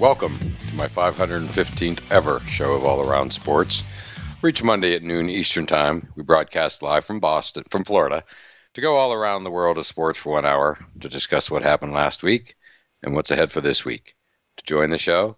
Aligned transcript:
Welcome 0.00 0.38
to 0.38 0.74
my 0.76 0.86
515th 0.86 2.00
ever 2.10 2.40
show 2.48 2.72
of 2.72 2.86
All 2.86 3.06
Around 3.06 3.34
Sports. 3.34 3.82
Reach 4.40 4.62
Monday 4.64 4.94
at 4.94 5.02
noon 5.02 5.28
Eastern 5.28 5.66
Time. 5.66 6.10
We 6.16 6.22
broadcast 6.22 6.80
live 6.82 7.04
from 7.04 7.20
Boston, 7.20 7.64
from 7.68 7.84
Florida, 7.84 8.24
to 8.72 8.80
go 8.80 8.96
all 8.96 9.12
around 9.12 9.44
the 9.44 9.50
world 9.50 9.76
of 9.76 9.84
sports 9.84 10.18
for 10.18 10.32
one 10.32 10.46
hour 10.46 10.78
to 11.02 11.10
discuss 11.10 11.50
what 11.50 11.62
happened 11.62 11.92
last 11.92 12.22
week 12.22 12.56
and 13.02 13.14
what's 13.14 13.30
ahead 13.30 13.52
for 13.52 13.60
this 13.60 13.84
week. 13.84 14.14
To 14.56 14.64
join 14.64 14.88
the 14.88 14.96
show, 14.96 15.36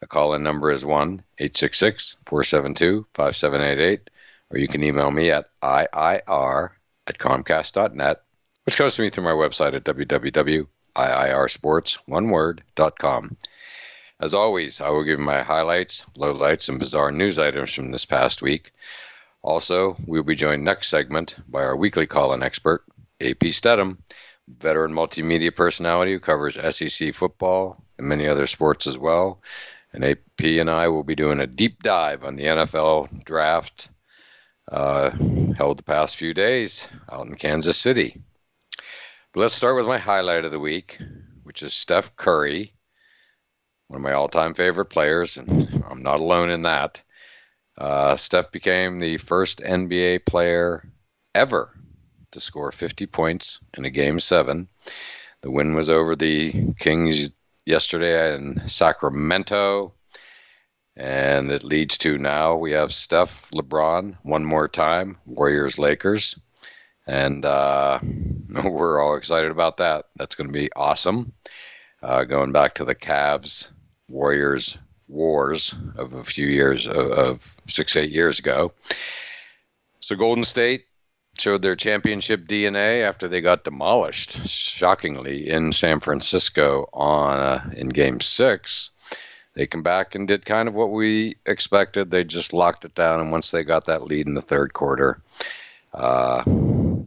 the 0.00 0.06
call 0.06 0.32
in 0.32 0.42
number 0.42 0.70
is 0.70 0.86
1 0.86 1.22
866 1.38 2.16
472 2.24 3.06
5788, 3.12 4.08
or 4.50 4.58
you 4.58 4.68
can 4.68 4.82
email 4.84 5.10
me 5.10 5.30
at 5.32 5.50
IIR 5.60 6.70
at 7.08 7.18
Comcast.net, 7.18 8.22
which 8.64 8.78
comes 8.78 8.94
to 8.94 9.02
me 9.02 9.10
through 9.10 9.24
my 9.24 9.32
website 9.32 9.74
at 9.74 9.84
www.iirsports, 9.84 11.98
one 12.06 12.30
word, 12.30 12.62
dot 12.74 12.98
com. 12.98 13.36
As 14.20 14.34
always, 14.34 14.80
I 14.80 14.88
will 14.90 15.04
give 15.04 15.20
my 15.20 15.42
highlights, 15.42 16.04
lowlights, 16.16 16.68
and 16.68 16.80
bizarre 16.80 17.12
news 17.12 17.38
items 17.38 17.72
from 17.72 17.92
this 17.92 18.04
past 18.04 18.42
week. 18.42 18.72
Also, 19.42 19.96
we'll 20.06 20.24
be 20.24 20.34
joined 20.34 20.64
next 20.64 20.88
segment 20.88 21.36
by 21.48 21.62
our 21.62 21.76
weekly 21.76 22.04
call 22.08 22.32
in 22.32 22.42
expert, 22.42 22.82
AP 23.20 23.52
Stedham, 23.52 24.02
veteran 24.48 24.92
multimedia 24.92 25.54
personality 25.54 26.12
who 26.12 26.18
covers 26.18 26.58
SEC 26.76 27.14
football 27.14 27.84
and 27.96 28.08
many 28.08 28.26
other 28.26 28.48
sports 28.48 28.88
as 28.88 28.98
well. 28.98 29.40
And 29.92 30.04
AP 30.04 30.18
and 30.40 30.68
I 30.68 30.88
will 30.88 31.04
be 31.04 31.14
doing 31.14 31.38
a 31.38 31.46
deep 31.46 31.84
dive 31.84 32.24
on 32.24 32.34
the 32.34 32.46
NFL 32.46 33.22
draft 33.24 33.88
uh, 34.72 35.10
held 35.56 35.78
the 35.78 35.82
past 35.84 36.16
few 36.16 36.34
days 36.34 36.88
out 37.10 37.26
in 37.26 37.36
Kansas 37.36 37.76
City. 37.76 38.20
But 39.32 39.40
let's 39.42 39.54
start 39.54 39.76
with 39.76 39.86
my 39.86 39.96
highlight 39.98 40.44
of 40.44 40.50
the 40.50 40.58
week, 40.60 40.98
which 41.44 41.62
is 41.62 41.72
Steph 41.72 42.16
Curry 42.16 42.74
one 43.88 44.00
of 44.00 44.02
my 44.04 44.12
all-time 44.12 44.54
favorite 44.54 44.86
players, 44.86 45.36
and 45.38 45.82
I'm 45.90 46.02
not 46.02 46.20
alone 46.20 46.50
in 46.50 46.62
that. 46.62 47.00
Uh, 47.76 48.16
Steph 48.16 48.52
became 48.52 49.00
the 49.00 49.16
first 49.18 49.60
NBA 49.60 50.26
player 50.26 50.86
ever 51.34 51.74
to 52.32 52.40
score 52.40 52.70
50 52.70 53.06
points 53.06 53.60
in 53.76 53.84
a 53.86 53.90
game 53.90 54.20
seven. 54.20 54.68
The 55.40 55.50
win 55.50 55.74
was 55.74 55.88
over 55.88 56.14
the 56.14 56.72
Kings 56.78 57.30
yesterday 57.64 58.34
in 58.34 58.62
Sacramento. 58.66 59.94
And 60.96 61.52
it 61.52 61.62
leads 61.62 61.96
to 61.98 62.18
now 62.18 62.56
we 62.56 62.72
have 62.72 62.92
Steph, 62.92 63.52
LeBron, 63.52 64.16
one 64.24 64.44
more 64.44 64.66
time, 64.66 65.16
Warriors, 65.26 65.78
Lakers. 65.78 66.36
And 67.06 67.44
uh, 67.44 68.00
we're 68.64 69.00
all 69.00 69.14
excited 69.14 69.52
about 69.52 69.76
that. 69.76 70.06
That's 70.16 70.34
going 70.34 70.48
to 70.48 70.52
be 70.52 70.70
awesome. 70.74 71.32
Uh, 72.02 72.24
going 72.24 72.50
back 72.50 72.74
to 72.74 72.84
the 72.84 72.96
Cavs 72.96 73.68
warriors 74.08 74.78
wars 75.08 75.74
of 75.96 76.14
a 76.14 76.24
few 76.24 76.46
years 76.46 76.86
of, 76.86 76.96
of 76.96 77.54
six 77.66 77.96
eight 77.96 78.10
years 78.10 78.38
ago. 78.38 78.72
So 80.00 80.14
Golden 80.16 80.44
State 80.44 80.84
showed 81.38 81.62
their 81.62 81.76
championship 81.76 82.46
DNA 82.46 83.02
after 83.08 83.26
they 83.26 83.40
got 83.40 83.64
demolished, 83.64 84.46
shockingly, 84.46 85.48
in 85.48 85.72
San 85.72 86.00
Francisco 86.00 86.88
on 86.92 87.38
uh, 87.38 87.70
in 87.74 87.88
Game 87.88 88.20
Six. 88.20 88.90
They 89.54 89.66
come 89.66 89.82
back 89.82 90.14
and 90.14 90.28
did 90.28 90.44
kind 90.44 90.68
of 90.68 90.74
what 90.74 90.92
we 90.92 91.36
expected. 91.46 92.10
They 92.10 92.22
just 92.22 92.52
locked 92.52 92.84
it 92.84 92.94
down, 92.94 93.20
and 93.20 93.32
once 93.32 93.50
they 93.50 93.64
got 93.64 93.86
that 93.86 94.04
lead 94.04 94.26
in 94.26 94.34
the 94.34 94.42
third 94.42 94.74
quarter, 94.74 95.20
uh, 95.94 96.42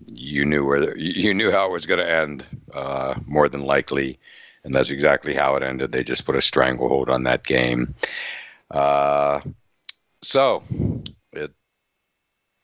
you 0.07 0.44
knew 0.44 0.66
where 0.66 0.81
the, 0.81 0.94
you 0.97 1.34
knew 1.35 1.51
how 1.51 1.67
it 1.67 1.72
was 1.72 1.85
going 1.85 2.00
to 2.06 2.09
end. 2.11 2.45
Uh, 2.73 3.13
more 3.28 3.47
than 3.47 3.61
likely, 3.61 4.17
and 4.63 4.75
that's 4.75 4.89
exactly 4.91 5.33
how 5.33 5.55
it 5.55 5.63
ended. 5.63 5.91
They 5.91 6.03
just 6.03 6.25
put 6.25 6.35
a 6.35 6.41
stranglehold 6.41 7.09
on 7.09 7.23
that 7.23 7.44
game. 7.44 7.95
Uh, 8.69 9.41
so 10.22 10.63
it 11.33 11.51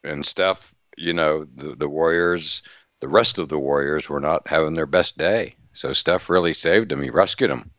and 0.03 0.25
Steph, 0.25 0.74
you 0.96 1.13
know, 1.13 1.46
the, 1.56 1.75
the 1.75 1.90
Warriors, 1.90 2.62
the 3.02 3.08
rest 3.08 3.40
of 3.40 3.50
the 3.50 3.59
Warriors 3.59 4.08
were 4.09 4.19
not 4.19 4.47
having 4.47 4.74
their 4.74 4.85
best 4.85 5.18
day. 5.18 5.56
So 5.74 5.94
Steph 5.94 6.30
really 6.30 6.53
saved 6.53 6.91
him. 6.91 7.02
He 7.03 7.09
rescued 7.09 7.50
him 7.52 7.72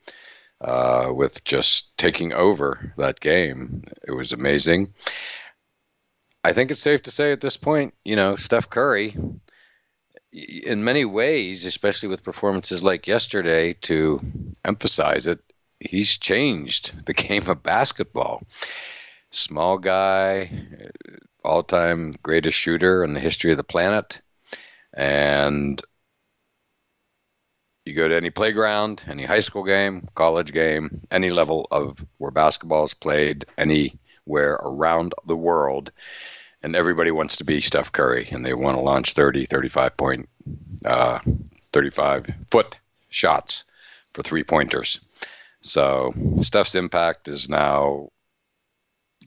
uh, 0.60 1.10
with 1.14 1.42
just 1.44 1.96
taking 1.96 2.32
over 2.32 2.92
that 2.98 3.20
game. 3.20 3.82
It 4.06 4.12
was 4.12 4.32
amazing. 4.32 4.92
I 6.44 6.52
think 6.52 6.70
it's 6.70 6.82
safe 6.82 7.02
to 7.02 7.10
say 7.10 7.32
at 7.32 7.40
this 7.40 7.56
point, 7.56 7.94
you 8.04 8.14
know, 8.14 8.36
Steph 8.36 8.68
Curry 8.70 9.16
in 10.32 10.84
many 10.84 11.04
ways, 11.04 11.64
especially 11.64 12.08
with 12.08 12.22
performances 12.22 12.82
like 12.82 13.06
yesterday, 13.06 13.72
to 13.72 14.20
emphasize 14.64 15.26
it, 15.26 15.40
he's 15.80 16.16
changed 16.18 16.92
the 17.06 17.14
game 17.14 17.48
of 17.48 17.62
basketball. 17.62 18.42
Small 19.30 19.78
guy, 19.78 20.50
uh, 20.82 21.16
all 21.44 21.62
time 21.62 22.12
greatest 22.22 22.58
shooter 22.58 23.04
in 23.04 23.14
the 23.14 23.20
history 23.20 23.50
of 23.52 23.56
the 23.56 23.64
planet. 23.64 24.20
And 24.94 25.80
you 27.84 27.94
go 27.94 28.08
to 28.08 28.16
any 28.16 28.30
playground, 28.30 29.04
any 29.08 29.24
high 29.24 29.40
school 29.40 29.64
game, 29.64 30.08
college 30.14 30.52
game, 30.52 31.00
any 31.10 31.30
level 31.30 31.68
of 31.70 31.98
where 32.18 32.30
basketball 32.30 32.84
is 32.84 32.94
played, 32.94 33.46
anywhere 33.56 34.54
around 34.62 35.14
the 35.26 35.36
world 35.36 35.90
and 36.62 36.74
everybody 36.74 37.10
wants 37.10 37.36
to 37.36 37.44
be 37.44 37.60
Steph 37.60 37.92
Curry, 37.92 38.28
and 38.30 38.44
they 38.44 38.54
want 38.54 38.76
to 38.76 38.82
launch 38.82 39.12
30, 39.12 39.46
35 39.46 39.96
point, 39.96 40.28
uh, 40.84 41.18
35 41.72 42.26
foot 42.50 42.76
shots 43.10 43.64
for 44.12 44.22
three 44.22 44.42
pointers. 44.42 45.00
So 45.60 46.12
Steph's 46.40 46.74
impact 46.74 47.28
is 47.28 47.48
now, 47.48 48.08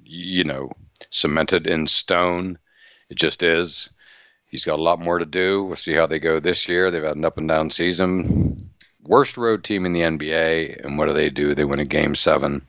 you 0.03 0.44
know, 0.44 0.72
cemented 1.09 1.68
in 1.68 1.88
stone. 1.88 2.58
It 3.09 3.16
just 3.16 3.44
is. 3.44 3.90
He's 4.50 4.66
got 4.66 4.80
a 4.80 4.84
lot 4.84 5.00
more 5.00 5.18
to 5.20 5.25
do. 5.25 5.64
We'll 5.64 5.75
see 5.78 5.94
how 5.94 6.06
they 6.08 6.20
go 6.20 6.40
this 6.40 6.68
year. 6.68 6.91
They've 6.91 7.03
had 7.03 7.16
an 7.16 7.25
up 7.25 7.38
and 7.38 7.47
down 7.47 7.70
season. 7.70 8.70
Worst 9.03 9.38
road 9.38 9.64
team 9.64 9.86
in 9.86 9.94
the 9.94 10.02
NBA. 10.02 10.84
And 10.84 10.97
what 10.97 11.08
do 11.08 11.14
they 11.14 11.30
do? 11.30 11.56
They 11.56 11.64
win 11.64 11.80
a 11.80 11.86
game 11.86 12.16
seven 12.16 12.66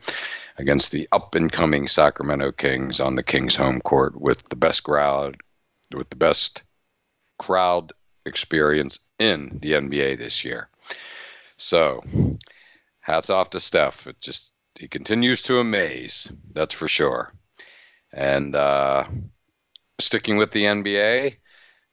against 0.63 0.93
the 0.93 1.07
up 1.13 1.35
and 1.35 1.51
coming 1.53 1.89
Sacramento 1.89 2.53
Kings 2.53 3.01
on 3.01 3.17
the 3.17 3.23
Kings 3.23 3.57
home 3.57 3.81
court 3.81 4.19
with 4.19 4.49
the 4.49 4.57
best 4.57 4.85
crowd 4.85 5.37
with 5.95 6.09
the 6.09 6.17
best 6.17 6.63
crowd 7.39 7.93
experience 8.25 8.99
in 9.19 9.59
the 9.61 9.73
NBA 9.73 10.17
this 10.17 10.43
year. 10.45 10.71
So, 11.59 12.03
hats 13.01 13.29
off 13.29 13.51
to 13.51 13.61
Steph. 13.61 14.07
It 14.07 14.21
just 14.21 14.53
he 14.77 14.89
continues 14.89 15.43
to 15.43 15.59
amaze, 15.59 16.33
that's 16.53 16.75
for 16.75 16.89
sure. 16.89 17.35
And 18.13 18.55
uh, 18.57 19.05
sticking 19.99 20.37
with 20.39 20.53
the 20.53 20.65
NBA, 20.65 21.37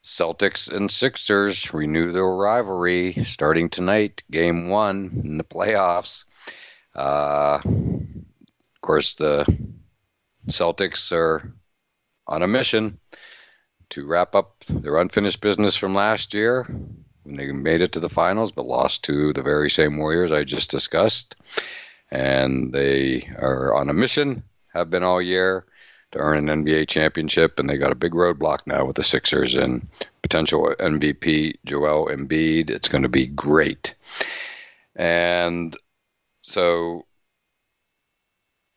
Celtics 0.05 0.71
and 0.71 0.89
Sixers 0.89 1.73
renew 1.73 2.11
their 2.11 2.25
rivalry 2.25 3.17
starting 3.25 3.67
tonight, 3.69 4.23
Game 4.31 4.69
One 4.69 5.21
in 5.25 5.37
the 5.37 5.43
playoffs. 5.43 6.23
Uh, 6.95 7.59
of 8.81 8.87
course, 8.87 9.15
the 9.15 9.45
Celtics 10.47 11.11
are 11.11 11.51
on 12.27 12.43
a 12.43 12.47
mission 12.47 12.97
to 13.89 14.07
wrap 14.07 14.35
up 14.35 14.63
their 14.69 14.97
unfinished 15.01 15.41
business 15.41 15.75
from 15.75 15.93
last 15.93 16.33
year 16.33 16.63
when 17.23 17.35
they 17.35 17.51
made 17.51 17.81
it 17.81 17.91
to 17.93 17.99
the 17.99 18.09
finals 18.09 18.53
but 18.53 18.65
lost 18.65 19.03
to 19.03 19.33
the 19.33 19.41
very 19.41 19.69
same 19.69 19.97
Warriors 19.97 20.31
I 20.31 20.45
just 20.45 20.71
discussed. 20.71 21.35
And 22.09 22.71
they 22.71 23.29
are 23.37 23.75
on 23.75 23.89
a 23.89 23.93
mission, 23.93 24.43
have 24.73 24.89
been 24.89 25.03
all 25.03 25.21
year, 25.21 25.65
to 26.13 26.19
earn 26.19 26.47
an 26.47 26.63
NBA 26.63 26.87
championship. 26.87 27.59
And 27.59 27.69
they 27.69 27.75
got 27.77 27.91
a 27.91 27.95
big 28.05 28.13
roadblock 28.13 28.65
now 28.65 28.85
with 28.85 28.95
the 28.95 29.03
Sixers 29.03 29.55
and 29.55 29.85
potential 30.23 30.73
MVP 30.79 31.55
Joel 31.65 32.07
Embiid. 32.07 32.69
It's 32.69 32.87
going 32.87 33.03
to 33.03 33.09
be 33.09 33.27
great. 33.27 33.93
And 34.95 35.75
so 36.43 37.03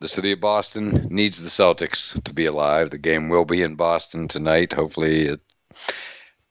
the 0.03 0.09
city 0.09 0.33
of 0.33 0.41
Boston 0.41 1.07
needs 1.09 1.41
the 1.41 1.47
Celtics 1.47 2.21
to 2.25 2.33
be 2.33 2.45
alive. 2.45 2.89
The 2.89 2.97
game 2.97 3.29
will 3.29 3.45
be 3.45 3.61
in 3.61 3.75
Boston 3.75 4.27
tonight. 4.27 4.73
Hopefully, 4.73 5.27
it 5.27 5.39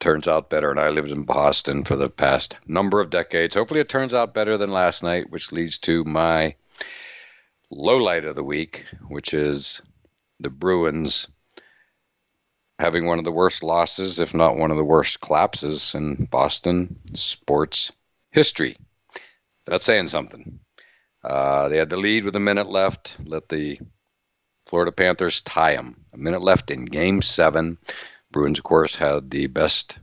turns 0.00 0.26
out 0.26 0.48
better. 0.48 0.70
And 0.70 0.80
I 0.80 0.88
lived 0.88 1.10
in 1.10 1.24
Boston 1.24 1.84
for 1.84 1.94
the 1.94 2.08
past 2.08 2.56
number 2.66 2.98
of 2.98 3.10
decades. 3.10 3.54
Hopefully, 3.54 3.80
it 3.80 3.90
turns 3.90 4.14
out 4.14 4.32
better 4.32 4.56
than 4.56 4.70
last 4.70 5.02
night, 5.02 5.28
which 5.28 5.52
leads 5.52 5.76
to 5.80 6.02
my 6.04 6.54
low 7.70 7.98
light 7.98 8.24
of 8.24 8.36
the 8.36 8.42
week, 8.42 8.86
which 9.08 9.34
is 9.34 9.82
the 10.40 10.48
Bruins 10.48 11.28
having 12.78 13.04
one 13.04 13.18
of 13.18 13.24
the 13.26 13.30
worst 13.32 13.62
losses, 13.62 14.18
if 14.18 14.32
not 14.32 14.56
one 14.56 14.70
of 14.70 14.78
the 14.78 14.82
worst 14.82 15.20
collapses 15.20 15.94
in 15.94 16.24
Boston 16.30 16.98
sports 17.12 17.92
history. 18.30 18.78
That's 19.66 19.84
saying 19.84 20.08
something. 20.08 20.58
Uh, 21.24 21.68
they 21.68 21.76
had 21.78 21.90
the 21.90 21.96
lead 21.96 22.24
with 22.24 22.36
a 22.36 22.40
minute 22.40 22.68
left. 22.68 23.16
Let 23.24 23.48
the 23.48 23.78
Florida 24.66 24.92
Panthers 24.92 25.40
tie 25.42 25.74
them. 25.74 26.04
A 26.12 26.18
minute 26.18 26.42
left 26.42 26.70
in 26.70 26.84
Game 26.84 27.22
Seven. 27.22 27.78
Bruins, 28.30 28.58
of 28.58 28.64
course, 28.64 28.94
had 28.94 29.30
the 29.30 29.46
best 29.46 29.98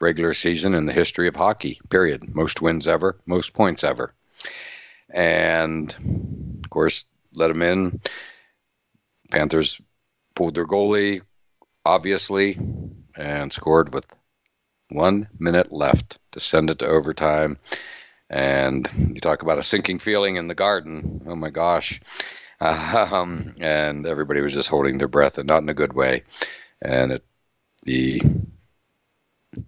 regular 0.00 0.34
season 0.34 0.74
in 0.74 0.86
the 0.86 0.92
history 0.92 1.28
of 1.28 1.36
hockey. 1.36 1.80
Period. 1.90 2.34
Most 2.34 2.62
wins 2.62 2.86
ever. 2.86 3.16
Most 3.26 3.52
points 3.52 3.82
ever. 3.82 4.14
And 5.10 6.60
of 6.62 6.70
course, 6.70 7.06
let 7.32 7.48
them 7.48 7.62
in. 7.62 8.00
Panthers 9.30 9.80
pulled 10.34 10.54
their 10.54 10.66
goalie, 10.66 11.22
obviously, 11.84 12.58
and 13.16 13.52
scored 13.52 13.94
with 13.94 14.04
one 14.90 15.28
minute 15.38 15.72
left 15.72 16.18
to 16.32 16.40
send 16.40 16.70
it 16.70 16.78
to 16.80 16.86
overtime. 16.86 17.58
And 18.30 18.88
you 19.14 19.20
talk 19.20 19.42
about 19.42 19.58
a 19.58 19.62
sinking 19.62 19.98
feeling 19.98 20.36
in 20.36 20.48
the 20.48 20.54
garden. 20.54 21.22
Oh 21.26 21.36
my 21.36 21.50
gosh. 21.50 22.00
Um, 22.60 23.56
and 23.60 24.06
everybody 24.06 24.40
was 24.40 24.54
just 24.54 24.68
holding 24.70 24.96
their 24.96 25.08
breath 25.08 25.36
and 25.36 25.46
not 25.46 25.62
in 25.62 25.68
a 25.68 25.74
good 25.74 25.92
way. 25.92 26.22
And 26.80 27.12
it, 27.12 27.24
the 27.82 28.22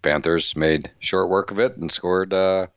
Panthers 0.00 0.56
made 0.56 0.90
short 1.00 1.28
work 1.28 1.50
of 1.50 1.58
it 1.58 1.76
and 1.76 1.92
scored, 1.92 2.32
uh, 2.32 2.68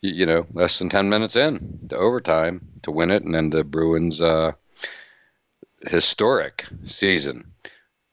you, 0.00 0.14
you 0.14 0.26
know, 0.26 0.46
less 0.54 0.80
than 0.80 0.88
10 0.88 1.10
minutes 1.10 1.36
in 1.36 1.78
to 1.90 1.96
overtime 1.96 2.66
to 2.82 2.90
win 2.90 3.12
it. 3.12 3.22
And 3.22 3.34
then 3.36 3.50
the 3.50 3.62
Bruins' 3.62 4.20
uh, 4.20 4.50
historic 5.86 6.64
season, 6.84 7.44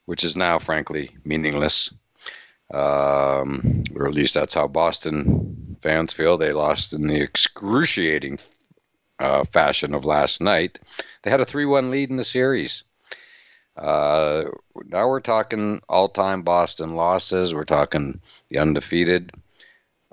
which 0.04 0.22
is 0.22 0.36
now, 0.36 0.60
frankly, 0.60 1.16
meaningless. 1.24 1.92
Um, 2.72 3.82
or 3.96 4.06
at 4.06 4.14
least 4.14 4.34
that's 4.34 4.54
how 4.54 4.68
Boston 4.68 5.63
Fans 5.84 6.14
feel 6.14 6.38
They 6.38 6.52
lost 6.54 6.94
in 6.94 7.06
the 7.08 7.20
excruciating 7.20 8.38
uh, 9.18 9.44
fashion 9.44 9.92
of 9.92 10.06
last 10.06 10.40
night. 10.40 10.78
They 11.22 11.30
had 11.30 11.42
a 11.42 11.44
3 11.44 11.66
1 11.66 11.90
lead 11.90 12.08
in 12.08 12.16
the 12.16 12.24
series. 12.24 12.84
Uh, 13.76 14.44
now 14.86 15.06
we're 15.06 15.20
talking 15.20 15.82
all 15.90 16.08
time 16.08 16.40
Boston 16.40 16.96
losses. 16.96 17.52
We're 17.52 17.66
talking 17.66 18.18
the 18.48 18.56
undefeated 18.56 19.32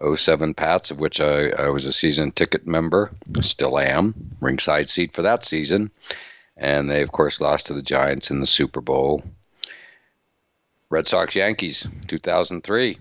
07 0.05 0.55
Pats, 0.55 0.91
of 0.91 0.99
which 0.99 1.21
I, 1.21 1.51
I 1.51 1.69
was 1.69 1.85
a 1.85 1.93
season 1.93 2.33
ticket 2.33 2.67
member, 2.67 3.09
still 3.39 3.79
am, 3.79 4.13
ringside 4.41 4.89
seat 4.89 5.13
for 5.13 5.21
that 5.21 5.45
season. 5.45 5.89
And 6.57 6.89
they, 6.91 7.01
of 7.01 7.13
course, 7.13 7.39
lost 7.39 7.67
to 7.67 7.73
the 7.73 7.81
Giants 7.81 8.29
in 8.29 8.41
the 8.41 8.45
Super 8.47 8.81
Bowl. 8.81 9.23
Red 10.89 11.07
Sox 11.07 11.33
Yankees, 11.33 11.87
2003 12.09 12.99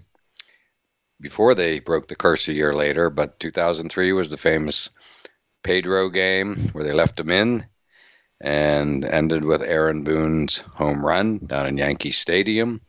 before 1.20 1.54
they 1.54 1.78
broke 1.80 2.08
the 2.08 2.16
curse 2.16 2.48
a 2.48 2.52
year 2.52 2.74
later, 2.74 3.10
but 3.10 3.38
2003 3.40 4.12
was 4.12 4.30
the 4.30 4.36
famous 4.36 4.88
Pedro 5.62 6.08
game 6.08 6.56
where 6.72 6.84
they 6.84 6.92
left 6.92 7.20
him 7.20 7.30
in 7.30 7.66
and 8.40 9.04
ended 9.04 9.44
with 9.44 9.62
Aaron 9.62 10.02
Boone's 10.02 10.58
home 10.58 11.04
run 11.04 11.38
down 11.38 11.66
in 11.66 11.76
Yankee 11.76 12.10
Stadium. 12.10 12.80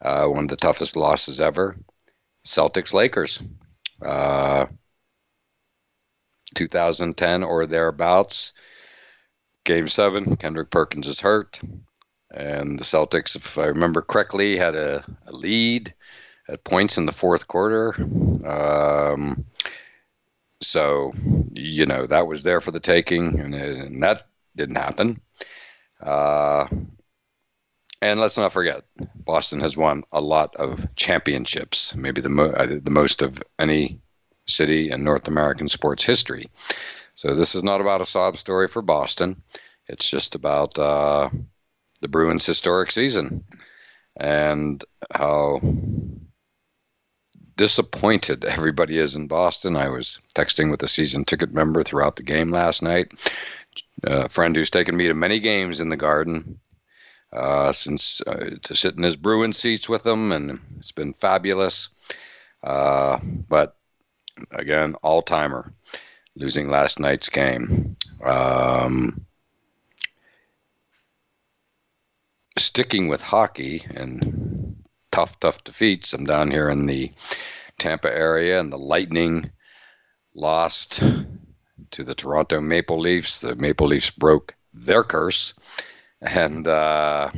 Uh, 0.00 0.26
one 0.26 0.44
of 0.44 0.48
the 0.50 0.56
toughest 0.56 0.96
losses 0.96 1.40
ever. 1.40 1.76
Celtics 2.44 2.92
Lakers. 2.92 3.40
Uh, 4.04 4.66
2010 6.56 7.44
or 7.44 7.66
thereabouts. 7.66 8.52
Game 9.64 9.88
seven, 9.88 10.34
Kendrick 10.36 10.70
Perkins 10.70 11.06
is 11.06 11.20
hurt. 11.20 11.60
And 12.34 12.78
the 12.78 12.84
Celtics, 12.84 13.36
if 13.36 13.56
I 13.56 13.66
remember 13.66 14.02
correctly, 14.02 14.56
had 14.56 14.74
a, 14.74 15.04
a 15.26 15.32
lead 15.32 15.94
at 16.48 16.64
points 16.64 16.96
in 16.96 17.06
the 17.06 17.12
fourth 17.12 17.46
quarter. 17.48 17.94
Um, 18.46 19.44
so, 20.60 21.12
you 21.52 21.86
know, 21.86 22.06
that 22.06 22.26
was 22.26 22.42
there 22.42 22.60
for 22.60 22.70
the 22.70 22.80
taking, 22.80 23.38
and, 23.38 23.54
and 23.54 24.02
that 24.02 24.26
didn't 24.56 24.76
happen. 24.76 25.20
Uh, 26.00 26.66
and 28.00 28.20
let's 28.20 28.36
not 28.36 28.52
forget, 28.52 28.84
Boston 29.14 29.60
has 29.60 29.76
won 29.76 30.04
a 30.12 30.20
lot 30.20 30.54
of 30.56 30.86
championships, 30.96 31.94
maybe 31.94 32.20
the, 32.20 32.28
mo- 32.28 32.50
uh, 32.52 32.78
the 32.82 32.90
most 32.90 33.22
of 33.22 33.42
any 33.58 34.00
city 34.46 34.90
in 34.90 35.04
North 35.04 35.28
American 35.28 35.68
sports 35.68 36.04
history. 36.04 36.48
So 37.14 37.34
this 37.34 37.54
is 37.54 37.62
not 37.64 37.80
about 37.80 38.00
a 38.00 38.06
sob 38.06 38.38
story 38.38 38.68
for 38.68 38.82
Boston. 38.82 39.42
It's 39.88 40.08
just 40.08 40.34
about 40.34 40.78
uh, 40.78 41.28
the 42.00 42.08
Bruins' 42.08 42.46
historic 42.46 42.92
season 42.92 43.44
and 44.16 44.84
how 45.12 45.60
disappointed 47.58 48.44
everybody 48.46 48.98
is 48.98 49.14
in 49.14 49.26
Boston. 49.26 49.76
I 49.76 49.88
was 49.88 50.18
texting 50.34 50.70
with 50.70 50.82
a 50.82 50.88
season 50.88 51.26
ticket 51.26 51.52
member 51.52 51.82
throughout 51.82 52.16
the 52.16 52.22
game 52.22 52.50
last 52.50 52.80
night, 52.82 53.12
a 54.04 54.28
friend 54.30 54.56
who's 54.56 54.70
taken 54.70 54.96
me 54.96 55.08
to 55.08 55.14
many 55.14 55.38
games 55.40 55.80
in 55.80 55.90
the 55.90 55.96
garden 55.96 56.58
uh, 57.32 57.72
since 57.72 58.22
uh, 58.26 58.54
to 58.62 58.74
sit 58.74 58.96
in 58.96 59.02
his 59.02 59.16
Bruin 59.16 59.52
seats 59.52 59.88
with 59.88 60.06
him, 60.06 60.32
and 60.32 60.58
it's 60.78 60.92
been 60.92 61.12
fabulous. 61.12 61.88
Uh, 62.62 63.18
but 63.48 63.76
again, 64.52 64.94
all 65.02 65.20
timer 65.20 65.70
losing 66.36 66.70
last 66.70 67.00
night's 67.00 67.28
game. 67.28 67.96
Um, 68.24 69.26
sticking 72.56 73.08
with 73.08 73.20
hockey 73.22 73.84
and 73.94 74.67
tough, 75.10 75.38
tough 75.40 75.62
defeats. 75.64 76.12
I'm 76.12 76.24
down 76.24 76.50
here 76.50 76.68
in 76.68 76.86
the 76.86 77.12
Tampa 77.78 78.08
area, 78.14 78.60
and 78.60 78.72
the 78.72 78.78
Lightning 78.78 79.50
lost 80.34 81.02
to 81.90 82.04
the 82.04 82.14
Toronto 82.14 82.60
Maple 82.60 83.00
Leafs. 83.00 83.38
The 83.38 83.54
Maple 83.56 83.86
Leafs 83.86 84.10
broke 84.10 84.54
their 84.74 85.04
curse, 85.04 85.54
and 86.20 86.66
uh, 86.66 87.30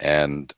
and 0.00 0.52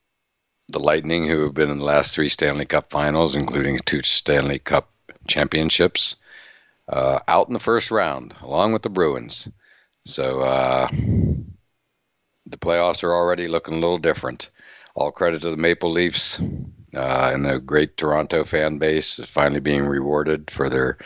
the 0.69 0.81
Lightning, 0.81 1.26
who 1.29 1.43
have 1.43 1.55
been 1.55 1.70
in 1.70 1.79
the 1.79 1.85
last 1.85 2.14
three 2.14 2.29
Stanley 2.29 2.64
Cup 2.67 2.91
Finals, 2.91 3.37
including 3.37 3.79
two 3.81 4.02
Stanley 4.02 4.58
Cup 4.58 4.88
championships, 5.29 6.17
uh, 6.88 7.20
out 7.29 7.48
in 7.48 7.53
the 7.55 7.58
first 7.58 7.91
round, 7.91 8.34
along 8.41 8.72
with 8.72 8.82
the 8.82 8.89
Bruins. 8.91 9.48
So 10.06 10.41
uh, 10.41 10.89
the 10.93 12.56
playoffs 12.58 13.03
are 13.03 13.13
already 13.15 13.46
looking 13.48 13.74
a 13.74 13.79
little 13.79 13.98
different 13.98 14.48
all 14.94 15.10
credit 15.10 15.43
to 15.43 15.51
the 15.51 15.56
Maple 15.56 15.91
Leafs 15.93 16.39
uh, 16.94 17.31
and 17.32 17.44
the 17.44 17.58
great 17.58 17.96
Toronto 17.96 18.44
fan 18.44 18.79
base 18.79 19.19
is 19.19 19.29
finally 19.29 19.60
being 19.60 19.86
rewarded 19.86 20.51
for 20.51 20.70
their 20.70 20.98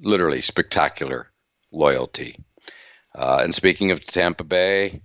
literally 0.00 0.40
spectacular 0.40 1.28
loyalty. 1.72 2.38
Uh, 3.14 3.40
and 3.42 3.52
speaking 3.54 3.90
of 3.90 4.04
Tampa 4.04 4.44
Bay, 4.44 5.02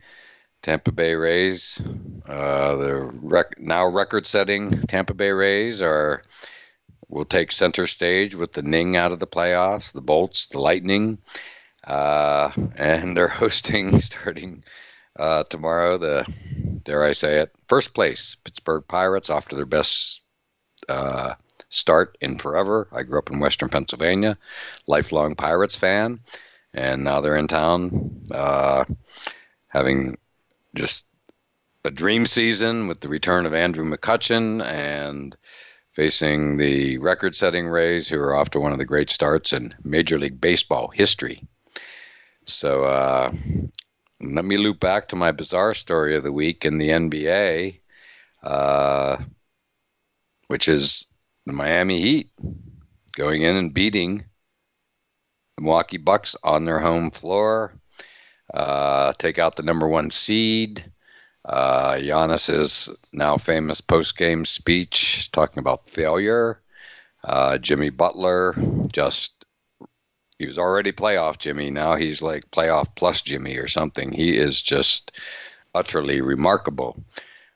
Tampa 0.62 0.91
Bay 0.91 1.15
Rays, 1.15 1.82
uh, 2.27 2.75
the 2.75 3.12
rec- 3.24 3.60
now 3.60 3.88
record-setting 3.88 4.82
Tampa 4.88 5.13
Bay 5.15 5.32
Rays 5.32 5.82
are 5.82 6.22
will 7.10 7.25
take 7.25 7.51
center 7.51 7.86
stage 7.86 8.34
with 8.34 8.53
the 8.53 8.62
Ning 8.62 8.96
out 8.96 9.12
of 9.12 9.20
the 9.20 9.27
playoffs, 9.27 9.91
the 9.91 10.01
Bolts, 10.01 10.48
the 10.48 10.60
Lightning, 10.60 11.17
uh, 11.86 12.51
and 12.75 13.17
they're 13.17 13.27
hosting 13.27 14.00
starting 14.01 14.63
uh, 15.17 15.43
tomorrow, 15.43 15.98
the 15.98 16.25
dare 16.84 17.03
I 17.03 17.13
say 17.13 17.38
it, 17.39 17.51
first 17.67 17.93
place 17.93 18.36
Pittsburgh 18.43 18.84
Pirates 18.88 19.29
off 19.29 19.48
to 19.50 19.55
their 19.55 19.65
best 19.65 20.22
uh, 20.89 21.36
start 21.70 22.17
in 22.22 22.38
forever. 22.39 22.88
I 22.91 23.03
grew 23.03 23.20
up 23.20 23.29
in 23.32 23.39
Western 23.39 23.70
Pennsylvania, 23.70 24.38
lifelong 24.88 25.36
Pirates 25.36 25.75
fan, 25.75 26.20
and 26.74 27.03
now 27.03 27.22
they're 27.22 27.38
in 27.38 27.48
town, 27.48 28.22
uh, 28.32 28.86
having 29.67 30.17
just 30.75 31.05
a 31.86 31.91
dream 31.91 32.25
season 32.25 32.88
with 32.88 33.01
the 33.01 33.10
return 33.10 33.46
of 33.46 33.53
Andrew 33.53 33.86
McCutchen 33.86 34.63
and 34.63 35.36
facing 35.91 36.58
the 36.58 36.98
record 36.98 37.36
setting 37.36 37.67
Rays, 37.67 38.10
who 38.10 38.17
are 38.17 38.36
off 38.36 38.50
to 38.51 38.60
one 38.60 38.72
of 38.72 38.79
the 38.79 38.86
great 38.86 39.12
starts 39.12 39.53
in 39.53 39.75
Major 39.84 40.17
League 40.17 40.41
Baseball 40.41 40.88
history. 40.88 41.43
So 42.46 42.86
uh, 42.86 43.32
let 44.22 44.46
me 44.46 44.58
loop 44.58 44.79
back 44.79 45.08
to 45.08 45.15
my 45.15 45.32
bizarre 45.32 45.74
story 45.74 46.15
of 46.15 46.24
the 46.24 46.32
week 46.32 46.65
in 46.65 46.77
the 46.77 46.89
NBA, 46.89 47.79
uh, 48.43 49.17
which 50.48 50.67
is 50.67 51.05
the 51.46 51.53
Miami 51.53 52.01
Heat 52.01 52.32
going 53.17 53.41
in 53.41 53.55
and 53.55 53.74
beating 53.74 54.25
the 55.58 55.63
Milwaukee 55.63 55.98
Bucks 55.98 56.36
on 56.43 56.63
their 56.65 56.79
home 56.79 57.12
floor, 57.12 57.75
uh, 58.53 59.13
take 59.20 59.39
out 59.39 59.55
the 59.55 59.63
number 59.63 59.88
one 59.88 60.10
seed. 60.10 60.89
Uh, 61.46 61.93
Giannis's 61.96 62.89
now 63.12 63.38
famous 63.38 63.82
post-game 63.82 64.46
speech 64.46 65.29
talking 65.32 65.60
about 65.60 65.89
failure. 65.89 66.62
Uh, 67.25 67.58
Jimmy 67.58 67.89
Butler 67.89 68.55
just 68.93 69.42
he 70.43 70.47
was 70.47 70.57
already 70.57 70.91
playoff 70.91 71.38
Jimmy. 71.38 71.69
Now 71.69 71.95
he's 71.95 72.21
like 72.21 72.51
playoff 72.51 72.85
plus 72.97 73.21
Jimmy 73.21 73.55
or 73.55 73.69
something. 73.69 74.12
He 74.12 74.38
is 74.38 74.62
just 74.62 75.13
utterly 75.73 76.19
remarkable 76.19 77.01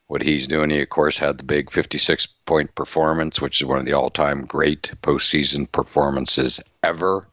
what 0.07 0.21
he's 0.21 0.47
doing. 0.47 0.69
He, 0.69 0.81
of 0.81 0.87
course, 0.87 1.17
had 1.17 1.37
the 1.37 1.43
big 1.43 1.69
56 1.69 2.27
point 2.45 2.73
performance, 2.75 3.41
which 3.41 3.59
is 3.59 3.67
one 3.67 3.77
of 3.79 3.85
the 3.85 3.91
all 3.91 4.09
time 4.09 4.45
great 4.45 4.93
postseason 5.03 5.69
performances 5.69 6.61
ever. 6.81 7.27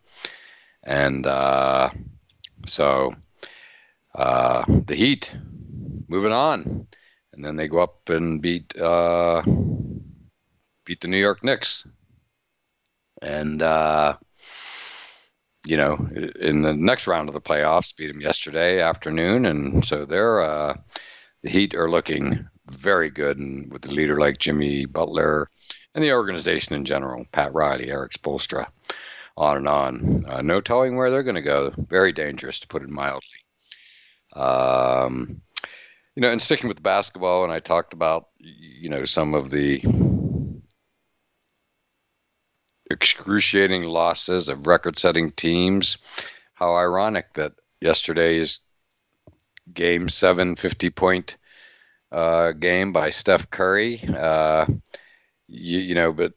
And 0.82 1.24
uh, 1.24 1.90
so 2.66 3.14
uh, 4.16 4.64
the 4.88 4.96
Heat 4.96 5.32
moving 6.08 6.32
on. 6.32 6.88
And 7.32 7.44
then 7.44 7.54
they 7.54 7.68
go 7.68 7.78
up 7.78 8.08
and 8.08 8.42
beat 8.42 8.76
uh, 8.76 9.42
beat 10.84 11.00
the 11.00 11.08
New 11.08 11.16
York 11.18 11.44
Knicks. 11.44 11.86
And 13.22 13.62
uh, 13.62 14.16
you 15.64 15.76
know, 15.76 16.08
in 16.40 16.62
the 16.62 16.74
next 16.74 17.06
round 17.06 17.28
of 17.28 17.32
the 17.32 17.40
playoffs, 17.40 17.96
beat 17.96 18.08
them 18.08 18.20
yesterday 18.20 18.80
afternoon, 18.80 19.46
and 19.46 19.84
so 19.84 20.04
they're 20.04 20.42
uh, 20.42 20.74
the 21.42 21.48
Heat 21.50 21.74
are 21.74 21.90
looking 21.90 22.46
very 22.70 23.10
good, 23.10 23.38
and 23.38 23.72
with 23.72 23.84
a 23.86 23.90
leader 23.90 24.18
like 24.20 24.38
Jimmy 24.38 24.84
Butler 24.84 25.48
and 25.94 26.04
the 26.04 26.12
organization 26.12 26.74
in 26.74 26.84
general, 26.84 27.26
Pat 27.32 27.52
Riley, 27.54 27.90
Erik 27.90 28.12
Spoelstra, 28.12 28.66
on 29.36 29.56
and 29.56 29.68
on. 29.68 30.18
Uh, 30.26 30.42
no 30.42 30.60
telling 30.60 30.96
where 30.96 31.10
they're 31.10 31.22
going 31.22 31.34
to 31.36 31.42
go. 31.42 31.72
Very 31.88 32.12
dangerous, 32.12 32.60
to 32.60 32.68
put 32.68 32.82
it 32.82 32.88
mildly. 32.90 33.28
Um, 34.34 35.40
you 36.14 36.20
know, 36.20 36.30
and 36.30 36.42
sticking 36.42 36.68
with 36.68 36.82
basketball, 36.82 37.42
and 37.44 37.52
I 37.52 37.58
talked 37.58 37.94
about 37.94 38.28
you 38.38 38.90
know 38.90 39.06
some 39.06 39.32
of 39.34 39.50
the 39.50 39.80
excruciating 42.90 43.82
losses 43.84 44.48
of 44.48 44.66
record 44.66 44.98
setting 44.98 45.30
teams. 45.32 45.96
How 46.54 46.74
ironic 46.76 47.32
that 47.34 47.52
yesterday's 47.80 48.60
game 49.72 50.08
seven 50.08 50.56
50 50.56 50.90
point 50.90 51.36
uh, 52.12 52.52
game 52.52 52.92
by 52.92 53.10
Steph 53.10 53.50
Curry. 53.50 54.00
Uh, 54.16 54.66
you, 55.48 55.78
you, 55.80 55.94
know, 55.94 56.12
but 56.12 56.34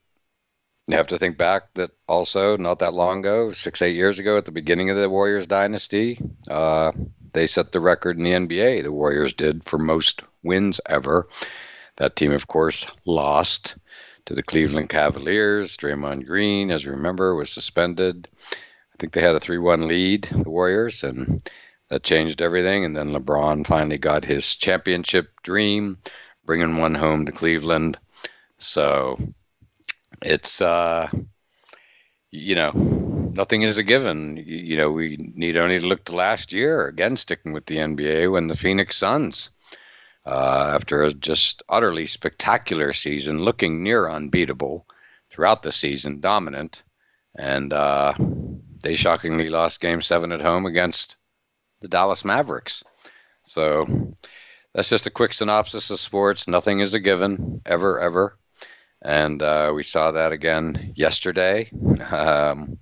you 0.88 0.98
have 0.98 1.08
to 1.08 1.18
think 1.20 1.38
back 1.38 1.63
that 1.75 1.92
also 2.08 2.58
not 2.58 2.80
that 2.80 2.94
long 2.94 3.20
ago, 3.20 3.51
six, 3.51 3.82
eight 3.82 3.96
years 3.96 4.18
ago, 4.20 4.38
at 4.38 4.46
the 4.46 4.51
beginning 4.51 4.89
of 4.89 4.98
the 4.98 5.10
Warriors 5.10 5.46
dynasty, 5.48 6.20
uh, 6.50 6.92
they 7.34 7.46
set 7.46 7.72
the 7.72 7.80
record 7.82 8.18
in 8.18 8.24
the 8.24 8.32
NBA, 8.32 8.84
the 8.84 8.92
Warriors 8.92 9.32
did, 9.34 9.63
for 9.70 9.77
most 9.77 10.22
wins 10.44 10.80
ever. 10.88 11.27
That 11.98 12.16
team, 12.16 12.32
of 12.32 12.48
course, 12.48 12.86
lost 13.06 13.75
to 14.27 14.36
the 14.36 14.43
Cleveland 14.43 14.89
Cavaliers. 14.89 15.75
Draymond 15.77 16.25
Green, 16.25 16.69
as 16.69 16.84
you 16.86 16.91
remember, 16.91 17.34
was 17.34 17.50
suspended. 17.50 18.27
I 18.53 18.96
think 19.00 19.13
they 19.13 19.22
had 19.22 19.36
a 19.36 19.39
3 19.39 19.57
1 19.57 19.88
lead, 19.88 20.24
the 20.24 20.50
Warriors, 20.50 21.03
and 21.03 21.50
that 21.89 22.03
changed 22.03 22.41
everything. 22.41 22.86
And 22.86 22.96
then 22.96 23.12
LeBron 23.13 23.65
finally 23.65 23.98
got 23.98 24.25
his 24.25 24.53
championship 24.55 25.29
dream, 25.43 25.98
bringing 26.46 26.77
one 26.77 26.93
home 26.93 27.25
to 27.25 27.31
Cleveland. 27.31 27.98
So 28.60 29.17
it's, 30.22 30.62
uh, 30.62 31.10
you 32.31 32.55
know, 32.55 32.72
nothing 32.72 33.62
is 33.62 33.77
a 33.77 33.84
given. 33.84 34.43
You 34.46 34.77
know, 34.77 34.91
we 34.91 35.15
need 35.36 35.55
only 35.55 35.79
to 35.79 35.88
look 35.88 36.03
to 36.05 36.15
last 36.15 36.51
year, 36.51 36.88
again, 36.88 37.15
sticking 37.15 37.53
with 37.53 37.65
the 37.67 37.77
NBA, 37.77 38.29
when 38.31 38.48
the 38.48 38.57
Phoenix 38.57 38.98
Suns 38.98 39.50
uh, 40.27 40.72
after 40.75 41.03
a 41.03 41.13
just 41.13 41.63
utterly 41.69 42.05
spectacular 42.05 42.91
season, 42.91 43.39
looking 43.46 43.81
near 43.81 44.10
unbeatable 44.10 44.86
throughout 45.31 45.63
the 45.63 45.72
season, 45.72 46.19
dominant. 46.19 46.84
And 47.38 47.72
uh, 47.72 48.13
they 48.84 48.96
shockingly 48.96 49.50
lost 49.50 49.79
game 49.79 50.01
seven 50.01 50.34
at 50.34 50.41
home 50.41 50.65
against 50.65 51.15
the 51.81 51.88
Dallas 51.88 52.25
Mavericks. 52.25 52.84
So 53.43 53.88
that's 54.74 54.89
just 54.89 55.07
a 55.07 55.12
quick 55.12 55.34
synopsis 55.34 55.89
of 55.91 56.00
sports. 56.00 56.46
Nothing 56.48 56.81
is 56.81 56.93
a 56.93 57.00
given, 57.00 57.62
ever, 57.65 58.01
ever. 58.01 58.38
And 59.01 59.41
uh, 59.41 59.72
we 59.74 59.84
saw 59.84 60.12
that 60.12 60.34
again 60.34 60.91
yesterday 60.98 61.72
um, 62.12 62.79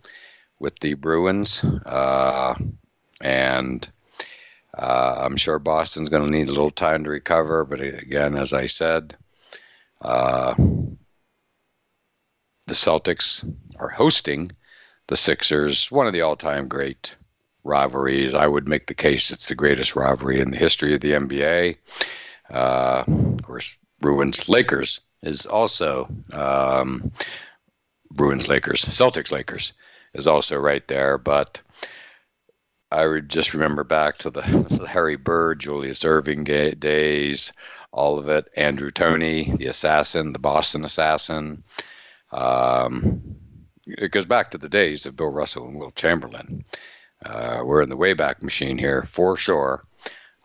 with 0.60 0.80
the 0.80 0.96
Bruins. 0.96 1.64
Uh, 1.64 2.56
and 3.22 3.88
uh, 4.77 5.15
I'm 5.20 5.38
sure 5.38 5.58
Boston's 5.60 6.10
going 6.10 6.24
to 6.24 6.29
need 6.38 6.50
a 6.50 6.51
little 6.51 6.70
time 6.72 7.03
to 7.05 7.10
recover, 7.10 7.63
but 7.65 7.79
again, 7.79 8.36
as 8.36 8.51
I 8.51 8.65
said, 8.65 9.15
uh, 10.01 10.53
the 10.58 12.74
Celtics 12.74 13.50
are 13.79 13.88
hosting 13.88 14.51
the 15.08 15.15
Sixers, 15.15 15.89
one 15.91 16.08
of 16.08 16.13
the 16.13 16.20
all 16.22 16.36
time 16.36 16.67
great 16.67 17.15
rivalries. 17.63 18.34
I 18.34 18.48
would 18.48 18.67
make 18.67 18.88
the 18.88 18.94
case 18.94 19.32
it's 19.32 19.48
the 19.48 19.55
greatest 19.55 19.96
rivalry 19.96 20.41
in 20.41 20.51
the 20.51 20.58
history 20.58 20.94
of 20.94 21.00
the 21.01 21.12
NBA. 21.12 21.77
Uh, 22.50 23.03
of 23.08 23.41
course, 23.44 23.74
Bruins 24.01 24.50
Lakers 24.50 25.00
is 25.24 25.46
also 25.46 26.10
um, 26.34 27.12
Bruins 28.12 28.50
Lakers, 28.50 28.84
Celtics 28.84 29.32
Lakers 29.32 29.72
is 30.13 30.27
also 30.27 30.58
right 30.58 30.86
there, 30.88 31.17
but 31.17 31.62
I 32.96 33.06
would 33.08 33.28
just 33.30 33.54
remember 33.54 33.84
back 33.84 34.20
to 34.20 34.30
the, 34.30 34.40
the 34.70 34.84
Larry 34.84 35.18
Bird, 35.18 35.60
Julius 35.60 36.06
Erving 36.06 36.46
days, 36.80 37.52
all 37.92 38.18
of 38.18 38.30
it. 38.30 38.48
Andrew 38.56 38.90
Toney, 38.90 39.54
the 39.58 39.66
assassin, 39.68 40.32
the 40.32 40.40
Boston 40.40 40.86
assassin. 40.86 41.62
Um, 42.32 43.22
it 43.86 44.12
goes 44.12 44.25
back 44.25 44.50
to 44.52 44.58
the 44.58 44.70
days 44.70 45.06
of 45.06 45.18
Bill 45.18 45.28
Russell 45.28 45.68
and 45.68 45.78
Wilt 45.78 45.96
Chamberlain. 45.96 46.64
Uh, 47.25 47.62
we're 47.66 47.82
in 47.82 47.90
the 47.90 47.98
Wayback 47.98 48.42
Machine 48.42 48.78
here 48.78 49.04
for 49.04 49.36
sure. 49.36 49.84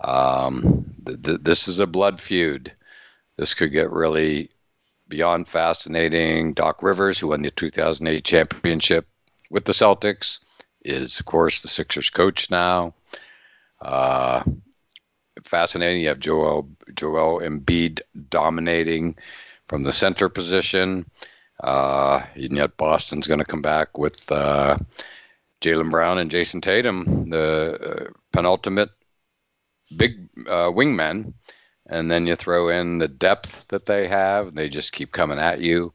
Um, 0.01 0.93
th- 1.07 1.23
th- 1.23 1.41
this 1.43 1.69
is 1.69 1.79
a 1.79 1.87
blood 1.87 2.21
feud. 2.21 2.73
This 3.37 3.55
could 3.55 3.71
get 3.71 3.93
really 3.93 4.51
beyond 5.09 5.47
fascinating. 5.47 6.53
Doc 6.55 6.83
Rivers, 6.83 7.17
who 7.21 7.29
won 7.29 7.43
the 7.43 7.53
2008 7.53 8.25
championship 8.25 9.07
with 9.51 9.67
the 9.67 9.73
Celtics, 9.73 10.39
is, 10.85 11.21
of 11.21 11.27
course, 11.27 11.61
the 11.63 11.69
Sixers 11.69 12.11
coach 12.11 12.51
now. 12.51 12.95
Uh, 13.81 14.43
fascinating. 15.45 16.01
You 16.03 16.09
have 16.09 16.21
Joel 16.21 16.69
Joel 16.95 17.41
Embiid 17.41 18.01
dominating 18.29 19.17
from 19.69 19.85
the 19.85 19.93
center 19.93 20.29
position. 20.29 21.09
Uh, 21.63 22.23
and 22.35 22.57
yet 22.57 22.77
Boston's 22.77 23.27
going 23.27 23.39
to 23.41 23.45
come 23.45 23.63
back 23.63 23.99
with 23.99 24.31
uh, 24.33 24.79
Jaylen 25.61 25.91
Brown 25.91 26.19
and 26.19 26.31
Jayson 26.31 26.63
Tatum, 26.63 27.29
the 27.29 27.79
uh, 28.07 28.11
penultimate 28.33 28.91
big 29.97 30.29
uh, 30.47 30.71
wingmen. 30.71 31.35
And 31.87 32.11
then 32.11 32.27
you 32.27 32.37
throw 32.37 32.69
in 32.69 32.99
the 32.99 33.09
depth 33.09 33.67
that 33.69 33.87
they 33.87 34.07
have. 34.09 34.55
They 34.55 34.69
just 34.69 34.93
keep 34.93 35.13
coming 35.13 35.39
at 35.41 35.61
you. 35.61 35.93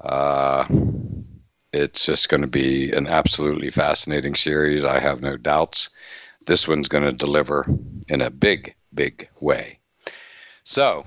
Uh, 0.00 0.64
it's 1.74 2.06
just 2.06 2.28
going 2.28 2.42
to 2.42 2.46
be 2.46 2.92
an 2.92 3.08
absolutely 3.08 3.68
fascinating 3.72 4.36
series. 4.36 4.84
I 4.84 5.00
have 5.00 5.20
no 5.22 5.36
doubts. 5.36 5.88
This 6.46 6.68
one's 6.68 6.86
going 6.86 7.02
to 7.02 7.10
deliver 7.10 7.66
in 8.06 8.20
a 8.20 8.30
big, 8.30 8.76
big 8.94 9.28
way. 9.40 9.80
So, 10.62 11.04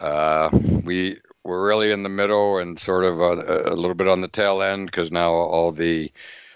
uh, 0.00 0.50
we 0.84 1.20
we're 1.44 1.64
really 1.68 1.92
in 1.92 2.02
the 2.02 2.08
middle 2.08 2.58
and 2.58 2.76
sort 2.76 3.04
of 3.04 3.20
a, 3.20 3.70
a 3.72 3.76
little 3.76 3.94
bit 3.94 4.08
on 4.08 4.20
the 4.20 4.26
tail 4.26 4.62
end 4.62 4.86
because 4.86 5.12
now 5.12 5.30
all 5.32 5.70
the 5.70 6.10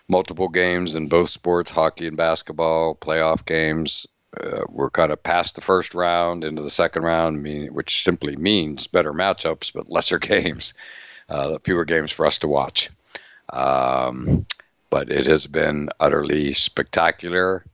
multiple 0.08 0.48
games 0.48 0.96
in 0.96 1.08
both 1.08 1.30
sports, 1.30 1.70
hockey 1.70 2.08
and 2.08 2.16
basketball, 2.16 2.96
playoff 2.96 3.46
games, 3.46 4.08
uh, 4.40 4.62
we're 4.68 4.90
kind 4.90 5.12
of 5.12 5.22
past 5.22 5.54
the 5.54 5.60
first 5.60 5.94
round 5.94 6.42
into 6.42 6.60
the 6.60 6.68
second 6.70 7.04
round, 7.04 7.40
mean, 7.40 7.72
which 7.72 8.02
simply 8.02 8.34
means 8.34 8.88
better 8.88 9.12
matchups 9.12 9.72
but 9.72 9.88
lesser 9.88 10.18
games. 10.18 10.74
Uh, 11.28 11.58
fewer 11.64 11.84
games 11.84 12.12
for 12.12 12.24
us 12.24 12.38
to 12.38 12.46
watch. 12.46 12.88
Um, 13.52 14.46
but 14.90 15.10
it 15.10 15.26
has 15.26 15.46
been 15.46 15.88
utterly 15.98 16.52
spectacular. 16.52 17.64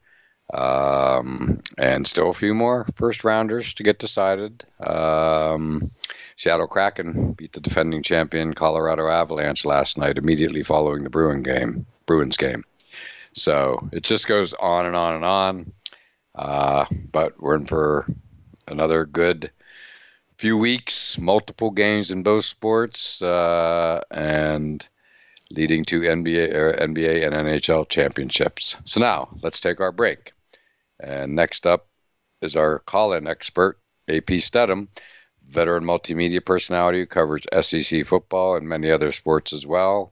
Um, 0.54 1.60
and 1.78 2.06
still 2.06 2.28
a 2.30 2.34
few 2.34 2.52
more 2.54 2.86
first 2.96 3.24
rounders 3.24 3.72
to 3.74 3.82
get 3.82 3.98
decided. 3.98 4.64
Um, 4.80 5.90
Seattle 6.36 6.66
Kraken 6.66 7.32
beat 7.32 7.52
the 7.52 7.60
defending 7.60 8.02
champion 8.02 8.52
Colorado 8.54 9.08
Avalanche 9.08 9.64
last 9.64 9.96
night, 9.98 10.18
immediately 10.18 10.62
following 10.62 11.04
the 11.04 11.10
Bruin 11.10 11.42
game, 11.42 11.86
Bruins 12.06 12.36
game. 12.36 12.64
So 13.34 13.86
it 13.92 14.02
just 14.02 14.26
goes 14.26 14.52
on 14.54 14.84
and 14.86 14.96
on 14.96 15.14
and 15.14 15.24
on. 15.24 15.72
Uh, 16.34 16.84
but 17.12 17.38
we're 17.40 17.54
in 17.56 17.66
for 17.66 18.06
another 18.66 19.04
good 19.06 19.50
few 20.42 20.56
weeks, 20.58 21.18
multiple 21.18 21.70
games 21.70 22.10
in 22.10 22.24
both 22.24 22.44
sports, 22.44 23.22
uh, 23.22 24.00
and 24.10 24.88
leading 25.54 25.84
to 25.84 26.00
NBA 26.00 26.52
or 26.52 26.72
NBA 26.80 27.24
and 27.24 27.32
NHL 27.32 27.88
championships. 27.88 28.76
So 28.84 28.98
now 28.98 29.28
let's 29.44 29.60
take 29.60 29.78
our 29.78 29.92
break. 29.92 30.32
And 30.98 31.36
next 31.36 31.64
up 31.64 31.86
is 32.40 32.56
our 32.56 32.80
call-in 32.80 33.28
expert, 33.28 33.78
AP 34.08 34.40
Stedham, 34.40 34.88
veteran 35.48 35.84
multimedia 35.84 36.44
personality 36.44 36.98
who 36.98 37.06
covers 37.06 37.46
SEC 37.60 38.04
football 38.04 38.56
and 38.56 38.68
many 38.68 38.90
other 38.90 39.12
sports 39.12 39.52
as 39.52 39.64
well. 39.64 40.10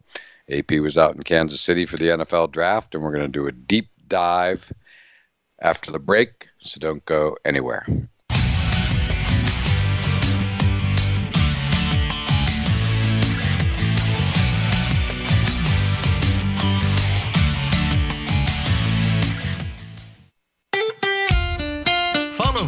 AP 0.48 0.70
was 0.80 0.96
out 0.96 1.16
in 1.16 1.24
Kansas 1.24 1.60
City 1.60 1.86
for 1.86 1.96
the 1.96 2.04
NFL 2.10 2.52
draft, 2.52 2.94
and 2.94 3.02
we're 3.02 3.10
going 3.10 3.24
to 3.32 3.40
do 3.40 3.48
a 3.48 3.52
deep 3.52 3.88
dive 4.06 4.72
after 5.58 5.90
the 5.90 5.98
break, 5.98 6.46
so 6.60 6.78
don't 6.78 7.04
go 7.04 7.36
anywhere. 7.44 7.84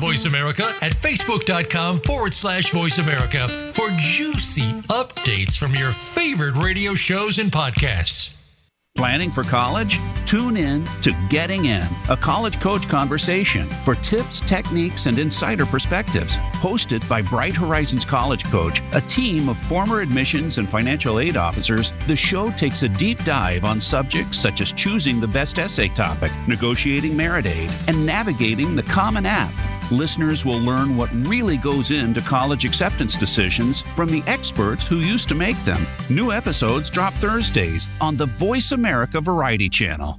Voice 0.02 0.24
America 0.24 0.74
at 0.82 0.90
facebook.com 0.92 2.00
forward 2.00 2.34
slash 2.34 2.72
voice 2.72 2.98
America 2.98 3.46
for 3.72 3.88
juicy 3.98 4.72
updates 4.90 5.56
from 5.56 5.72
your 5.76 5.92
favorite 5.92 6.56
radio 6.56 6.92
shows 6.96 7.38
and 7.38 7.52
podcasts. 7.52 8.36
Planning 8.96 9.30
for 9.30 9.44
college? 9.44 10.00
Tune 10.26 10.56
in 10.56 10.84
to 11.02 11.12
Getting 11.30 11.66
In, 11.66 11.86
a 12.08 12.16
college 12.16 12.60
coach 12.60 12.88
conversation 12.88 13.70
for 13.84 13.94
tips, 13.94 14.40
techniques, 14.40 15.06
and 15.06 15.20
insider 15.20 15.64
perspectives. 15.64 16.36
Hosted 16.54 17.08
by 17.08 17.22
Bright 17.22 17.54
Horizons 17.54 18.04
College 18.04 18.42
Coach, 18.46 18.82
a 18.94 19.00
team 19.02 19.48
of 19.48 19.56
former 19.66 20.00
admissions 20.00 20.58
and 20.58 20.68
financial 20.68 21.20
aid 21.20 21.36
officers, 21.36 21.92
the 22.08 22.16
show 22.16 22.50
takes 22.50 22.82
a 22.82 22.88
deep 22.88 23.22
dive 23.24 23.64
on 23.64 23.80
subjects 23.80 24.36
such 24.36 24.60
as 24.60 24.72
choosing 24.72 25.20
the 25.20 25.28
best 25.28 25.60
essay 25.60 25.88
topic, 25.90 26.32
negotiating 26.48 27.16
merit 27.16 27.46
aid, 27.46 27.70
and 27.86 28.04
navigating 28.04 28.74
the 28.74 28.82
Common 28.82 29.24
App 29.26 29.52
listeners 29.90 30.44
will 30.44 30.58
learn 30.60 30.96
what 30.96 31.10
really 31.26 31.56
goes 31.56 31.90
into 31.90 32.20
college 32.20 32.64
acceptance 32.64 33.16
decisions 33.16 33.82
from 33.96 34.08
the 34.10 34.22
experts 34.26 34.86
who 34.86 34.98
used 34.98 35.28
to 35.28 35.34
make 35.34 35.62
them. 35.64 35.86
New 36.10 36.32
episodes 36.32 36.90
drop 36.90 37.12
Thursdays 37.14 37.88
on 38.00 38.16
the 38.16 38.26
Voice 38.26 38.72
America 38.72 39.20
Variety 39.20 39.68
Channel. 39.68 40.18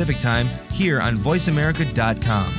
Pacific 0.00 0.18
Time 0.18 0.46
here 0.72 0.98
on 1.02 1.18
VoiceAmerica.com. 1.18 2.54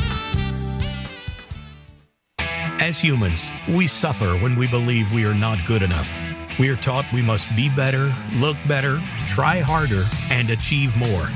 As 2.80 3.00
humans, 3.04 3.50
we 3.68 3.88
suffer 3.88 4.36
when 4.38 4.56
we 4.56 4.68
believe 4.68 5.12
we 5.12 5.26
are 5.26 5.34
not 5.34 5.58
good 5.66 5.82
enough. 5.82 6.08
We 6.60 6.70
are 6.70 6.76
taught 6.76 7.04
we 7.12 7.24
must 7.24 7.48
be 7.56 7.68
better, 7.68 8.14
look 8.34 8.58
better, 8.68 9.02
try 9.26 9.60
harder, 9.60 10.06
and 10.30 10.52
achieve 10.52 10.96
more. 10.96 11.28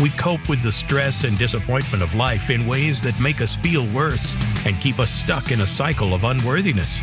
We 0.00 0.08
cope 0.16 0.48
with 0.48 0.62
the 0.62 0.72
stress 0.72 1.24
and 1.24 1.36
disappointment 1.36 2.02
of 2.02 2.14
life 2.14 2.48
in 2.48 2.66
ways 2.66 3.02
that 3.02 3.20
make 3.20 3.42
us 3.42 3.54
feel 3.54 3.86
worse 3.92 4.34
and 4.64 4.80
keep 4.80 4.98
us 4.98 5.10
stuck 5.10 5.50
in 5.52 5.60
a 5.60 5.66
cycle 5.66 6.14
of 6.14 6.24
unworthiness. 6.24 6.98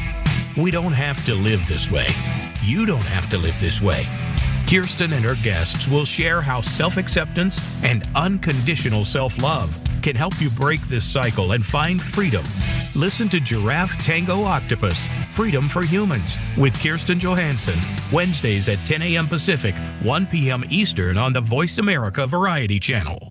We 0.57 0.71
don't 0.71 0.93
have 0.93 1.23
to 1.27 1.35
live 1.35 1.67
this 1.67 1.91
way. 1.91 2.07
You 2.63 2.87
don't 2.87 2.99
have 3.03 3.29
to 3.29 3.37
live 3.37 3.59
this 3.61 3.83
way. 3.83 4.07
Kirsten 4.71 5.11
and 5.11 5.25
her 5.25 5.35
guests 5.35 5.89
will 5.89 6.05
share 6.05 6.41
how 6.41 6.61
self 6.61 6.95
acceptance 6.95 7.59
and 7.83 8.07
unconditional 8.15 9.03
self 9.03 9.37
love 9.43 9.77
can 10.01 10.15
help 10.15 10.39
you 10.39 10.49
break 10.49 10.79
this 10.83 11.03
cycle 11.03 11.51
and 11.51 11.65
find 11.65 12.01
freedom. 12.01 12.41
Listen 12.95 13.27
to 13.27 13.41
Giraffe 13.41 14.01
Tango 14.05 14.43
Octopus 14.43 14.97
Freedom 15.31 15.67
for 15.67 15.81
Humans 15.81 16.37
with 16.57 16.73
Kirsten 16.81 17.19
Johansson, 17.19 17.77
Wednesdays 18.13 18.69
at 18.69 18.79
10 18.85 19.01
a.m. 19.01 19.27
Pacific, 19.27 19.75
1 20.03 20.27
p.m. 20.27 20.63
Eastern 20.69 21.17
on 21.17 21.33
the 21.33 21.41
Voice 21.41 21.77
America 21.77 22.25
Variety 22.25 22.79
Channel. 22.79 23.30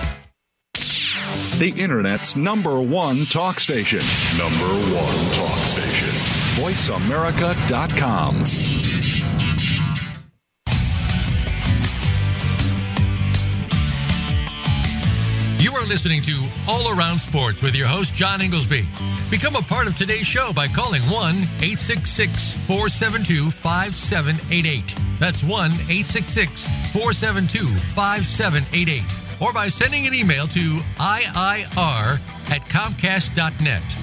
the 1.61 1.79
Internet's 1.79 2.35
number 2.35 2.81
one 2.81 3.17
talk 3.29 3.59
station. 3.59 3.99
Number 4.35 4.73
one 4.95 5.35
talk 5.37 5.59
station. 5.59 6.09
VoiceAmerica.com. 6.65 8.41
You 15.59 15.75
are 15.75 15.85
listening 15.85 16.23
to 16.23 16.47
All 16.67 16.97
Around 16.97 17.19
Sports 17.19 17.61
with 17.61 17.75
your 17.75 17.85
host, 17.85 18.15
John 18.15 18.41
Inglesby. 18.41 18.87
Become 19.29 19.55
a 19.55 19.61
part 19.61 19.85
of 19.85 19.93
today's 19.95 20.25
show 20.25 20.51
by 20.51 20.67
calling 20.67 21.03
1 21.03 21.35
866 21.61 22.53
472 22.65 23.51
5788. 23.51 24.95
That's 25.19 25.43
1 25.43 25.65
866 25.73 26.65
472 26.91 27.67
5788 27.93 29.03
or 29.41 29.51
by 29.51 29.67
sending 29.67 30.05
an 30.07 30.13
email 30.13 30.45
to 30.47 30.75
IIR 30.99 32.19
at 32.51 32.61
Comcast.net. 32.65 33.97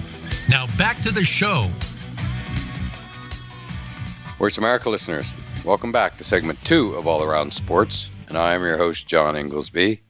Now 0.51 0.67
back 0.77 1.01
to 1.03 1.13
the 1.13 1.25
show. 1.25 1.71
Where's 4.39 4.59
America 4.59 4.91
listeners? 4.91 5.33
Welcome 5.65 5.93
back 5.93 6.19
to 6.19 6.25
segment 6.25 6.63
two 6.65 6.95
of 6.95 7.07
All 7.07 7.23
Around 7.23 7.53
Sports, 7.53 8.11
and 8.29 8.37
I 8.37 8.55
am 8.55 8.63
your 8.63 8.77
host, 8.77 9.07
John 9.07 9.37
Inglesby. 9.37 10.01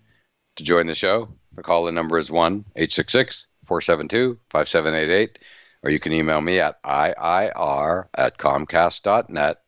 To 0.57 0.65
join 0.65 0.87
the 0.87 0.95
show, 0.95 1.29
the 1.55 1.63
call 1.63 1.87
in 1.89 1.95
number 1.95 2.19
is 2.19 2.31
1 2.31 2.65
866 2.75 3.47
472 3.67 4.39
5788, 4.51 5.39
or 5.83 5.91
you 5.91 6.01
can 6.01 6.13
email 6.13 6.41
me 6.41 6.59
at 6.59 6.83
IIR 6.83 8.09
at 8.15 8.39
Comcast.net. 8.39 9.59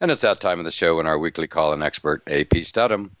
And 0.00 0.10
it's 0.10 0.22
that 0.22 0.40
time 0.40 0.58
of 0.58 0.64
the 0.64 0.70
show 0.72 0.96
when 0.96 1.06
our 1.06 1.18
weekly 1.18 1.46
call 1.46 1.72
in 1.72 1.82
expert, 1.82 2.22
AP 2.26 2.64
Stedham, 2.64 3.15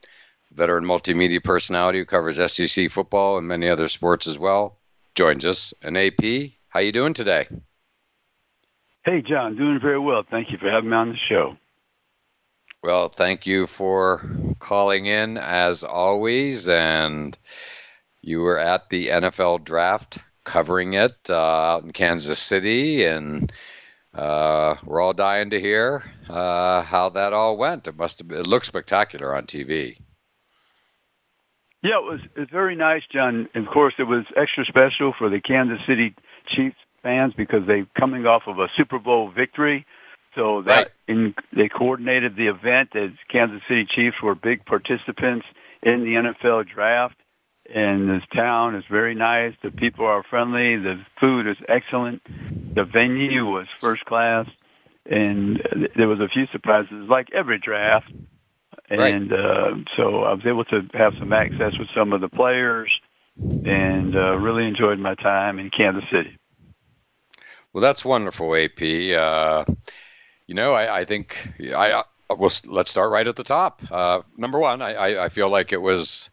veteran 0.56 0.84
multimedia 0.84 1.42
personality 1.42 1.98
who 1.98 2.04
covers 2.06 2.38
SEC 2.52 2.90
football 2.90 3.36
and 3.36 3.46
many 3.46 3.68
other 3.68 3.88
sports 3.88 4.26
as 4.26 4.38
well, 4.38 4.78
joins 5.14 5.44
us. 5.44 5.72
And 5.82 5.96
AP, 5.96 6.52
how 6.70 6.80
you 6.80 6.92
doing 6.92 7.14
today? 7.14 7.46
Hey, 9.04 9.22
John, 9.22 9.54
doing 9.56 9.78
very 9.78 9.98
well. 9.98 10.24
Thank 10.28 10.50
you 10.50 10.58
for 10.58 10.70
having 10.70 10.90
me 10.90 10.96
on 10.96 11.10
the 11.10 11.16
show. 11.16 11.56
Well, 12.82 13.08
thank 13.08 13.46
you 13.46 13.66
for 13.66 14.28
calling 14.58 15.06
in 15.06 15.36
as 15.36 15.84
always. 15.84 16.68
And 16.68 17.36
you 18.22 18.40
were 18.40 18.58
at 18.58 18.88
the 18.88 19.08
NFL 19.08 19.62
draft 19.64 20.18
covering 20.44 20.94
it 20.94 21.16
uh, 21.28 21.34
out 21.34 21.82
in 21.82 21.92
Kansas 21.92 22.38
City, 22.38 23.04
and 23.04 23.52
uh, 24.14 24.76
we're 24.84 25.00
all 25.00 25.12
dying 25.12 25.50
to 25.50 25.60
hear 25.60 26.04
uh, 26.30 26.82
how 26.82 27.08
that 27.10 27.32
all 27.32 27.56
went. 27.56 27.86
It 27.88 27.96
must 27.96 28.18
have, 28.20 28.30
it 28.30 28.46
looked 28.46 28.66
spectacular 28.66 29.34
on 29.36 29.46
TV. 29.46 29.98
Yeah, 31.82 31.98
it 31.98 32.04
was, 32.04 32.20
it 32.34 32.40
was 32.40 32.48
very 32.50 32.74
nice, 32.76 33.02
John. 33.12 33.48
Of 33.54 33.66
course, 33.66 33.94
it 33.98 34.04
was 34.04 34.24
extra 34.36 34.64
special 34.64 35.12
for 35.16 35.28
the 35.28 35.40
Kansas 35.40 35.84
City 35.86 36.14
Chiefs 36.46 36.76
fans 37.02 37.34
because 37.36 37.66
they 37.66 37.84
coming 37.98 38.26
off 38.26 38.42
of 38.46 38.58
a 38.58 38.68
Super 38.76 38.98
Bowl 38.98 39.30
victory. 39.30 39.86
So 40.34 40.62
that 40.62 40.76
right. 40.76 40.86
in, 41.06 41.34
they 41.54 41.68
coordinated 41.68 42.36
the 42.36 42.48
event. 42.48 42.96
As 42.96 43.10
Kansas 43.28 43.60
City 43.68 43.84
Chiefs 43.84 44.16
were 44.22 44.34
big 44.34 44.64
participants 44.64 45.46
in 45.82 46.00
the 46.04 46.14
NFL 46.14 46.66
draft, 46.68 47.14
and 47.74 48.08
this 48.08 48.22
town 48.34 48.74
is 48.74 48.84
very 48.90 49.14
nice. 49.14 49.54
The 49.62 49.70
people 49.70 50.06
are 50.06 50.22
friendly. 50.24 50.76
The 50.76 51.00
food 51.20 51.46
is 51.46 51.56
excellent. 51.68 52.22
The 52.74 52.84
venue 52.84 53.46
was 53.46 53.66
first 53.80 54.04
class, 54.06 54.46
and 55.08 55.60
uh, 55.60 55.88
there 55.96 56.08
was 56.08 56.20
a 56.20 56.28
few 56.28 56.46
surprises, 56.48 57.08
like 57.08 57.32
every 57.32 57.58
draft 57.58 58.10
and 58.90 59.00
right. 59.30 59.46
uh, 59.46 59.74
so 59.96 60.24
I 60.24 60.34
was 60.34 60.46
able 60.46 60.64
to 60.66 60.88
have 60.94 61.14
some 61.18 61.32
access 61.32 61.76
with 61.78 61.88
some 61.94 62.12
of 62.12 62.20
the 62.20 62.28
players, 62.28 62.90
and 63.38 64.14
uh, 64.16 64.36
really 64.36 64.66
enjoyed 64.66 64.98
my 64.98 65.14
time 65.14 65.58
in 65.58 65.70
Kansas 65.70 66.08
City. 66.10 66.36
Well, 67.72 67.82
that's 67.82 68.04
wonderful, 68.04 68.54
AP. 68.56 68.80
Uh, 69.18 69.64
you 70.46 70.54
know, 70.54 70.72
I, 70.72 71.00
I 71.00 71.04
think 71.04 71.36
I, 71.60 71.74
I 71.74 71.90
uh, 72.30 72.34
well, 72.36 72.50
let's 72.66 72.90
start 72.90 73.10
right 73.10 73.26
at 73.26 73.36
the 73.36 73.44
top. 73.44 73.82
Uh, 73.90 74.22
number 74.36 74.58
one, 74.58 74.80
I, 74.82 75.24
I 75.24 75.28
feel 75.28 75.48
like 75.48 75.72
it 75.72 75.80
was, 75.80 76.30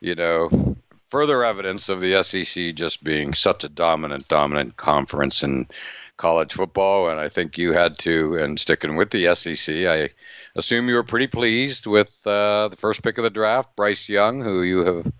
you 0.00 0.14
know, 0.14 0.76
further 1.08 1.42
evidence 1.44 1.88
of 1.88 2.00
the 2.00 2.22
SEC 2.22 2.74
just 2.74 3.02
being 3.02 3.34
such 3.34 3.64
a 3.64 3.68
dominant, 3.68 4.28
dominant 4.28 4.76
conference 4.76 5.42
and 5.42 5.66
college 6.16 6.52
football, 6.52 7.08
and 7.08 7.18
I 7.18 7.28
think 7.28 7.58
you 7.58 7.72
had 7.72 7.98
to. 8.00 8.36
And 8.36 8.58
sticking 8.58 8.96
with 8.96 9.10
the 9.10 9.34
SEC, 9.34 9.86
I 9.86 10.10
assume 10.56 10.88
you 10.88 10.94
were 10.96 11.02
pretty 11.02 11.26
pleased 11.26 11.86
with 11.86 12.10
uh, 12.26 12.68
the 12.68 12.76
first 12.76 13.02
pick 13.02 13.18
of 13.18 13.24
the 13.24 13.30
draft, 13.30 13.74
Bryce 13.76 14.08
Young, 14.08 14.40
who 14.42 14.62
you 14.62 14.84
have 14.84 15.10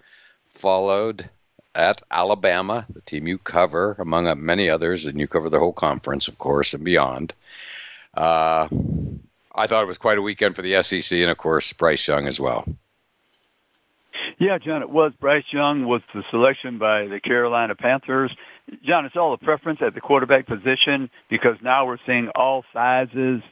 followed 0.55 1.29
at 1.75 2.03
Alabama, 2.11 2.85
the 2.91 3.01
team 3.03 3.27
you 3.27 3.39
cover, 3.39 3.97
among 3.99 4.33
many 4.45 4.69
others, 4.69 5.07
and 5.07 5.19
you 5.19 5.27
cover 5.27 5.49
the 5.49 5.59
whole 5.59 5.73
conference, 5.73 6.29
of 6.29 6.39
course, 6.39 6.75
and 6.75 6.85
beyond. 6.85 7.33
Uh, 8.15 8.69
I 9.55 9.67
thought 9.67 9.83
it 9.83 9.87
was 9.87 9.99
quite 9.99 10.19
a 10.19 10.23
weekend 10.23 10.55
for 10.55 10.63
the 10.63 10.83
SEC, 10.83 11.19
and 11.19 11.31
of 11.31 11.39
course, 11.39 11.73
Bryce 11.73 12.07
Young 12.07 12.27
as 12.27 12.39
well. 12.39 12.67
Yeah, 14.39 14.59
John, 14.59 14.83
it 14.83 14.91
was. 14.91 15.13
Bryce 15.21 15.45
Young 15.51 15.85
was 15.87 16.03
the 16.15 16.23
selection 16.31 16.79
by 16.79 17.07
the 17.07 17.21
Carolina 17.21 17.75
Panthers. 17.75 18.31
John, 18.85 19.05
it's 19.07 19.17
all 19.17 19.33
a 19.33 19.39
preference 19.39 19.81
at 19.83 19.95
the 19.95 20.01
quarterback 20.01 20.47
position 20.47 21.11
because 21.31 21.57
now 21.63 21.87
we're 21.87 21.99
seeing 22.07 22.29
all 22.29 22.65
sizes 22.73 23.43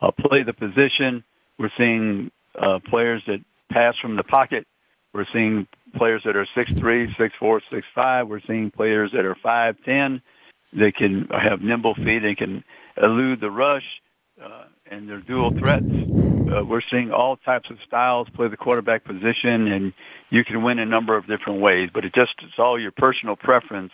uh, 0.00 0.10
play 0.10 0.42
the 0.42 0.52
position. 0.52 1.24
We're 1.58 1.72
seeing 1.76 2.30
uh, 2.60 2.78
players 2.88 3.22
that 3.26 3.40
pass 3.70 3.96
from 4.00 4.16
the 4.16 4.22
pocket. 4.24 4.66
We're 5.12 5.26
seeing 5.32 5.66
players 5.96 6.22
that 6.24 6.36
are 6.36 6.46
six 6.54 6.70
three, 6.76 7.12
six 7.18 7.34
four, 7.38 7.60
six 7.72 7.86
five. 7.94 8.28
We're 8.28 8.40
seeing 8.46 8.70
players 8.70 9.10
that 9.12 9.24
are 9.24 9.34
5'10. 9.36 10.20
They 10.72 10.92
can 10.92 11.26
have 11.28 11.60
nimble 11.62 11.94
feet. 11.94 12.20
They 12.20 12.34
can 12.34 12.62
elude 13.02 13.40
the 13.40 13.50
rush, 13.50 13.84
uh, 14.42 14.64
and 14.90 15.08
they're 15.08 15.20
dual 15.22 15.52
threats 15.58 15.84
uh, 16.52 16.64
we're 16.64 16.80
seeing 16.90 17.10
all 17.10 17.36
types 17.36 17.70
of 17.70 17.76
styles 17.86 18.28
play 18.34 18.48
the 18.48 18.56
quarterback 18.56 19.04
position, 19.04 19.68
and 19.68 19.92
you 20.30 20.44
can 20.44 20.62
win 20.62 20.78
a 20.78 20.86
number 20.86 21.16
of 21.16 21.26
different 21.26 21.60
ways. 21.60 21.90
But 21.92 22.04
it 22.04 22.14
just 22.14 22.34
it's 22.42 22.58
all 22.58 22.80
your 22.80 22.90
personal 22.92 23.36
preference. 23.36 23.92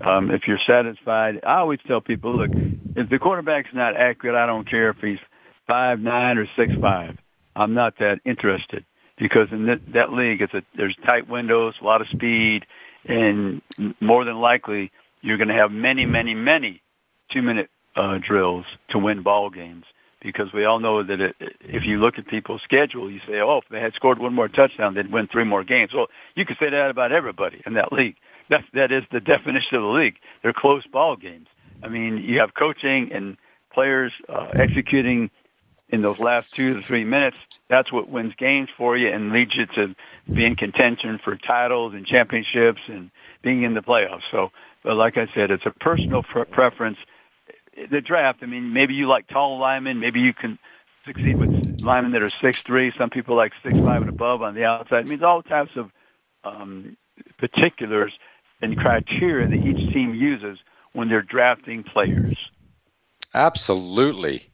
Um, 0.00 0.30
if 0.30 0.46
you're 0.46 0.60
satisfied, 0.66 1.40
I 1.44 1.56
always 1.56 1.80
tell 1.86 2.00
people, 2.00 2.36
look, 2.36 2.50
if 2.96 3.08
the 3.08 3.18
quarterback's 3.18 3.70
not 3.74 3.96
accurate, 3.96 4.36
I 4.36 4.46
don't 4.46 4.68
care 4.68 4.90
if 4.90 4.98
he's 4.98 5.18
five 5.68 6.00
nine 6.00 6.38
or 6.38 6.46
six 6.56 6.72
five. 6.80 7.18
I'm 7.56 7.74
not 7.74 7.98
that 7.98 8.20
interested 8.24 8.84
because 9.18 9.48
in 9.50 9.66
that, 9.66 9.80
that 9.92 10.12
league, 10.12 10.40
it's 10.42 10.54
a 10.54 10.62
there's 10.76 10.96
tight 11.04 11.28
windows, 11.28 11.74
a 11.80 11.84
lot 11.84 12.00
of 12.00 12.08
speed, 12.08 12.66
and 13.04 13.62
more 14.00 14.24
than 14.24 14.36
likely 14.40 14.92
you're 15.22 15.36
going 15.38 15.48
to 15.48 15.54
have 15.54 15.70
many, 15.72 16.06
many, 16.06 16.34
many 16.34 16.80
two 17.30 17.42
minute 17.42 17.68
uh, 17.96 18.18
drills 18.22 18.64
to 18.90 18.98
win 18.98 19.22
ball 19.22 19.50
games 19.50 19.84
because 20.20 20.52
we 20.52 20.64
all 20.64 20.78
know 20.78 21.02
that 21.02 21.20
it, 21.20 21.36
if 21.60 21.84
you 21.84 21.98
look 21.98 22.18
at 22.18 22.26
people's 22.26 22.62
schedule, 22.62 23.10
you 23.10 23.20
say, 23.26 23.40
oh, 23.40 23.58
if 23.58 23.64
they 23.70 23.80
had 23.80 23.94
scored 23.94 24.18
one 24.18 24.34
more 24.34 24.48
touchdown, 24.48 24.94
they'd 24.94 25.10
win 25.10 25.26
three 25.26 25.44
more 25.44 25.64
games. 25.64 25.92
Well, 25.94 26.08
you 26.34 26.44
could 26.44 26.58
say 26.58 26.70
that 26.70 26.90
about 26.90 27.12
everybody 27.12 27.62
in 27.66 27.74
that 27.74 27.92
league. 27.92 28.16
That's, 28.48 28.64
that 28.74 28.92
is 28.92 29.04
the 29.10 29.20
definition 29.20 29.76
of 29.76 29.82
the 29.82 29.88
league. 29.88 30.16
They're 30.42 30.52
close 30.52 30.86
ball 30.86 31.16
games. 31.16 31.48
I 31.82 31.88
mean, 31.88 32.18
you 32.18 32.40
have 32.40 32.54
coaching 32.54 33.12
and 33.12 33.36
players 33.72 34.12
uh, 34.28 34.48
executing 34.54 35.30
in 35.88 36.02
those 36.02 36.18
last 36.18 36.54
two 36.54 36.74
to 36.74 36.82
three 36.82 37.04
minutes. 37.04 37.40
That's 37.68 37.90
what 37.90 38.08
wins 38.08 38.34
games 38.36 38.68
for 38.76 38.96
you 38.96 39.08
and 39.08 39.32
leads 39.32 39.54
you 39.56 39.66
to 39.66 39.94
be 40.32 40.44
in 40.44 40.56
contention 40.56 41.18
for 41.22 41.36
titles 41.36 41.94
and 41.94 42.04
championships 42.06 42.80
and 42.88 43.10
being 43.42 43.62
in 43.62 43.74
the 43.74 43.80
playoffs. 43.80 44.22
So, 44.30 44.50
but 44.82 44.96
like 44.96 45.16
I 45.16 45.28
said, 45.34 45.50
it's 45.50 45.66
a 45.66 45.70
personal 45.70 46.22
pre- 46.22 46.44
preference 46.44 46.98
the 47.88 48.00
draft. 48.00 48.40
I 48.42 48.46
mean, 48.46 48.72
maybe 48.72 48.94
you 48.94 49.06
like 49.08 49.26
tall 49.26 49.58
linemen. 49.58 50.00
Maybe 50.00 50.20
you 50.20 50.34
can 50.34 50.58
succeed 51.06 51.36
with 51.36 51.80
linemen 51.82 52.12
that 52.12 52.22
are 52.22 52.30
six 52.30 52.60
three. 52.62 52.92
Some 52.98 53.10
people 53.10 53.36
like 53.36 53.52
six 53.62 53.76
five 53.78 54.02
and 54.02 54.08
above 54.10 54.42
on 54.42 54.54
the 54.54 54.64
outside. 54.64 55.00
It 55.06 55.08
means 55.08 55.22
all 55.22 55.42
types 55.42 55.76
of 55.76 55.90
um, 56.44 56.96
particulars 57.38 58.12
and 58.60 58.76
criteria 58.78 59.46
that 59.48 59.66
each 59.66 59.92
team 59.92 60.14
uses 60.14 60.58
when 60.92 61.08
they're 61.08 61.22
drafting 61.22 61.82
players. 61.82 62.36
Absolutely, 63.34 64.50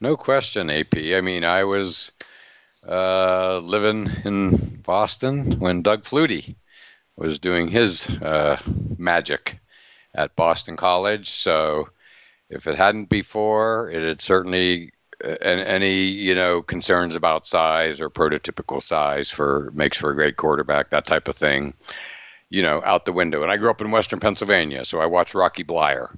no 0.00 0.16
question, 0.16 0.70
AP. 0.70 0.94
I 0.94 1.20
mean, 1.20 1.44
I 1.44 1.64
was 1.64 2.12
uh, 2.88 3.58
living 3.58 4.08
in 4.24 4.56
Boston 4.84 5.58
when 5.58 5.82
Doug 5.82 6.04
Flutie 6.04 6.54
was 7.16 7.38
doing 7.38 7.68
his 7.68 8.06
uh, 8.08 8.58
magic 8.96 9.58
at 10.14 10.34
Boston 10.36 10.76
College, 10.76 11.28
so 11.30 11.88
if 12.52 12.66
it 12.66 12.76
hadn't 12.76 13.08
before, 13.08 13.90
it 13.90 14.02
had 14.06 14.22
certainly 14.22 14.92
uh, 15.24 15.28
and 15.40 15.60
any 15.60 16.00
you 16.04 16.34
know 16.34 16.62
concerns 16.62 17.14
about 17.14 17.46
size 17.46 18.00
or 18.00 18.10
prototypical 18.10 18.82
size 18.82 19.30
for 19.30 19.70
makes 19.74 19.98
for 19.98 20.10
a 20.10 20.14
great 20.14 20.36
quarterback 20.36 20.90
that 20.90 21.06
type 21.06 21.28
of 21.28 21.36
thing 21.36 21.72
you 22.50 22.60
know 22.62 22.82
out 22.84 23.04
the 23.04 23.12
window 23.12 23.42
and 23.42 23.50
i 23.52 23.56
grew 23.56 23.70
up 23.70 23.80
in 23.80 23.92
western 23.92 24.18
pennsylvania 24.18 24.84
so 24.84 24.98
i 25.00 25.06
watched 25.06 25.34
rocky 25.34 25.62
bleier 25.64 26.14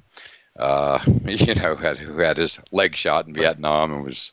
uh, 0.59 0.99
you 1.27 1.55
know 1.55 1.77
had, 1.77 1.99
who 1.99 2.18
had 2.18 2.37
his 2.38 2.59
leg 2.73 2.97
shot 2.97 3.27
in 3.27 3.35
vietnam 3.35 3.92
and 3.92 4.05
was 4.05 4.33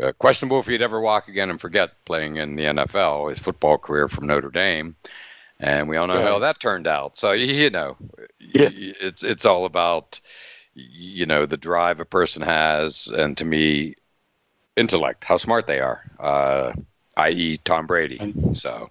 uh, 0.00 0.12
questionable 0.18 0.60
if 0.60 0.66
he'd 0.66 0.82
ever 0.82 1.00
walk 1.00 1.26
again 1.28 1.50
and 1.50 1.60
forget 1.60 1.90
playing 2.04 2.36
in 2.36 2.54
the 2.54 2.64
nfl 2.64 3.28
his 3.28 3.40
football 3.40 3.76
career 3.76 4.06
from 4.08 4.26
notre 4.28 4.50
dame 4.50 4.94
and 5.58 5.88
we 5.88 5.96
all 5.96 6.06
know 6.06 6.20
yeah. 6.22 6.28
how 6.28 6.38
that 6.38 6.60
turned 6.60 6.86
out 6.86 7.18
so 7.18 7.32
you 7.32 7.70
know 7.70 7.96
yeah. 8.38 8.68
it's 8.70 9.24
it's 9.24 9.44
all 9.44 9.64
about 9.64 10.20
you 10.76 11.26
know 11.26 11.46
the 11.46 11.56
drive 11.56 12.00
a 12.00 12.04
person 12.04 12.42
has, 12.42 13.06
and 13.08 13.36
to 13.38 13.44
me, 13.44 13.96
intellect, 14.76 15.24
how 15.24 15.36
smart 15.38 15.66
they 15.66 15.80
are, 15.80 16.02
uh, 16.20 16.72
i.e., 17.16 17.58
Tom 17.64 17.86
Brady. 17.86 18.34
So, 18.52 18.90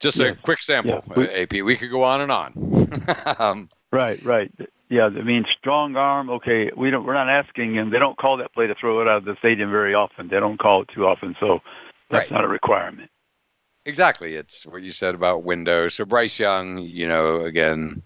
just 0.00 0.18
yeah. 0.18 0.26
a 0.28 0.34
quick 0.34 0.62
sample, 0.62 1.02
yeah. 1.08 1.14
we, 1.16 1.28
AP. 1.60 1.64
We 1.64 1.76
could 1.76 1.90
go 1.90 2.02
on 2.04 2.20
and 2.20 2.30
on. 2.30 3.06
um, 3.38 3.68
right, 3.90 4.22
right. 4.24 4.52
Yeah, 4.90 5.06
I 5.06 5.22
mean, 5.22 5.46
strong 5.58 5.96
arm. 5.96 6.28
Okay, 6.28 6.70
we 6.76 6.90
don't. 6.90 7.06
We're 7.06 7.14
not 7.14 7.30
asking, 7.30 7.78
and 7.78 7.90
they 7.90 7.98
don't 7.98 8.18
call 8.18 8.36
that 8.36 8.52
play 8.52 8.66
to 8.66 8.74
throw 8.74 9.00
it 9.00 9.08
out 9.08 9.18
of 9.18 9.24
the 9.24 9.36
stadium 9.36 9.70
very 9.70 9.94
often. 9.94 10.28
They 10.28 10.40
don't 10.40 10.58
call 10.58 10.82
it 10.82 10.88
too 10.88 11.06
often, 11.06 11.34
so 11.40 11.62
that's 12.10 12.24
right. 12.24 12.30
not 12.30 12.44
a 12.44 12.48
requirement. 12.48 13.10
Exactly, 13.86 14.36
it's 14.36 14.64
what 14.66 14.82
you 14.82 14.90
said 14.92 15.14
about 15.14 15.42
windows. 15.42 15.94
So 15.94 16.04
Bryce 16.04 16.38
Young, 16.38 16.78
you 16.78 17.08
know, 17.08 17.40
again, 17.40 18.02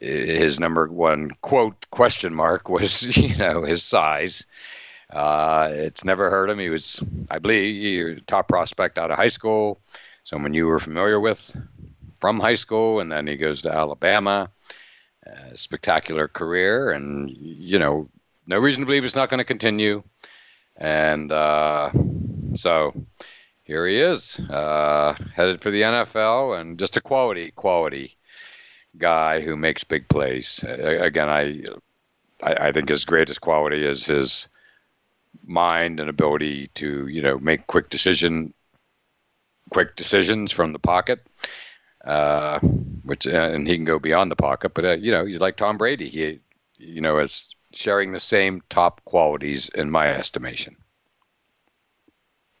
his 0.00 0.58
number 0.58 0.86
one 0.88 1.30
quote 1.42 1.86
question 1.90 2.32
mark 2.34 2.68
was 2.68 3.14
you 3.16 3.36
know 3.36 3.64
his 3.64 3.82
size. 3.82 4.44
Uh, 5.10 5.68
it's 5.72 6.04
never 6.04 6.30
hurt 6.30 6.48
him. 6.48 6.58
He 6.58 6.70
was, 6.70 7.02
I 7.30 7.38
believe, 7.38 8.24
top 8.26 8.48
prospect 8.48 8.96
out 8.96 9.10
of 9.10 9.18
high 9.18 9.28
school, 9.28 9.78
someone 10.24 10.54
you 10.54 10.66
were 10.66 10.78
familiar 10.78 11.20
with 11.20 11.54
from 12.18 12.40
high 12.40 12.54
school, 12.54 13.00
and 13.00 13.12
then 13.12 13.26
he 13.26 13.36
goes 13.36 13.60
to 13.62 13.72
Alabama. 13.72 14.50
Uh, 15.24 15.54
spectacular 15.54 16.26
career, 16.26 16.90
and 16.90 17.30
you 17.30 17.78
know, 17.78 18.08
no 18.48 18.58
reason 18.58 18.80
to 18.80 18.86
believe 18.86 19.04
it's 19.04 19.14
not 19.14 19.28
going 19.28 19.38
to 19.38 19.44
continue. 19.44 20.02
And 20.76 21.30
uh, 21.30 21.90
so 22.56 22.92
here 23.62 23.86
he 23.86 24.00
is, 24.00 24.40
uh, 24.40 25.14
headed 25.32 25.60
for 25.60 25.70
the 25.70 25.82
NFL, 25.82 26.58
and 26.60 26.76
just 26.76 26.96
a 26.96 27.00
quality, 27.00 27.52
quality 27.52 28.16
guy 28.98 29.40
who 29.40 29.56
makes 29.56 29.84
big 29.84 30.08
plays. 30.08 30.64
Again, 30.66 31.28
I, 31.28 31.64
I 32.42 32.72
think 32.72 32.88
his 32.88 33.04
greatest 33.04 33.40
quality 33.40 33.86
is 33.86 34.06
his 34.06 34.48
mind 35.46 35.98
and 35.98 36.10
ability 36.10 36.68
to 36.74 37.06
you 37.06 37.22
know 37.22 37.38
make 37.38 37.66
quick 37.66 37.88
decision, 37.90 38.52
quick 39.70 39.96
decisions 39.96 40.52
from 40.52 40.72
the 40.72 40.78
pocket. 40.78 41.20
Uh, 42.04 42.58
which 43.04 43.28
uh, 43.28 43.50
and 43.52 43.68
he 43.68 43.76
can 43.76 43.84
go 43.84 43.96
beyond 43.96 44.28
the 44.28 44.34
pocket, 44.36 44.74
but 44.74 44.84
uh, 44.84 44.90
you 44.92 45.12
know 45.12 45.24
he's 45.24 45.40
like 45.40 45.56
Tom 45.56 45.78
Brady. 45.78 46.08
He, 46.08 46.40
you 46.76 47.00
know, 47.00 47.18
is 47.20 47.48
sharing 47.72 48.10
the 48.10 48.18
same 48.18 48.60
top 48.70 49.00
qualities 49.04 49.68
in 49.68 49.88
my 49.88 50.08
estimation. 50.08 50.76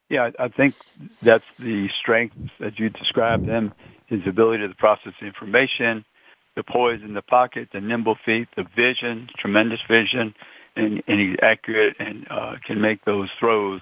Yeah, 0.08 0.30
I 0.38 0.46
think 0.48 0.76
that's 1.22 1.44
the 1.58 1.88
strength 1.88 2.36
that 2.60 2.78
you 2.78 2.88
described 2.90 3.46
him, 3.46 3.72
his 4.06 4.20
ability 4.28 4.68
to 4.68 4.74
process 4.74 5.14
information, 5.22 6.04
the 6.56 6.62
poise 6.62 7.02
in 7.02 7.14
the 7.14 7.22
pocket, 7.22 7.68
the 7.72 7.80
nimble 7.80 8.16
feet, 8.24 8.48
the 8.56 8.64
vision, 8.76 9.28
tremendous 9.38 9.80
vision, 9.88 10.34
and, 10.76 11.02
and 11.06 11.20
he's 11.20 11.36
accurate 11.42 11.96
and 11.98 12.26
uh, 12.30 12.56
can 12.64 12.80
make 12.80 13.04
those 13.04 13.30
throws 13.38 13.80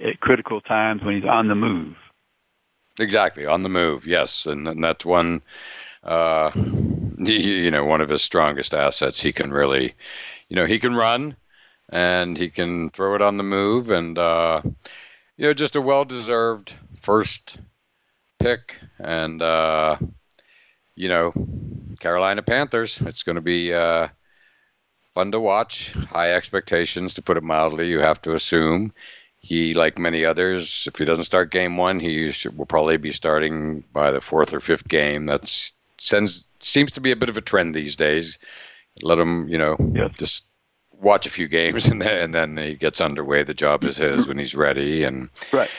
at 0.00 0.20
critical 0.20 0.60
times 0.60 1.02
when 1.02 1.16
he's 1.20 1.28
on 1.28 1.48
the 1.48 1.54
move. 1.54 1.96
Exactly, 2.98 3.44
on 3.46 3.62
the 3.62 3.68
move, 3.68 4.06
yes. 4.06 4.46
And, 4.46 4.66
and 4.68 4.82
that's 4.84 5.04
one, 5.04 5.42
uh, 6.04 6.50
you 7.18 7.70
know, 7.70 7.84
one 7.84 8.00
of 8.00 8.08
his 8.08 8.22
strongest 8.22 8.72
assets. 8.72 9.20
He 9.20 9.32
can 9.32 9.52
really, 9.52 9.94
you 10.48 10.56
know, 10.56 10.66
he 10.66 10.78
can 10.78 10.94
run 10.94 11.36
and 11.88 12.36
he 12.36 12.48
can 12.50 12.90
throw 12.90 13.14
it 13.14 13.22
on 13.22 13.36
the 13.36 13.42
move. 13.44 13.90
And, 13.90 14.16
uh, 14.18 14.62
you 15.36 15.46
know, 15.46 15.54
just 15.54 15.76
a 15.76 15.80
well 15.80 16.04
deserved 16.04 16.72
first 17.02 17.58
pick. 18.38 18.74
And, 18.98 19.42
uh, 19.42 19.96
you 20.94 21.08
know, 21.08 21.32
Carolina 21.98 22.42
Panthers. 22.42 23.00
It's 23.00 23.22
going 23.22 23.36
to 23.36 23.40
be 23.42 23.72
uh, 23.72 24.08
fun 25.14 25.32
to 25.32 25.40
watch. 25.40 25.92
High 25.92 26.32
expectations, 26.34 27.14
to 27.14 27.22
put 27.22 27.36
it 27.36 27.42
mildly, 27.42 27.88
you 27.88 28.00
have 28.00 28.20
to 28.22 28.34
assume. 28.34 28.92
He, 29.38 29.74
like 29.74 29.98
many 29.98 30.24
others, 30.24 30.84
if 30.92 30.98
he 30.98 31.04
doesn't 31.04 31.24
start 31.24 31.52
game 31.52 31.76
one, 31.76 32.00
he 32.00 32.34
will 32.56 32.66
probably 32.66 32.96
be 32.96 33.12
starting 33.12 33.84
by 33.92 34.10
the 34.10 34.20
fourth 34.20 34.52
or 34.52 34.60
fifth 34.60 34.88
game. 34.88 35.26
That 35.26 35.46
sends 35.98 36.44
seems 36.58 36.90
to 36.92 37.00
be 37.00 37.12
a 37.12 37.16
bit 37.16 37.28
of 37.28 37.36
a 37.36 37.40
trend 37.40 37.74
these 37.74 37.94
days. 37.94 38.38
Let 39.02 39.18
him, 39.18 39.46
you 39.48 39.56
know, 39.58 39.76
just 40.18 40.44
watch 40.90 41.26
a 41.26 41.30
few 41.30 41.46
games 41.46 41.86
and 41.88 42.00
then, 42.00 42.18
and 42.18 42.34
then 42.34 42.56
he 42.56 42.74
gets 42.74 43.00
underway. 43.00 43.44
The 43.44 43.54
job 43.54 43.84
is 43.84 43.96
his 43.98 44.26
when 44.26 44.38
he's 44.38 44.54
ready. 44.56 45.04
And 45.04 45.28
right. 45.52 45.70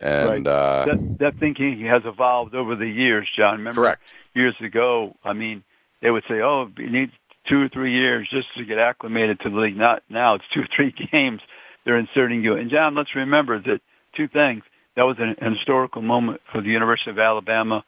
And 0.00 0.46
right. 0.46 0.46
Uh, 0.46 0.84
that, 0.90 1.18
that 1.18 1.36
thinking 1.38 1.80
has 1.86 2.04
evolved 2.04 2.54
over 2.54 2.76
the 2.76 2.88
years, 2.88 3.28
John. 3.34 3.54
Remember, 3.58 3.80
correct 3.82 4.12
years 4.34 4.54
ago, 4.62 5.14
I 5.24 5.32
mean, 5.32 5.62
they 6.00 6.10
would 6.10 6.24
say, 6.28 6.40
"Oh, 6.40 6.70
it 6.76 6.90
needs 6.92 7.12
two 7.46 7.62
or 7.62 7.68
three 7.68 7.92
years 7.92 8.28
just 8.30 8.52
to 8.56 8.64
get 8.64 8.78
acclimated 8.78 9.40
to 9.40 9.50
the 9.50 9.56
league." 9.56 9.76
Not 9.76 10.02
now; 10.08 10.34
it's 10.34 10.44
two 10.52 10.62
or 10.62 10.68
three 10.74 10.90
games 11.12 11.40
they're 11.84 11.98
inserting 11.98 12.42
you. 12.44 12.56
And 12.56 12.70
John, 12.70 12.94
let's 12.94 13.14
remember 13.14 13.58
that 13.60 13.80
two 14.16 14.28
things. 14.28 14.64
That 14.96 15.06
was 15.06 15.16
an 15.18 15.36
historical 15.54 16.02
moment 16.02 16.42
for 16.52 16.60
the 16.60 16.68
University 16.68 17.10
of 17.10 17.18
Alabama, 17.18 17.82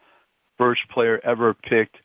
first 0.57 0.80
player 0.90 1.20
ever 1.22 1.52
picked 1.52 1.98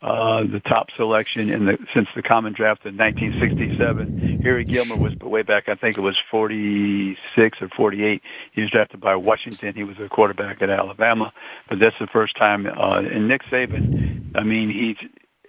uh, 0.00 0.42
the 0.44 0.60
top 0.60 0.90
selection 0.96 1.50
in 1.50 1.66
the 1.66 1.76
since 1.92 2.08
the 2.14 2.22
common 2.22 2.52
draft 2.52 2.86
in 2.86 2.96
1967. 2.96 4.38
Harry 4.42 4.64
Gilmer 4.64 4.96
was 4.96 5.14
way 5.16 5.42
back. 5.42 5.68
I 5.68 5.74
think 5.74 5.96
it 5.98 6.00
was 6.00 6.16
46 6.30 7.62
or 7.62 7.68
48. 7.68 8.22
He 8.52 8.60
was 8.60 8.70
drafted 8.70 9.00
by 9.00 9.16
Washington. 9.16 9.74
He 9.74 9.82
was 9.82 9.96
a 9.98 10.08
quarterback 10.08 10.62
at 10.62 10.70
Alabama, 10.70 11.32
but 11.68 11.80
that's 11.80 11.98
the 11.98 12.06
first 12.06 12.36
time. 12.36 12.66
Uh, 12.66 13.00
and 13.00 13.26
Nick 13.26 13.42
Saban, 13.44 14.36
I 14.36 14.44
mean, 14.44 14.70
he's 14.70 14.96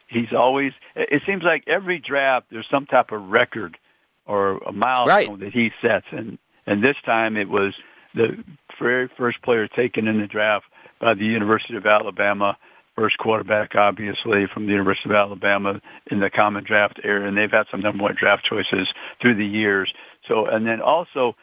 he's 0.08 0.34
always. 0.34 0.74
It 0.96 1.22
seems 1.28 1.44
like 1.44 1.66
every 1.68 2.00
draft 2.00 2.48
there's 2.50 2.68
some 2.72 2.88
type 2.88 3.12
of 3.12 3.30
record 3.30 3.78
or 4.26 4.58
a 4.58 4.72
milestone 4.72 5.14
right. 5.30 5.40
that 5.42 5.54
he 5.54 5.72
sets, 5.80 6.08
and 6.10 6.40
and 6.66 6.84
this 6.84 6.98
time 7.06 7.38
it 7.38 7.50
was 7.50 7.76
the 8.16 8.44
very 8.80 9.10
first 9.16 9.44
player 9.44 9.68
taken 9.68 10.08
in 10.08 10.20
the 10.20 10.26
draft 10.26 10.66
by 11.00 11.14
the 11.14 11.26
University 11.26 11.76
of 11.76 11.86
Alabama 11.86 12.58
first 13.00 13.18
quarterback, 13.18 13.76
obviously, 13.76 14.46
from 14.48 14.66
the 14.66 14.72
University 14.72 15.08
of 15.10 15.16
Alabama 15.16 15.82
in 16.08 16.20
the 16.20 16.30
common 16.30 16.64
draft 16.66 17.00
era, 17.04 17.26
and 17.28 17.38
they've 17.38 17.50
had 17.50 17.66
some 17.72 17.80
number 17.82 18.04
one 18.04 18.14
draft 18.16 18.44
choices 18.44 18.88
through 19.22 19.36
the 19.36 19.46
years. 19.46 19.94
So, 20.28 20.46
and 20.48 20.68
then 20.68 20.82
also, 20.82 21.36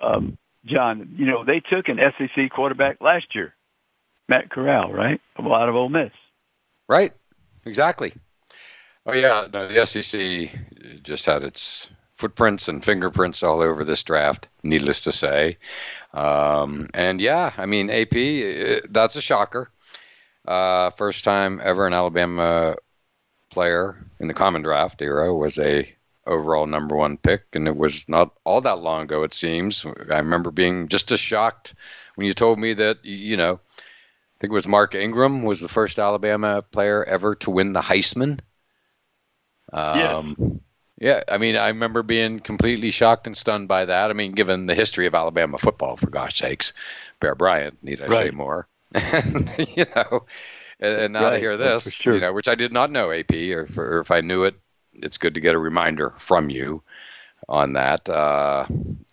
um, 0.00 0.36
John, 0.66 1.14
you 1.16 1.24
know, 1.26 1.42
they 1.44 1.60
took 1.60 1.88
an 1.88 1.98
SEC 2.18 2.50
quarterback 2.50 3.00
last 3.00 3.34
year, 3.34 3.54
Matt 4.28 4.50
Corral, 4.50 4.92
right? 4.92 5.18
A 5.36 5.42
lot 5.42 5.68
of 5.70 5.74
Ole 5.74 5.88
Miss. 5.88 6.10
Right. 6.88 7.12
Exactly. 7.64 8.12
Oh 9.06 9.14
yeah, 9.14 9.46
no, 9.52 9.68
the 9.68 9.86
SEC 9.86 10.50
just 11.02 11.24
had 11.24 11.42
its 11.42 11.88
footprints 12.16 12.68
and 12.68 12.84
fingerprints 12.84 13.42
all 13.42 13.62
over 13.62 13.84
this 13.84 14.02
draft. 14.02 14.48
Needless 14.62 15.00
to 15.00 15.12
say, 15.12 15.56
um, 16.12 16.88
and 16.94 17.20
yeah, 17.20 17.52
I 17.58 17.66
mean 17.66 17.90
AP, 17.90 18.12
eh, 18.14 18.80
that's 18.90 19.16
a 19.16 19.20
shocker. 19.22 19.70
Uh, 20.48 20.88
first 20.92 21.24
time 21.24 21.60
ever 21.62 21.86
an 21.86 21.92
Alabama 21.92 22.74
player 23.50 23.98
in 24.18 24.28
the 24.28 24.34
common 24.34 24.62
draft 24.62 25.02
era 25.02 25.34
was 25.34 25.58
a 25.58 25.94
overall 26.26 26.66
number 26.66 26.96
one 26.96 27.18
pick, 27.18 27.44
and 27.52 27.68
it 27.68 27.76
was 27.76 28.08
not 28.08 28.30
all 28.44 28.62
that 28.62 28.78
long 28.78 29.02
ago. 29.02 29.22
It 29.24 29.34
seems 29.34 29.84
I 30.10 30.16
remember 30.16 30.50
being 30.50 30.88
just 30.88 31.12
as 31.12 31.20
shocked 31.20 31.74
when 32.14 32.26
you 32.26 32.32
told 32.32 32.58
me 32.58 32.72
that 32.74 33.04
you 33.04 33.36
know. 33.36 33.60
I 33.76 34.40
think 34.40 34.52
it 34.52 34.54
was 34.54 34.68
Mark 34.68 34.94
Ingram 34.94 35.42
was 35.42 35.60
the 35.60 35.68
first 35.68 35.98
Alabama 35.98 36.62
player 36.62 37.04
ever 37.04 37.34
to 37.34 37.50
win 37.50 37.72
the 37.72 37.80
Heisman. 37.82 38.38
Um, 39.72 40.60
Yeah, 41.00 41.24
I 41.28 41.38
mean, 41.38 41.56
I 41.56 41.66
remember 41.66 42.04
being 42.04 42.38
completely 42.38 42.92
shocked 42.92 43.26
and 43.26 43.36
stunned 43.36 43.66
by 43.66 43.84
that. 43.84 44.10
I 44.10 44.12
mean, 44.12 44.30
given 44.32 44.66
the 44.66 44.76
history 44.76 45.06
of 45.08 45.14
Alabama 45.16 45.58
football, 45.58 45.96
for 45.96 46.06
gosh 46.08 46.38
sakes, 46.38 46.72
Bear 47.20 47.34
Bryant, 47.34 47.82
need 47.82 48.00
I 48.00 48.06
right. 48.06 48.24
say 48.26 48.30
more? 48.30 48.68
and, 48.94 49.50
you 49.76 49.86
know, 49.94 50.26
and, 50.80 50.92
and 51.00 51.12
now 51.12 51.24
right. 51.24 51.30
to 51.32 51.38
hear 51.38 51.56
this, 51.56 51.92
sure. 51.92 52.14
you 52.14 52.20
know, 52.20 52.32
which 52.32 52.48
I 52.48 52.54
did 52.54 52.72
not 52.72 52.90
know 52.90 53.10
AP, 53.12 53.32
or, 53.32 53.66
for, 53.66 53.98
or, 53.98 54.00
if 54.00 54.10
I 54.10 54.20
knew 54.20 54.44
it, 54.44 54.54
it's 54.94 55.18
good 55.18 55.34
to 55.34 55.40
get 55.40 55.54
a 55.54 55.58
reminder 55.58 56.14
from 56.18 56.50
you 56.50 56.82
on 57.48 57.72
that. 57.74 58.08
Uh, 58.08 58.66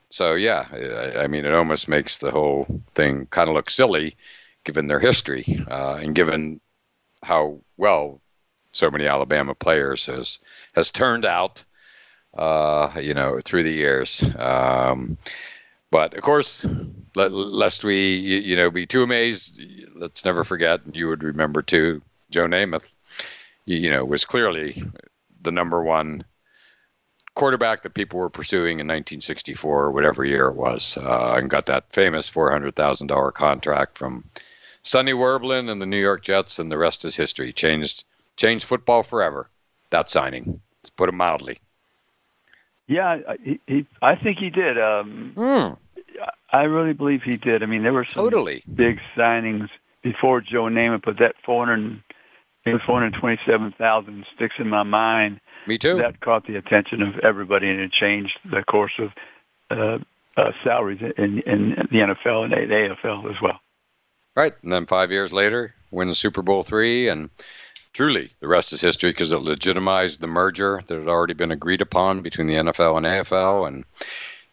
so 0.10 0.36
yeah, 0.36 0.66
I, 0.72 1.24
I, 1.24 1.28
mean, 1.28 1.46
it 1.46 1.54
almost 1.54 1.88
makes 1.88 2.18
the 2.18 2.32
whole 2.32 2.68
thing 2.96 3.28
kind 3.28 3.50
of 3.50 3.56
look 3.56 3.70
silly, 3.70 4.16
given 4.64 4.88
their 4.88 5.00
history 5.00 5.64
uh, 5.70 5.96
and 6.02 6.16
given 6.16 6.60
how 7.22 7.60
well 7.78 8.20
so 8.72 8.90
many 8.90 9.06
Alabama 9.08 9.54
players 9.54 10.08
has 10.08 10.40
has 10.74 10.92
turned 10.92 11.24
out, 11.26 11.64
uh, 12.38 12.92
you 13.02 13.14
know, 13.14 13.40
through 13.44 13.64
the 13.64 13.72
years. 13.72 14.24
Um, 14.38 15.18
but 15.92 16.14
of 16.16 16.24
course, 16.24 16.66
lest 17.16 17.84
we, 17.84 18.16
you 18.16 18.56
know, 18.56 18.70
be 18.70 18.86
too 18.86 19.04
amazed, 19.04 19.60
let's 19.96 20.26
never 20.26 20.44
forget, 20.44 20.82
you 20.94 21.08
would 21.08 21.24
remember 21.24 21.62
too, 21.62 22.02
Joe 22.32 22.46
Namath, 22.48 22.88
you 23.66 23.90
know, 23.90 24.04
was 24.06 24.26
clearly 24.26 24.84
the 25.42 25.52
number 25.52 25.82
one 25.84 26.24
quarterback 27.36 27.84
that 27.84 27.94
people 27.94 28.18
were 28.20 28.30
pursuing 28.30 28.80
in 28.80 28.88
1964 28.88 29.92
whatever 29.92 30.24
year 30.26 30.48
it 30.48 30.56
was, 30.56 30.98
uh, 30.98 31.36
and 31.36 31.50
got 31.50 31.66
that 31.66 31.92
famous 31.92 32.30
$400,000 32.30 33.34
contract 33.34 33.98
from 33.98 34.24
Sonny 34.84 35.14
Werblin 35.14 35.70
and 35.70 35.82
the 35.82 35.86
New 35.86 36.00
York 36.00 36.24
Jets, 36.24 36.60
and 36.60 36.72
the 36.72 36.78
rest 36.78 37.06
is 37.06 37.16
history. 37.16 37.52
Changed 37.52 38.04
changed 38.38 38.66
football 38.66 39.02
forever. 39.02 39.50
That 39.90 40.10
signing, 40.10 40.60
let's 40.82 40.90
put 40.92 41.10
it 41.10 41.14
mildly. 41.14 41.60
Yeah, 42.88 43.18
he, 43.42 43.60
he 43.66 43.86
I 44.00 44.14
think 44.16 44.38
he 44.38 44.52
did. 44.52 44.78
Um, 44.78 45.34
mm. 45.36 45.76
I 46.56 46.64
really 46.64 46.94
believe 46.94 47.22
he 47.24 47.36
did. 47.36 47.64
I 47.64 47.66
mean, 47.66 47.84
there 47.84 47.92
were 47.92 48.06
some 48.06 48.24
totally. 48.24 48.64
big 48.74 49.02
signings 49.16 49.70
before 50.02 50.40
Joe 50.40 50.64
Namath, 50.64 51.04
but 51.04 51.20
that 51.20 51.36
400, 51.44 52.02
427,000 52.64 54.26
sticks 54.34 54.56
in 54.58 54.70
my 54.70 54.84
mind. 54.84 55.42
Me 55.68 55.78
too. 55.78 55.96
That 55.98 56.22
caught 56.22 56.48
the 56.48 56.56
attention 56.56 57.02
of 57.02 57.18
everybody, 57.20 57.70
and 57.70 57.80
it 57.82 57.92
changed 57.92 58.40
the 58.50 58.64
course 58.64 58.94
of 59.00 59.12
uh, 59.70 59.98
uh, 60.38 60.52
salaries 60.64 61.02
in, 61.18 61.40
in 61.42 61.72
the 61.92 61.98
NFL 62.00 62.46
and 62.46 62.54
the 62.54 62.74
AFL 62.74 63.34
as 63.36 63.42
well. 63.42 63.60
Right, 64.36 64.54
and 64.64 64.72
then 64.72 64.86
five 64.86 65.12
years 65.12 65.34
later, 65.34 65.74
win 65.92 66.08
the 66.08 66.16
Super 66.16 66.42
Bowl 66.42 66.64
three, 66.64 67.10
and 67.10 67.30
truly 67.94 68.32
the 68.40 68.48
rest 68.48 68.72
is 68.72 68.80
history 68.80 69.10
because 69.12 69.32
it 69.34 69.38
legitimized 69.42 70.22
the 70.22 70.28
merger 70.28 70.84
that 70.88 70.98
had 71.00 71.08
already 71.10 71.34
been 71.34 71.52
agreed 71.52 71.82
upon 71.82 72.22
between 72.22 72.48
the 72.48 72.54
NFL 72.56 72.98
and 72.98 73.06
AFL, 73.06 73.68
and 73.68 73.84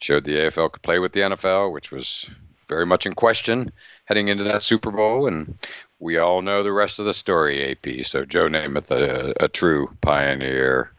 showed 0.03 0.25
the 0.25 0.33
AFL 0.35 0.71
could 0.71 0.81
play 0.83 0.99
with 0.99 1.13
the 1.13 1.21
NFL, 1.21 1.71
which 1.71 1.89
was 1.91 2.29
very 2.69 2.85
much 2.85 3.05
in 3.05 3.13
question 3.13 3.71
heading 4.05 4.27
into 4.27 4.43
that 4.43 4.63
Super 4.63 4.91
Bowl. 4.91 5.27
And 5.27 5.55
we 5.99 6.17
all 6.17 6.41
know 6.41 6.61
the 6.63 6.71
rest 6.73 6.99
of 6.99 7.05
the 7.05 7.13
story, 7.13 7.71
AP. 7.71 8.05
So 8.05 8.25
Joe 8.25 8.47
Namath, 8.47 8.91
a, 8.91 9.33
a 9.39 9.47
true 9.47 9.95
pioneer. 10.01 10.91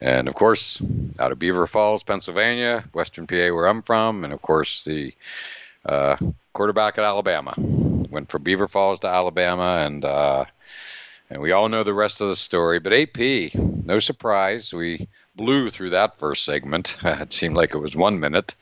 And 0.00 0.28
of 0.28 0.34
course, 0.34 0.80
out 1.18 1.32
of 1.32 1.38
Beaver 1.38 1.66
Falls, 1.66 2.02
Pennsylvania, 2.02 2.84
Western 2.92 3.26
PA, 3.26 3.50
where 3.52 3.66
I'm 3.66 3.82
from. 3.82 4.24
And 4.24 4.32
of 4.32 4.42
course, 4.42 4.84
the 4.84 5.14
uh, 5.86 6.16
quarterback 6.52 6.98
at 6.98 7.04
Alabama. 7.04 7.54
Went 7.56 8.28
from 8.30 8.42
Beaver 8.42 8.68
Falls 8.68 9.00
to 9.00 9.06
Alabama. 9.06 9.84
And, 9.86 10.04
uh, 10.04 10.44
and 11.30 11.40
we 11.40 11.52
all 11.52 11.68
know 11.68 11.82
the 11.84 11.94
rest 11.94 12.20
of 12.20 12.28
the 12.28 12.36
story. 12.36 12.78
But 12.80 12.92
AP, 12.92 13.54
no 13.54 13.98
surprise, 13.98 14.74
we 14.74 15.08
blew 15.36 15.70
through 15.70 15.90
that 15.90 16.16
first 16.18 16.44
segment. 16.44 16.96
it 17.02 17.32
seemed 17.32 17.56
like 17.56 17.74
it 17.74 17.78
was 17.78 17.96
one 17.96 18.20
minute 18.20 18.54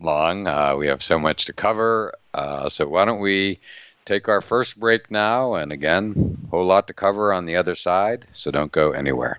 long. 0.00 0.46
Uh, 0.46 0.74
we 0.76 0.86
have 0.86 1.02
so 1.02 1.18
much 1.18 1.44
to 1.46 1.52
cover. 1.52 2.14
Uh, 2.34 2.68
so 2.68 2.86
why 2.86 3.04
don't 3.04 3.20
we 3.20 3.58
take 4.04 4.28
our 4.28 4.40
first 4.40 4.78
break 4.78 5.10
now? 5.10 5.54
And 5.54 5.72
again, 5.72 6.38
a 6.44 6.48
whole 6.50 6.66
lot 6.66 6.86
to 6.86 6.94
cover 6.94 7.32
on 7.32 7.46
the 7.46 7.56
other 7.56 7.74
side. 7.74 8.26
So 8.32 8.50
don't 8.50 8.72
go 8.72 8.92
anywhere. 8.92 9.38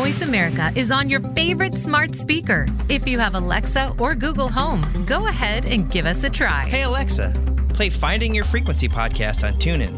Voice 0.00 0.22
America 0.22 0.72
is 0.76 0.90
on 0.90 1.10
your 1.10 1.20
favorite 1.34 1.76
smart 1.76 2.14
speaker. 2.16 2.66
If 2.88 3.06
you 3.06 3.18
have 3.18 3.34
Alexa 3.34 3.94
or 3.98 4.14
Google 4.14 4.48
Home, 4.48 4.80
go 5.04 5.26
ahead 5.28 5.66
and 5.66 5.90
give 5.90 6.06
us 6.06 6.24
a 6.24 6.30
try. 6.30 6.62
Hey, 6.70 6.84
Alexa, 6.84 7.34
play 7.74 7.90
Finding 7.90 8.34
Your 8.34 8.44
Frequency 8.44 8.88
podcast 8.88 9.46
on 9.46 9.58
TuneIn. 9.60 9.92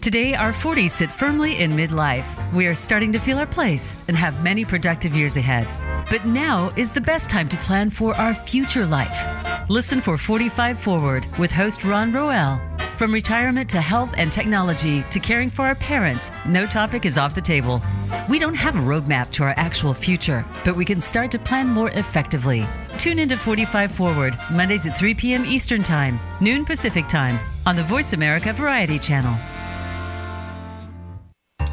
Today, 0.00 0.36
our 0.36 0.52
40s 0.52 0.90
sit 0.90 1.10
firmly 1.10 1.56
in 1.58 1.72
midlife. 1.74 2.28
We 2.52 2.66
are 2.68 2.76
starting 2.76 3.12
to 3.14 3.18
feel 3.18 3.38
our 3.38 3.46
place 3.46 4.04
and 4.06 4.16
have 4.16 4.40
many 4.40 4.64
productive 4.64 5.16
years 5.16 5.36
ahead. 5.36 5.66
But 6.08 6.24
now 6.24 6.70
is 6.76 6.92
the 6.92 7.00
best 7.00 7.28
time 7.28 7.48
to 7.48 7.56
plan 7.56 7.90
for 7.90 8.14
our 8.14 8.34
future 8.34 8.86
life. 8.86 9.20
Listen 9.68 10.00
for 10.00 10.16
45 10.16 10.78
Forward 10.78 11.26
with 11.40 11.50
host 11.50 11.82
Ron 11.82 12.12
Roel. 12.12 12.60
From 12.98 13.12
retirement 13.12 13.68
to 13.70 13.80
health 13.80 14.14
and 14.16 14.30
technology 14.30 15.02
to 15.10 15.18
caring 15.18 15.50
for 15.50 15.66
our 15.66 15.74
parents, 15.74 16.30
no 16.46 16.66
topic 16.66 17.04
is 17.04 17.18
off 17.18 17.34
the 17.34 17.40
table. 17.40 17.82
We 18.28 18.38
don't 18.38 18.54
have 18.54 18.76
a 18.76 18.78
roadmap 18.80 19.30
to 19.32 19.44
our 19.44 19.54
actual 19.56 19.94
future, 19.94 20.44
but 20.64 20.76
we 20.76 20.84
can 20.84 21.00
start 21.00 21.30
to 21.32 21.38
plan 21.38 21.68
more 21.68 21.90
effectively. 21.90 22.66
Tune 22.98 23.18
into 23.18 23.36
45 23.36 23.92
Forward, 23.92 24.36
Mondays 24.50 24.86
at 24.86 24.98
3 24.98 25.14
p.m. 25.14 25.44
Eastern 25.46 25.82
Time, 25.82 26.18
noon 26.40 26.64
Pacific 26.64 27.06
Time, 27.06 27.38
on 27.66 27.76
the 27.76 27.82
Voice 27.82 28.12
America 28.12 28.52
Variety 28.52 28.98
Channel. 28.98 29.34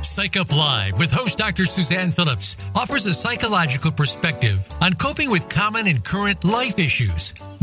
Psych 0.02 0.38
Up 0.38 0.56
Live 0.56 1.00
with 1.00 1.12
host 1.12 1.38
Dr. 1.40 1.66
Suzanne 1.66 2.12
Phillips 2.12 2.56
offers 2.76 3.08
a 3.08 3.14
psychological 3.14 3.92
perspective 3.92 4.68
on 4.80 4.94
coping 4.94 5.32
with 5.32 5.50
common 5.50 5.88
and 5.88 6.04
current 6.06 6.44
life 6.46 6.78
issues 6.78 7.34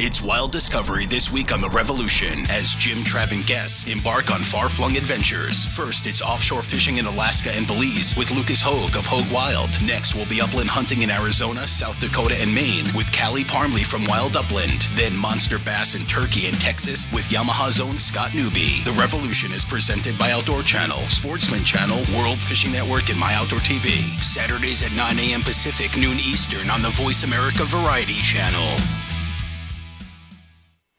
It's 0.00 0.22
Wild 0.22 0.52
Discovery 0.52 1.06
this 1.06 1.32
week 1.32 1.52
on 1.52 1.60
The 1.60 1.70
Revolution 1.74 2.46
as 2.54 2.76
Jim, 2.78 2.98
Trav, 2.98 3.32
and 3.34 3.44
guests 3.44 3.90
embark 3.92 4.30
on 4.30 4.42
far 4.46 4.68
flung 4.68 4.96
adventures. 4.96 5.66
First, 5.74 6.06
it's 6.06 6.22
offshore 6.22 6.62
fishing 6.62 6.98
in 6.98 7.06
Alaska 7.06 7.50
and 7.52 7.66
Belize 7.66 8.16
with 8.16 8.30
Lucas 8.30 8.62
Hogue 8.62 8.94
of 8.94 9.06
Hogue 9.06 9.26
Wild. 9.34 9.74
Next, 9.82 10.14
we'll 10.14 10.24
be 10.28 10.40
upland 10.40 10.70
hunting 10.70 11.02
in 11.02 11.10
Arizona, 11.10 11.66
South 11.66 11.98
Dakota, 11.98 12.36
and 12.38 12.54
Maine 12.54 12.86
with 12.94 13.10
Callie 13.10 13.42
Parmley 13.42 13.82
from 13.84 14.04
Wild 14.06 14.36
Upland. 14.36 14.86
Then, 14.94 15.16
monster 15.18 15.58
bass 15.58 15.96
in 15.98 16.06
Turkey 16.06 16.46
and 16.46 16.60
Texas 16.60 17.10
with 17.10 17.26
Yamaha's 17.30 17.80
own 17.80 17.98
Scott 17.98 18.36
Newby. 18.38 18.82
The 18.86 18.94
Revolution 18.96 19.50
is 19.50 19.64
presented 19.64 20.16
by 20.16 20.30
Outdoor 20.30 20.62
Channel, 20.62 21.02
Sportsman 21.10 21.64
Channel, 21.66 21.98
World 22.16 22.38
Fishing 22.38 22.70
Network, 22.70 23.10
and 23.10 23.18
My 23.18 23.34
Outdoor 23.34 23.58
TV. 23.66 23.98
Saturdays 24.22 24.84
at 24.86 24.94
9 24.94 25.18
a.m. 25.18 25.42
Pacific, 25.42 25.96
noon 25.98 26.22
Eastern 26.22 26.70
on 26.70 26.82
the 26.82 26.94
Voice 26.94 27.24
America 27.24 27.64
Variety 27.66 28.22
Channel. 28.22 28.78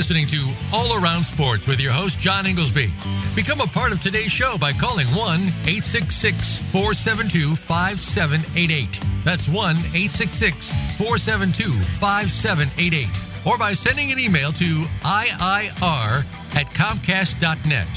listening 0.00 0.26
to 0.26 0.50
All 0.72 0.96
Around 0.98 1.24
Sports 1.24 1.68
with 1.68 1.78
your 1.78 1.92
host, 1.92 2.18
John 2.18 2.46
Inglesby. 2.46 2.90
Become 3.36 3.60
a 3.60 3.66
part 3.66 3.92
of 3.92 4.00
today's 4.00 4.32
show 4.32 4.56
by 4.56 4.72
calling 4.72 5.06
1 5.08 5.12
866 5.60 6.56
472 6.72 7.54
5788. 7.54 8.98
That's 9.24 9.46
1 9.46 9.76
866 9.76 10.70
472 10.96 11.68
5788. 12.00 13.06
Or 13.44 13.58
by 13.58 13.74
sending 13.74 14.10
an 14.10 14.18
email 14.18 14.52
to 14.52 14.84
IIR 15.02 16.24
at 16.56 16.64
Comcast.net. 16.70 17.88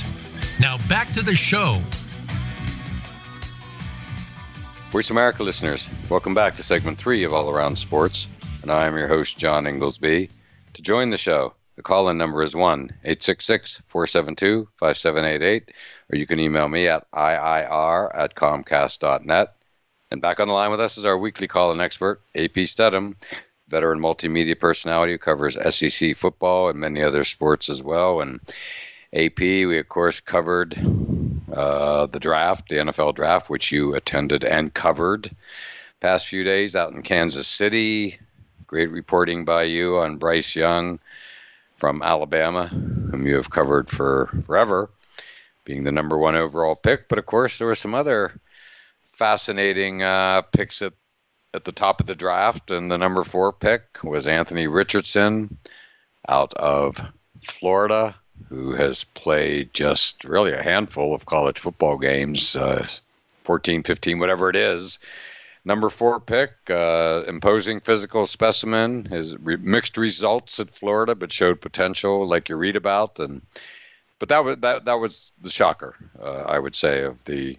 Now 0.59 0.77
back 0.89 1.07
to 1.13 1.21
the 1.23 1.37
show. 1.37 1.79
Voice 4.91 5.09
America 5.09 5.41
listeners, 5.41 5.87
welcome 6.09 6.33
back 6.33 6.55
to 6.57 6.63
segment 6.63 6.97
three 6.97 7.23
of 7.23 7.31
All 7.33 7.49
Around 7.49 7.77
Sports, 7.77 8.27
and 8.61 8.69
I 8.73 8.87
am 8.87 8.97
your 8.97 9.07
host, 9.07 9.37
John 9.37 9.65
Inglesby. 9.65 10.29
To 10.73 10.81
join 10.81 11.09
the 11.09 11.17
show, 11.17 11.53
the 11.75 11.81
call 11.83 12.09
in 12.09 12.17
number 12.19 12.43
is 12.43 12.55
1 12.55 12.83
866 13.03 13.81
472 13.87 14.65
5788, 14.79 15.71
or 16.11 16.17
you 16.17 16.27
can 16.27 16.39
email 16.39 16.69
me 16.69 16.87
at 16.87 17.09
IIR 17.11 18.11
at 18.13 18.35
Comcast.net. 18.35 19.55
And 20.11 20.21
back 20.21 20.39
on 20.39 20.47
the 20.47 20.53
line 20.53 20.69
with 20.69 20.79
us 20.79 20.99
is 20.99 21.05
our 21.05 21.17
weekly 21.17 21.47
call 21.47 21.71
in 21.71 21.81
expert, 21.81 22.21
AP 22.35 22.55
Stedham, 22.67 23.15
veteran 23.69 23.99
multimedia 23.99 24.59
personality 24.59 25.13
who 25.13 25.17
covers 25.17 25.57
SEC 25.73 26.15
football 26.15 26.69
and 26.69 26.79
many 26.79 27.01
other 27.01 27.23
sports 27.23 27.71
as 27.71 27.81
well. 27.81 28.21
And 28.21 28.39
AP, 29.13 29.39
we 29.39 29.79
of 29.79 29.89
course 29.89 30.19
covered 30.19 30.75
uh, 31.51 32.05
the 32.05 32.19
draft, 32.19 32.69
the 32.69 32.75
NFL 32.75 33.15
draft, 33.15 33.49
which 33.49 33.71
you 33.71 33.95
attended 33.95 34.43
and 34.43 34.71
covered 34.75 35.35
past 36.01 36.27
few 36.27 36.43
days 36.43 36.75
out 36.75 36.93
in 36.93 37.01
Kansas 37.01 37.47
City. 37.47 38.19
Great 38.67 38.91
reporting 38.91 39.43
by 39.43 39.63
you 39.63 39.97
on 39.97 40.17
Bryce 40.17 40.55
Young 40.55 40.99
from 41.83 42.01
Alabama, 42.01 42.69
whom 42.69 43.27
you 43.27 43.35
have 43.35 43.49
covered 43.49 43.89
for 43.89 44.29
forever, 44.47 44.89
being 45.65 45.83
the 45.83 45.91
number 45.91 46.17
one 46.17 46.33
overall 46.33 46.75
pick. 46.77 47.09
But 47.09 47.17
of 47.19 47.25
course, 47.25 47.57
there 47.57 47.67
were 47.67 47.75
some 47.75 47.93
other 47.93 48.39
fascinating 49.11 50.01
uh, 50.01 50.43
picks 50.43 50.81
at, 50.81 50.93
at 51.53 51.65
the 51.65 51.73
top 51.73 51.99
of 51.99 52.05
the 52.05 52.15
draft. 52.15 52.71
And 52.71 52.89
the 52.89 52.97
number 52.97 53.25
four 53.25 53.51
pick 53.51 54.01
was 54.01 54.29
Anthony 54.29 54.65
Richardson 54.65 55.57
out 56.29 56.53
of 56.53 57.01
Florida, 57.45 58.15
who 58.47 58.71
has 58.75 59.03
played 59.03 59.73
just 59.73 60.23
really 60.23 60.53
a 60.53 60.63
handful 60.63 61.13
of 61.13 61.25
college 61.25 61.59
football 61.59 61.97
games 61.97 62.55
uh, 62.55 62.87
14, 63.43 63.83
15, 63.83 64.19
whatever 64.19 64.49
it 64.49 64.55
is. 64.55 64.99
Number 65.65 65.89
four 65.89 66.19
pick, 66.19 66.51
uh, 66.69 67.23
imposing 67.25 67.79
physical 67.79 68.25
specimen. 68.25 69.05
His 69.05 69.35
re- 69.37 69.55
mixed 69.55 69.95
results 69.97 70.59
at 70.59 70.75
Florida, 70.75 71.15
but 71.15 71.31
showed 71.31 71.61
potential, 71.61 72.27
like 72.27 72.49
you 72.49 72.57
read 72.57 72.75
about. 72.75 73.19
And 73.19 73.41
but 74.19 74.27
that 74.29 74.43
was 74.43 74.57
that 74.59 74.83
that 74.85 74.93
was 74.95 75.31
the 75.41 75.49
shocker, 75.49 75.95
uh, 76.21 76.41
I 76.41 76.59
would 76.59 76.75
say, 76.75 77.03
of 77.03 77.23
the 77.23 77.57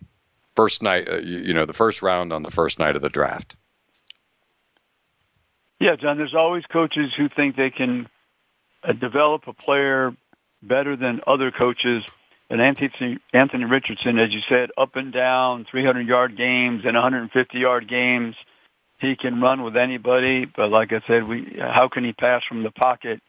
first 0.55 0.83
night. 0.83 1.09
Uh, 1.09 1.17
you, 1.17 1.39
you 1.39 1.55
know, 1.55 1.65
the 1.65 1.73
first 1.73 2.03
round 2.03 2.31
on 2.33 2.43
the 2.43 2.51
first 2.51 2.79
night 2.79 2.95
of 2.95 3.01
the 3.01 3.09
draft. 3.09 3.57
Yeah, 5.81 5.97
John. 5.97 6.19
There's 6.19 6.35
always 6.35 6.67
coaches 6.67 7.11
who 7.17 7.31
think 7.31 7.57
they 7.57 7.71
can 7.71 8.07
uh, 8.83 8.93
develop 8.93 9.47
a 9.49 9.55
player 9.55 10.15
better 10.63 10.95
than 10.95 11.23
other 11.27 11.51
coaches 11.51 12.05
and 12.55 12.63
Anthony, 12.63 13.19
Anthony 13.33 13.65
Richardson, 13.65 14.17
as 14.21 14.33
you 14.33 14.39
said, 14.49 14.71
up 14.79 14.95
and 14.95 15.13
down, 15.13 15.67
300 15.69 16.07
yard 16.07 16.37
games 16.37 16.83
and 16.87 16.95
150 16.95 17.59
yard 17.59 17.89
games. 17.89 18.37
He 19.01 19.17
can 19.17 19.41
run 19.41 19.65
with 19.65 19.77
anybody, 19.77 20.45
but 20.45 20.71
like 20.71 20.93
I 20.93 21.03
said, 21.09 21.27
we 21.27 21.57
how 21.61 21.89
can 21.89 22.05
he 22.05 22.13
pass 22.13 22.45
from 22.49 22.63
the 22.63 22.71
pocket? 22.71 23.21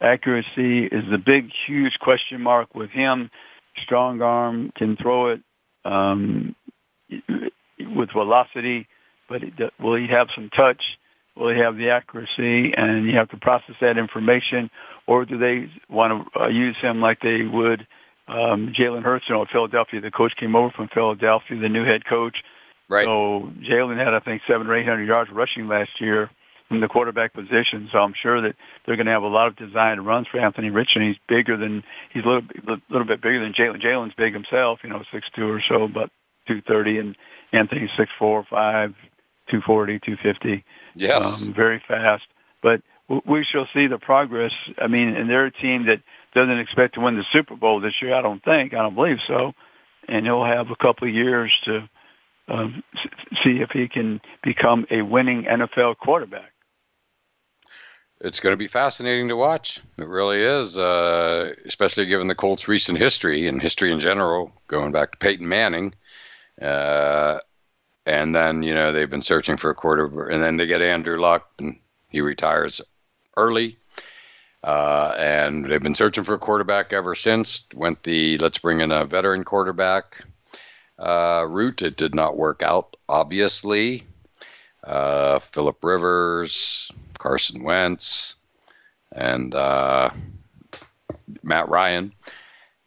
Accuracy 0.00 0.86
is 0.86 1.04
the 1.10 1.18
big, 1.18 1.50
huge 1.66 1.98
question 1.98 2.40
mark 2.40 2.74
with 2.74 2.88
him. 2.88 3.30
Strong 3.82 4.22
arm, 4.22 4.72
can 4.74 4.96
throw 4.96 5.28
it 5.32 5.42
um, 5.84 6.56
with 7.78 8.10
velocity, 8.12 8.88
but 9.28 9.42
it, 9.42 9.74
will 9.78 9.96
he 9.96 10.06
have 10.06 10.28
some 10.34 10.48
touch? 10.48 10.82
Will 11.36 11.50
he 11.54 11.58
have 11.60 11.76
the 11.76 11.90
accuracy? 11.90 12.72
And 12.72 13.04
you 13.04 13.16
have 13.18 13.28
to 13.32 13.36
process 13.36 13.76
that 13.82 13.98
information, 13.98 14.70
or 15.06 15.26
do 15.26 15.36
they 15.36 15.70
want 15.90 16.32
to 16.32 16.44
uh, 16.44 16.48
use 16.48 16.76
him 16.78 17.02
like 17.02 17.20
they 17.20 17.42
would? 17.42 17.86
um, 18.30 18.72
Jalen 18.72 19.02
Hurts, 19.02 19.28
you 19.28 19.34
know, 19.34 19.44
Philadelphia, 19.50 20.00
the 20.00 20.10
coach 20.10 20.36
came 20.36 20.54
over 20.54 20.70
from 20.70 20.88
Philadelphia, 20.88 21.58
the 21.58 21.68
new 21.68 21.84
head 21.84 22.06
coach. 22.06 22.42
Right. 22.88 23.04
So 23.04 23.50
Jalen 23.60 23.96
had, 23.98 24.14
I 24.14 24.20
think, 24.20 24.42
seven 24.46 24.66
or 24.68 24.74
eight 24.74 24.86
hundred 24.86 25.06
yards 25.06 25.30
rushing 25.30 25.66
last 25.68 26.00
year 26.00 26.30
in 26.70 26.80
the 26.80 26.88
quarterback 26.88 27.32
position. 27.34 27.88
So 27.90 27.98
I'm 27.98 28.14
sure 28.14 28.40
that 28.42 28.54
they're 28.86 28.96
going 28.96 29.06
to 29.06 29.12
have 29.12 29.24
a 29.24 29.28
lot 29.28 29.48
of 29.48 29.56
designed 29.56 30.04
runs 30.06 30.28
for 30.28 30.38
Anthony 30.38 30.70
Rich, 30.70 30.90
and 30.94 31.04
he's 31.04 31.16
bigger 31.28 31.56
than 31.56 31.82
he's 32.12 32.24
a 32.24 32.28
little, 32.28 32.46
little 32.88 33.06
bit 33.06 33.20
bigger 33.20 33.40
than 33.40 33.52
Jalen. 33.52 33.82
Jalen's 33.82 34.14
big 34.14 34.32
himself, 34.32 34.80
you 34.84 34.90
know, 34.90 35.02
six 35.12 35.26
two 35.34 35.50
or 35.50 35.60
so, 35.68 35.88
but 35.88 36.10
two 36.46 36.62
thirty, 36.62 36.98
and 36.98 37.16
Anthony's 37.52 37.90
six 37.96 38.10
four, 38.18 38.44
five, 38.48 38.94
two 39.48 39.60
forty, 39.60 39.98
two 39.98 40.16
fifty. 40.16 40.64
Yes. 40.94 41.42
Um, 41.42 41.52
very 41.54 41.82
fast, 41.86 42.24
but 42.62 42.82
we 43.26 43.42
shall 43.42 43.66
see 43.74 43.88
the 43.88 43.98
progress. 43.98 44.52
I 44.78 44.86
mean, 44.86 45.16
and 45.16 45.28
they're 45.28 45.46
a 45.46 45.50
team 45.52 45.86
that 45.86 46.00
doesn't 46.34 46.58
expect 46.58 46.94
to 46.94 47.00
win 47.00 47.16
the 47.16 47.24
Super 47.32 47.56
Bowl 47.56 47.80
this 47.80 48.00
year. 48.00 48.14
I 48.14 48.22
don't 48.22 48.42
think. 48.42 48.72
I 48.74 48.78
don't 48.82 48.94
believe 48.94 49.18
so. 49.26 49.54
And 50.08 50.24
he'll 50.24 50.44
have 50.44 50.70
a 50.70 50.76
couple 50.76 51.08
of 51.08 51.14
years 51.14 51.52
to 51.64 51.88
um, 52.48 52.82
see 53.42 53.60
if 53.60 53.70
he 53.70 53.88
can 53.88 54.20
become 54.42 54.86
a 54.90 55.02
winning 55.02 55.44
NFL 55.44 55.96
quarterback. 55.98 56.52
It's 58.22 58.38
going 58.40 58.52
to 58.52 58.56
be 58.56 58.68
fascinating 58.68 59.28
to 59.28 59.36
watch. 59.36 59.80
It 59.98 60.06
really 60.06 60.42
is, 60.42 60.76
uh, 60.76 61.52
especially 61.64 62.04
given 62.04 62.28
the 62.28 62.34
Colts' 62.34 62.68
recent 62.68 62.98
history 62.98 63.46
and 63.46 63.62
history 63.62 63.90
in 63.92 63.98
general, 63.98 64.52
going 64.66 64.92
back 64.92 65.12
to 65.12 65.18
Peyton 65.18 65.48
Manning. 65.48 65.94
Uh, 66.60 67.38
and 68.04 68.34
then, 68.34 68.62
you 68.62 68.74
know, 68.74 68.92
they've 68.92 69.08
been 69.08 69.22
searching 69.22 69.56
for 69.56 69.70
a 69.70 69.74
quarterback, 69.74 70.32
and 70.32 70.42
then 70.42 70.58
they 70.58 70.66
get 70.66 70.82
Andrew 70.82 71.18
Luck, 71.18 71.48
and 71.58 71.78
he 72.10 72.20
retires 72.20 72.82
early 73.38 73.78
uh, 74.62 75.14
and 75.18 75.64
they've 75.64 75.82
been 75.82 75.94
searching 75.94 76.24
for 76.24 76.34
a 76.34 76.38
quarterback 76.38 76.92
ever 76.92 77.14
since. 77.14 77.64
Went 77.74 78.02
the 78.02 78.36
let's 78.38 78.58
bring 78.58 78.80
in 78.80 78.92
a 78.92 79.06
veteran 79.06 79.42
quarterback 79.44 80.22
uh, 80.98 81.46
route. 81.48 81.80
It 81.82 81.96
did 81.96 82.14
not 82.14 82.36
work 82.36 82.62
out, 82.62 82.94
obviously. 83.08 84.06
Uh, 84.84 85.38
Philip 85.38 85.82
Rivers, 85.82 86.90
Carson 87.18 87.62
Wentz, 87.62 88.34
and 89.12 89.54
uh, 89.54 90.10
Matt 91.42 91.68
Ryan. 91.70 92.12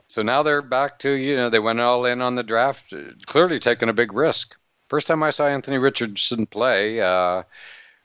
So 0.10 0.22
now 0.22 0.44
they're 0.44 0.62
back 0.62 1.00
to, 1.00 1.10
you 1.12 1.36
know, 1.36 1.50
they 1.50 1.58
went 1.58 1.80
all 1.80 2.06
in 2.06 2.22
on 2.22 2.36
the 2.36 2.44
draft, 2.44 2.94
clearly 3.26 3.60
taking 3.60 3.90
a 3.90 3.94
big 3.94 4.14
risk. 4.14 4.56
First 4.90 5.08
time 5.08 5.24
I 5.24 5.32
saw 5.32 5.48
Anthony 5.48 5.80
Richardson 5.80 6.46
play 6.46 7.02
uh, 7.02 7.42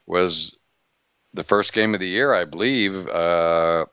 was 0.07 0.57
the 1.39 1.45
first 1.45 1.73
game 1.73 1.95
of 1.95 2.01
the 2.01 2.09
year, 2.09 2.35
I 2.35 2.45
believe, 2.45 3.09
uh, 3.09 3.87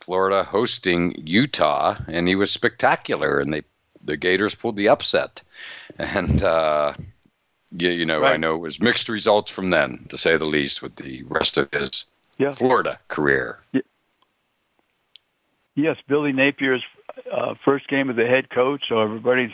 Florida 0.00 0.44
hosting 0.44 1.14
Utah, 1.18 1.96
and 2.06 2.28
he 2.28 2.36
was 2.36 2.50
spectacular. 2.52 3.40
And 3.40 3.52
they 3.52 3.62
the 4.04 4.16
Gators 4.16 4.54
pulled 4.54 4.76
the 4.76 4.88
upset, 4.88 5.42
and 5.98 6.42
uh, 6.44 6.94
yeah, 7.72 7.90
you 7.90 8.04
know, 8.06 8.20
right. 8.20 8.34
I 8.34 8.36
know 8.36 8.54
it 8.54 8.58
was 8.58 8.80
mixed 8.80 9.08
results 9.08 9.50
from 9.50 9.68
then, 9.70 10.06
to 10.10 10.16
say 10.18 10.36
the 10.36 10.44
least, 10.44 10.80
with 10.82 10.94
the 10.96 11.22
rest 11.24 11.56
of 11.58 11.70
his 11.72 12.04
yeah. 12.38 12.52
Florida 12.52 12.98
career. 13.08 13.58
Yes, 15.74 15.96
Billy 16.06 16.32
Napier's 16.32 16.84
uh, 17.32 17.54
first 17.64 17.88
game 17.88 18.10
as 18.10 18.18
a 18.18 18.26
head 18.28 18.48
coach, 18.50 18.88
so 18.88 18.98
everybody's 18.98 19.52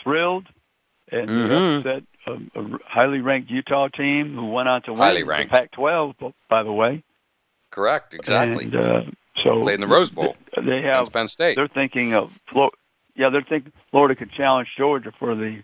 thrilled 0.00 0.46
and 1.10 1.28
uh, 1.30 1.32
mm-hmm. 1.32 1.88
upset 1.88 2.04
a, 2.26 2.32
a 2.54 2.78
highly 2.86 3.20
ranked 3.20 3.50
Utah 3.50 3.88
team 3.88 4.34
who 4.34 4.46
went 4.50 4.68
on 4.68 4.82
to 4.82 4.92
win 4.92 5.00
highly 5.00 5.22
ranked. 5.22 5.52
the 5.52 5.58
Pac-12, 5.58 6.32
by 6.48 6.62
the 6.62 6.72
way. 6.72 7.02
Correct, 7.70 8.14
exactly. 8.14 8.64
And, 8.66 8.76
uh, 8.76 9.02
so 9.42 9.62
played 9.62 9.76
in 9.76 9.80
the 9.80 9.86
Rose 9.86 10.10
Bowl. 10.10 10.36
They 10.62 10.82
have 10.82 11.12
Penn 11.12 11.28
State. 11.28 11.56
They're 11.56 11.68
thinking 11.68 12.12
of 12.14 12.30
Florida. 12.48 12.76
Yeah, 13.16 13.30
they're 13.30 13.42
thinking 13.42 13.72
Florida 13.90 14.14
could 14.14 14.30
challenge 14.30 14.68
Georgia 14.76 15.12
for 15.18 15.34
the 15.34 15.62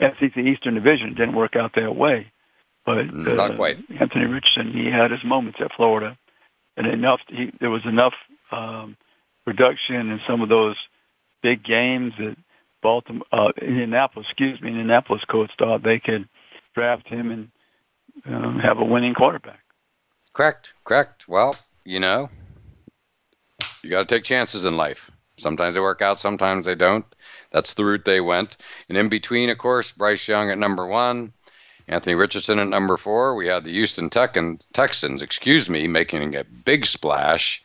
SEC 0.00 0.36
Eastern 0.36 0.74
Division. 0.74 1.10
Didn't 1.14 1.34
work 1.34 1.54
out 1.56 1.74
that 1.74 1.94
way, 1.96 2.30
but 2.86 3.08
mm, 3.08 3.28
uh, 3.28 3.34
not 3.34 3.56
quite. 3.56 3.78
Anthony 3.98 4.26
Richardson, 4.26 4.72
he 4.72 4.86
had 4.86 5.10
his 5.10 5.22
moments 5.24 5.58
at 5.60 5.72
Florida, 5.74 6.16
and 6.78 6.86
enough. 6.86 7.20
He, 7.28 7.52
there 7.60 7.68
was 7.70 7.84
enough 7.86 8.14
um, 8.50 8.96
production 9.44 10.10
in 10.10 10.20
some 10.26 10.40
of 10.42 10.48
those 10.50 10.76
big 11.42 11.62
games 11.64 12.14
that 12.18 12.36
Baltimore, 12.82 13.26
uh, 13.32 13.52
Indianapolis, 13.60 14.26
excuse 14.28 14.60
me, 14.60 14.68
Indianapolis 14.68 15.24
coach 15.24 15.50
thought 15.58 15.82
they 15.82 15.98
could 15.98 16.28
draft 16.74 17.08
him 17.08 17.30
and 17.30 17.48
um, 18.26 18.58
have 18.58 18.78
a 18.78 18.84
winning 18.84 19.14
quarterback. 19.14 19.60
Correct, 20.32 20.74
correct. 20.84 21.28
Well, 21.28 21.56
you 21.84 21.98
know, 22.00 22.30
you 23.82 23.90
got 23.90 24.08
to 24.08 24.14
take 24.14 24.24
chances 24.24 24.64
in 24.64 24.76
life. 24.76 25.10
Sometimes 25.38 25.74
they 25.74 25.80
work 25.80 26.02
out, 26.02 26.20
sometimes 26.20 26.66
they 26.66 26.74
don't. 26.74 27.04
That's 27.52 27.74
the 27.74 27.84
route 27.84 28.04
they 28.04 28.20
went. 28.20 28.56
And 28.88 28.98
in 28.98 29.08
between, 29.08 29.50
of 29.50 29.58
course, 29.58 29.92
Bryce 29.92 30.26
Young 30.28 30.50
at 30.50 30.58
number 30.58 30.86
one, 30.86 31.32
Anthony 31.86 32.14
Richardson 32.14 32.58
at 32.58 32.68
number 32.68 32.96
four. 32.96 33.34
We 33.34 33.46
had 33.46 33.64
the 33.64 33.72
Houston 33.72 34.10
Tech 34.10 34.36
and 34.36 34.62
Texans, 34.72 35.22
excuse 35.22 35.70
me, 35.70 35.86
making 35.86 36.34
a 36.36 36.44
big 36.44 36.86
splash 36.86 37.62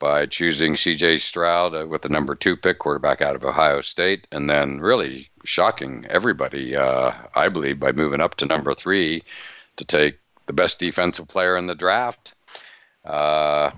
by 0.00 0.26
choosing 0.26 0.74
CJ 0.74 1.20
Stroud 1.20 1.74
uh, 1.74 1.86
with 1.86 2.02
the 2.02 2.08
number 2.08 2.34
two 2.34 2.56
pick, 2.56 2.78
quarterback 2.80 3.20
out 3.20 3.36
of 3.36 3.44
Ohio 3.44 3.82
State, 3.82 4.26
and 4.32 4.48
then 4.50 4.80
really 4.80 5.28
shocking 5.44 6.06
everybody, 6.08 6.74
uh, 6.74 7.12
I 7.36 7.48
believe, 7.50 7.78
by 7.78 7.92
moving 7.92 8.20
up 8.20 8.34
to 8.36 8.46
number 8.46 8.74
three 8.74 9.22
to 9.76 9.84
take 9.84 10.18
the 10.46 10.52
best 10.54 10.80
defensive 10.80 11.28
player 11.28 11.56
in 11.56 11.66
the 11.68 11.74
draft, 11.76 12.34
uh, 13.04 13.70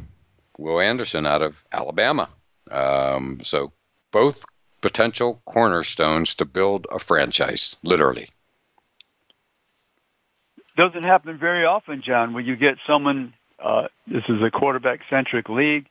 Will 0.59 0.81
Anderson 0.81 1.27
out 1.27 1.43
of 1.43 1.57
Alabama. 1.73 2.31
Um, 2.70 3.41
so 3.43 3.73
both 4.12 4.45
potential 4.81 5.43
cornerstones 5.45 6.37
to 6.37 6.45
build 6.45 6.87
a 6.91 7.01
franchise, 7.01 7.77
literally. 7.83 8.31
Doesn't 10.77 11.03
happen 11.03 11.37
very 11.37 11.64
often, 11.66 12.01
John, 12.01 12.33
when 12.33 12.47
you 12.47 12.57
get 12.57 12.79
someone. 12.87 13.35
Uh, 13.59 13.89
this 14.07 14.25
is 14.29 14.43
a 14.43 14.51
quarterback 14.51 15.01
centric 15.09 15.49
league 15.49 15.87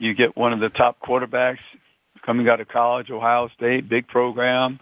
you 0.00 0.14
get 0.14 0.36
one 0.36 0.52
of 0.52 0.58
the 0.58 0.70
top 0.70 0.98
quarterbacks 1.00 1.58
coming 2.26 2.48
out 2.48 2.60
of 2.60 2.66
college, 2.68 3.10
Ohio 3.10 3.48
State, 3.56 3.88
big 3.88 4.08
program, 4.08 4.80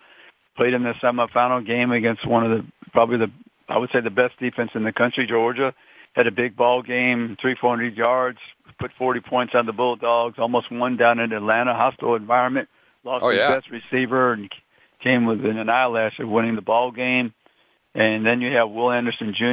played 0.56 0.72
in 0.72 0.84
the 0.84 0.92
semifinal 0.94 1.66
game 1.66 1.92
against 1.92 2.24
one 2.26 2.50
of 2.50 2.56
the 2.58 2.64
probably 2.92 3.18
the 3.18 3.30
I 3.68 3.76
would 3.76 3.90
say 3.90 4.00
the 4.00 4.08
best 4.10 4.38
defense 4.40 4.70
in 4.74 4.84
the 4.84 4.92
country, 4.92 5.26
Georgia. 5.26 5.74
Had 6.14 6.26
a 6.26 6.30
big 6.32 6.56
ball 6.56 6.82
game, 6.82 7.36
three, 7.38 7.54
four 7.54 7.70
hundred 7.76 7.96
yards, 7.96 8.38
put 8.80 8.92
forty 8.96 9.20
points 9.20 9.54
on 9.54 9.66
the 9.66 9.72
Bulldogs, 9.72 10.38
almost 10.38 10.70
won 10.70 10.96
down 10.96 11.18
in 11.18 11.32
Atlanta, 11.32 11.74
hostile 11.74 12.14
environment, 12.14 12.68
lost 13.04 13.22
oh, 13.22 13.28
yeah. 13.28 13.48
his 13.54 13.62
best 13.64 13.70
receiver 13.70 14.32
and 14.32 14.48
came 15.02 15.26
within 15.26 15.58
an 15.58 15.68
eyelash 15.68 16.18
of 16.18 16.28
winning 16.28 16.54
the 16.56 16.62
ball 16.62 16.90
game. 16.92 17.34
And 17.94 18.24
then 18.24 18.40
you 18.40 18.52
have 18.54 18.70
Will 18.70 18.90
Anderson 18.90 19.34
Jr., 19.34 19.44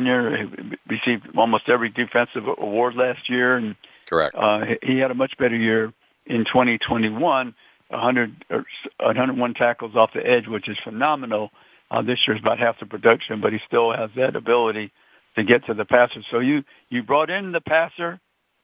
who 0.43 0.75
received 0.87 1.27
almost 1.37 1.67
every 1.67 1.89
defensive 1.89 2.43
award 2.47 2.95
last 2.95 3.29
year 3.29 3.57
and 3.57 3.75
Correct. 4.07 4.35
Uh, 4.35 4.65
he 4.83 4.97
had 4.99 5.11
a 5.11 5.15
much 5.15 5.37
better 5.37 5.55
year 5.55 5.93
in 6.25 6.45
2021, 6.45 7.55
100 7.89 8.45
or 8.49 8.65
101 8.99 9.53
tackles 9.55 9.95
off 9.95 10.13
the 10.13 10.25
edge, 10.25 10.47
which 10.47 10.67
is 10.67 10.77
phenomenal. 10.83 11.51
Uh, 11.91 12.01
this 12.01 12.25
year 12.27 12.35
is 12.35 12.41
about 12.41 12.59
half 12.59 12.79
the 12.79 12.85
production, 12.85 13.41
but 13.41 13.53
he 13.53 13.59
still 13.67 13.91
has 13.91 14.09
that 14.15 14.35
ability 14.35 14.91
to 15.35 15.43
get 15.43 15.65
to 15.65 15.73
the 15.73 15.85
passer. 15.85 16.21
So 16.31 16.39
you 16.39 16.63
you 16.89 17.03
brought 17.03 17.29
in 17.29 17.51
the 17.51 17.61
passer, 17.61 18.19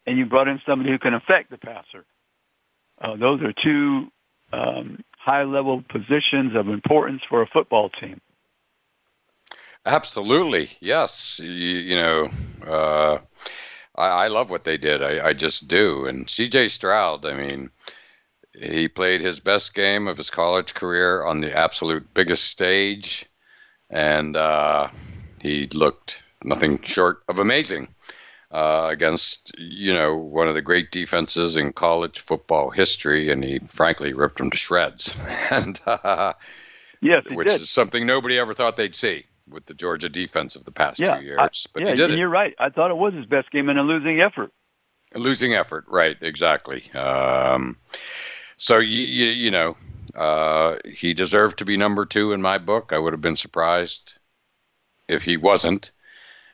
and 0.07 0.17
you 0.17 0.25
brought 0.25 0.47
in 0.47 0.61
somebody 0.65 0.89
who 0.91 0.97
can 0.99 1.13
affect 1.13 1.49
the 1.51 1.57
passer. 1.57 2.05
Uh, 2.99 3.15
those 3.17 3.41
are 3.41 3.53
two 3.53 4.11
um, 4.53 5.03
high 5.17 5.43
level 5.43 5.83
positions 5.89 6.55
of 6.55 6.67
importance 6.67 7.21
for 7.29 7.41
a 7.43 7.47
football 7.47 7.89
team. 7.89 8.21
Absolutely, 9.85 10.69
yes. 10.79 11.39
You, 11.43 11.49
you 11.51 11.95
know, 11.95 12.29
uh, 12.67 13.17
I, 14.01 14.25
I 14.25 14.27
love 14.27 14.49
what 14.49 14.63
they 14.63 14.77
did. 14.77 15.03
I, 15.03 15.27
I 15.27 15.33
just 15.33 15.67
do. 15.67 16.05
And 16.07 16.27
C.J. 16.29 16.69
Stroud, 16.69 17.25
I 17.25 17.33
mean, 17.33 17.69
he 18.53 18.87
played 18.87 19.21
his 19.21 19.39
best 19.39 19.73
game 19.75 20.07
of 20.07 20.17
his 20.17 20.29
college 20.31 20.73
career 20.73 21.23
on 21.25 21.39
the 21.41 21.55
absolute 21.55 22.11
biggest 22.15 22.45
stage, 22.45 23.25
and 23.91 24.35
uh, 24.35 24.89
he 25.39 25.67
looked 25.67 26.19
nothing 26.43 26.81
short 26.81 27.21
of 27.27 27.37
amazing 27.37 27.87
uh, 28.49 28.87
against 28.89 29.51
you 29.59 29.93
know 29.93 30.17
one 30.17 30.47
of 30.47 30.55
the 30.55 30.61
great 30.61 30.91
defenses 30.91 31.55
in 31.55 31.71
college 31.71 32.19
football 32.19 32.71
history, 32.71 33.31
and 33.31 33.43
he 33.43 33.59
frankly 33.59 34.13
ripped 34.13 34.39
them 34.39 34.49
to 34.49 34.57
shreds. 34.57 35.13
and 35.51 35.79
uh, 35.85 36.33
yes, 36.99 37.23
which 37.29 37.47
did. 37.47 37.61
is 37.61 37.69
something 37.69 38.05
nobody 38.05 38.37
ever 38.37 38.53
thought 38.53 38.75
they'd 38.75 38.95
see 38.95 39.23
with 39.51 39.65
the 39.65 39.73
Georgia 39.73 40.09
defense 40.09 40.55
of 40.55 40.65
the 40.65 40.71
past 40.71 40.99
yeah, 40.99 41.17
two 41.19 41.25
years. 41.25 41.67
but 41.73 41.83
yeah, 41.83 41.89
he 41.89 41.95
did 41.95 42.11
it. 42.11 42.17
you're 42.17 42.29
right. 42.29 42.55
I 42.57 42.69
thought 42.69 42.89
it 42.91 42.97
was 42.97 43.13
his 43.13 43.25
best 43.25 43.51
game 43.51 43.69
in 43.69 43.77
a 43.77 43.83
losing 43.83 44.21
effort. 44.21 44.51
A 45.13 45.19
losing 45.19 45.53
effort, 45.53 45.85
right? 45.87 46.17
Exactly. 46.21 46.89
Um, 46.93 47.75
so 48.57 48.77
you, 48.79 49.01
you, 49.03 49.25
you 49.27 49.51
know, 49.51 49.75
uh, 50.15 50.77
he 50.91 51.13
deserved 51.13 51.59
to 51.59 51.65
be 51.65 51.77
number 51.77 52.05
two 52.05 52.31
in 52.31 52.41
my 52.41 52.57
book. 52.57 52.93
I 52.93 52.97
would 52.97 53.13
have 53.13 53.21
been 53.21 53.35
surprised 53.35 54.13
if 55.07 55.23
he 55.23 55.37
wasn't. 55.37 55.91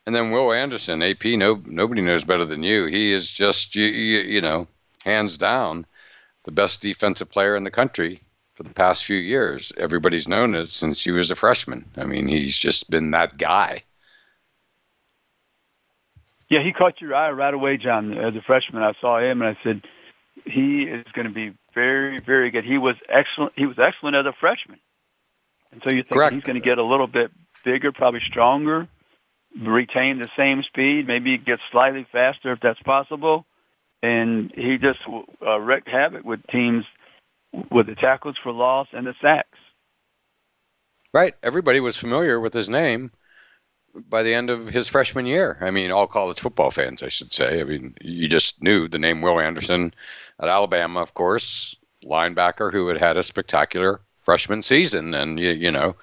And 0.06 0.16
then 0.16 0.32
Will 0.32 0.54
Anderson, 0.54 1.04
AP, 1.04 1.26
no, 1.26 1.62
nobody 1.66 2.02
knows 2.02 2.24
better 2.24 2.45
than 2.45 2.64
you. 2.64 2.86
He 2.86 3.14
is 3.14 3.30
just, 3.30 3.76
you, 3.76 3.86
you, 3.86 4.20
you 4.22 4.41
know, 4.41 4.68
hands 5.04 5.38
down 5.38 5.86
the 6.45 6.52
best 6.52 6.82
defensive 6.82 7.30
player 7.30 7.56
in 7.56 7.64
the 7.64 7.72
country 7.72 8.22
for 8.58 8.64
the 8.64 8.74
past 8.74 9.05
few 9.05 9.18
years. 9.18 9.72
Everybody's 9.78 10.28
known 10.28 10.55
it 10.55 10.72
since 10.72 11.03
he 11.03 11.12
was 11.12 11.30
a 11.30 11.36
freshman. 11.36 11.86
I 11.95 12.05
mean, 12.05 12.28
he's 12.28 12.58
just 12.58 12.89
been 12.89 13.12
that 13.12 13.38
guy. 13.38 13.84
Yeah, 16.49 16.64
he 16.64 16.74
caught 16.74 16.99
your 16.99 17.14
eye 17.14 17.30
right 17.32 17.53
away, 17.53 17.78
John. 17.78 18.18
As 18.18 18.36
a 18.36 18.41
freshman, 18.41 18.82
I 18.82 18.93
saw 18.99 19.20
him 19.20 19.43
and 19.43 19.55
I 19.55 19.64
said, 19.64 19.84
he 20.43 20.84
is 20.84 21.05
going 21.14 21.28
to 21.28 21.34
be 21.34 21.53
very, 21.76 22.18
very 22.26 22.49
good. 22.49 22.66
He 22.66 22.80
was 22.80 22.95
excellent. 23.08 23.53
He 23.55 23.68
was 23.68 23.78
excellent 23.78 24.16
as 24.16 24.26
a 24.26 24.32
freshman, 24.34 24.80
and 25.72 25.82
so 25.84 25.89
you 25.91 26.03
think 26.03 26.14
Correct. 26.14 26.34
he's 26.36 26.43
going 26.43 26.55
to 26.55 26.62
get 26.62 26.78
a 26.78 26.84
little 26.84 27.05
bit 27.08 27.32
bigger, 27.66 27.91
probably 27.91 28.22
stronger, 28.22 28.88
retain 29.60 30.20
the 30.20 30.30
same 30.38 30.64
speed, 30.64 31.05
maybe 31.05 31.38
get 31.38 31.60
slightly 31.72 32.05
faster 32.12 32.53
if 32.53 32.60
that's 32.62 32.82
possible, 32.84 33.45
and 34.01 34.51
he 34.55 34.78
just 34.78 34.99
uh, 35.45 35.60
wrecked 35.60 35.88
havoc 35.89 36.24
with 36.24 36.45
teams 36.47 36.86
with 37.72 37.88
the 37.88 37.95
tackles 37.95 38.38
for 38.38 38.51
loss 38.51 38.88
and 38.91 39.05
the 39.08 39.16
sacks. 39.22 39.58
Right. 41.14 41.36
Everybody 41.41 41.80
was 41.80 41.97
familiar 41.97 42.39
with 42.39 42.53
his 42.53 42.70
name 42.70 43.12
by 44.10 44.24
the 44.24 44.34
end 44.34 44.49
of 44.49 44.68
his 44.68 44.88
freshman 44.88 45.26
year. 45.26 45.58
I 45.62 45.72
mean, 45.72 45.91
all 45.91 46.08
college 46.08 46.39
football 46.39 46.70
fans, 46.70 47.01
I 47.01 47.10
should 47.10 47.34
say. 47.34 47.60
I 47.60 47.64
mean, 47.64 47.95
you 48.01 48.28
just 48.28 48.62
knew 48.62 48.88
the 48.88 48.99
name 48.99 49.22
Will 49.22 49.39
Anderson 49.39 49.93
at 50.39 50.49
Alabama, 50.49 51.01
of 51.01 51.14
course, 51.14 51.76
linebacker 52.05 52.72
who 52.72 52.88
had 52.88 52.97
had 52.97 53.18
a 53.18 53.24
spectacular 53.24 54.01
freshman 54.24 54.62
season. 54.62 55.14
And, 55.14 55.39
you, 55.39 55.49
you 55.51 55.72
know, 55.72 55.95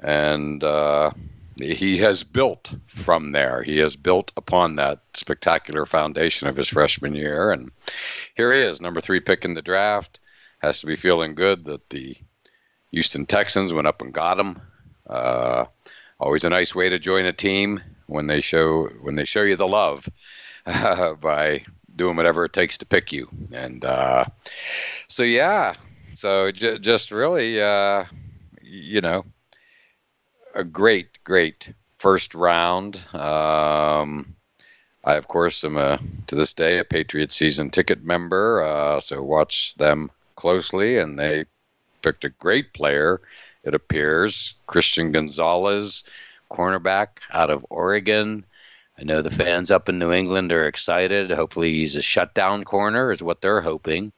and 0.00 0.62
uh, 0.62 1.12
he 1.56 1.96
has 1.98 2.22
built 2.22 2.74
from 2.86 3.32
there. 3.32 3.62
He 3.62 3.78
has 3.78 3.96
built 3.96 4.32
upon 4.36 4.76
that 4.76 5.00
spectacular 5.14 5.86
foundation 5.86 6.48
of 6.48 6.56
his 6.56 6.68
freshman 6.68 7.14
year. 7.14 7.52
And 7.52 7.70
here 8.34 8.52
he 8.52 8.60
is, 8.60 8.80
number 8.80 9.00
three 9.00 9.20
pick 9.20 9.44
in 9.44 9.54
the 9.54 9.62
draft 9.62 10.19
has 10.60 10.80
to 10.80 10.86
be 10.86 10.96
feeling 10.96 11.34
good 11.34 11.64
that 11.64 11.90
the 11.90 12.16
Houston 12.92 13.26
Texans 13.26 13.72
went 13.72 13.86
up 13.86 14.00
and 14.00 14.12
got 14.12 14.38
him. 14.38 14.60
Uh, 15.08 15.64
always 16.20 16.44
a 16.44 16.50
nice 16.50 16.74
way 16.74 16.88
to 16.88 16.98
join 16.98 17.24
a 17.24 17.32
team 17.32 17.80
when 18.06 18.26
they 18.26 18.40
show 18.40 18.86
when 19.00 19.14
they 19.16 19.24
show 19.24 19.42
you 19.42 19.56
the 19.56 19.66
love 19.66 20.08
uh, 20.66 21.14
by 21.14 21.64
doing 21.96 22.16
whatever 22.16 22.44
it 22.44 22.52
takes 22.52 22.78
to 22.78 22.86
pick 22.86 23.12
you. 23.12 23.28
And 23.52 23.84
uh, 23.84 24.26
so 25.08 25.22
yeah, 25.22 25.74
so 26.16 26.52
j- 26.52 26.78
just 26.78 27.10
really 27.10 27.60
uh, 27.60 28.04
you 28.62 29.00
know 29.00 29.24
a 30.54 30.62
great 30.62 31.22
great 31.24 31.72
first 31.98 32.34
round. 32.34 32.96
Um, 33.14 34.34
I, 35.02 35.14
of 35.14 35.26
course, 35.28 35.64
am 35.64 35.78
a, 35.78 35.98
to 36.26 36.34
this 36.34 36.52
day 36.52 36.78
a 36.78 36.84
Patriot 36.84 37.32
season 37.32 37.70
ticket 37.70 38.04
member, 38.04 38.62
uh, 38.62 39.00
so 39.00 39.22
watch 39.22 39.74
them 39.76 40.10
closely, 40.40 40.96
and 40.98 41.18
they 41.18 41.44
picked 42.02 42.24
a 42.24 42.30
great 42.30 42.72
player, 42.72 43.20
it 43.62 43.74
appears, 43.74 44.54
Christian 44.66 45.12
Gonzalez, 45.12 46.02
cornerback 46.50 47.08
out 47.30 47.50
of 47.50 47.64
Oregon. 47.68 48.44
I 48.98 49.02
know 49.02 49.20
the 49.20 49.30
fans 49.30 49.70
up 49.70 49.88
in 49.90 49.98
New 49.98 50.12
England 50.12 50.50
are 50.50 50.66
excited. 50.66 51.30
Hopefully, 51.30 51.74
he's 51.74 51.94
a 51.96 52.00
shutdown 52.02 52.64
corner, 52.64 53.12
is 53.12 53.22
what 53.22 53.42
they're 53.42 53.60
hoping. 53.60 54.12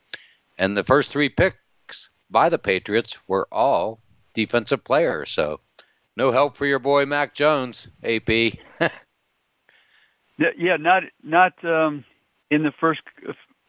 And 0.58 0.76
the 0.76 0.84
first 0.84 1.10
three 1.10 1.28
picks 1.28 2.08
by 2.30 2.48
the 2.48 2.58
Patriots 2.58 3.18
were 3.26 3.48
all 3.50 3.98
defensive 4.32 4.84
players. 4.84 5.30
So, 5.32 5.58
no 6.16 6.30
help 6.30 6.56
for 6.56 6.66
your 6.66 6.78
boy 6.78 7.04
Mac 7.04 7.34
Jones, 7.34 7.88
AP. 8.04 8.28
yeah, 8.28 8.90
yeah, 10.56 10.76
not 10.76 11.02
not 11.24 11.64
um, 11.64 12.04
in 12.50 12.62
the 12.62 12.72
first 12.78 13.00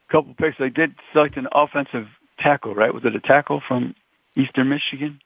couple 0.10 0.36
picks. 0.36 0.60
They 0.60 0.70
did 0.70 0.94
select 1.14 1.38
an 1.38 1.48
offensive 1.52 2.08
tackle, 2.40 2.76
right? 2.76 2.94
Was 2.94 3.06
it 3.06 3.16
a 3.16 3.20
tackle 3.20 3.62
from 3.66 3.96
Eastern 4.36 4.70
Michigan? 4.70 5.20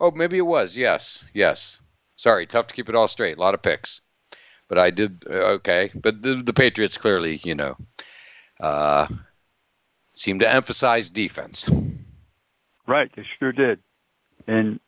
Oh, 0.00 0.10
maybe 0.10 0.38
it 0.38 0.42
was. 0.42 0.76
Yes, 0.76 1.24
yes. 1.34 1.80
Sorry, 2.16 2.46
tough 2.46 2.66
to 2.68 2.74
keep 2.74 2.88
it 2.88 2.94
all 2.94 3.08
straight. 3.08 3.36
A 3.38 3.40
lot 3.40 3.54
of 3.54 3.62
picks, 3.62 4.00
but 4.68 4.78
I 4.78 4.90
did 4.90 5.24
uh, 5.28 5.58
okay. 5.60 5.90
But 5.94 6.22
the, 6.22 6.42
the, 6.42 6.52
Patriots 6.52 6.96
clearly, 6.98 7.40
you 7.44 7.54
know, 7.54 7.76
uh, 8.60 9.06
seem 10.16 10.40
to 10.40 10.48
emphasize 10.50 11.10
defense. 11.10 11.68
Right, 12.86 13.10
they 13.14 13.24
sure 13.38 13.52
did, 13.52 13.78
and 14.46 14.80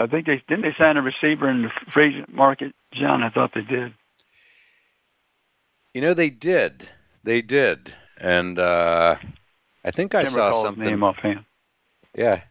I 0.00 0.06
think 0.06 0.26
they 0.26 0.42
didn't 0.48 0.62
they 0.62 0.74
sign 0.78 0.96
a 0.96 1.02
receiver 1.02 1.48
in 1.48 1.62
the 1.62 1.70
free 1.90 2.24
market, 2.28 2.74
John. 2.92 3.22
I 3.22 3.28
thought 3.28 3.52
they 3.54 3.60
did. 3.62 3.92
You 5.94 6.00
know, 6.00 6.14
they 6.14 6.30
did. 6.30 6.88
They 7.24 7.42
did, 7.42 7.92
and. 8.18 8.58
Uh, 8.58 9.16
I 9.84 9.90
think 9.90 10.14
I 10.14 10.24
saw 10.24 10.62
something. 10.64 10.84
Name 10.84 11.02
offhand. 11.02 11.44
Yeah, 12.14 12.42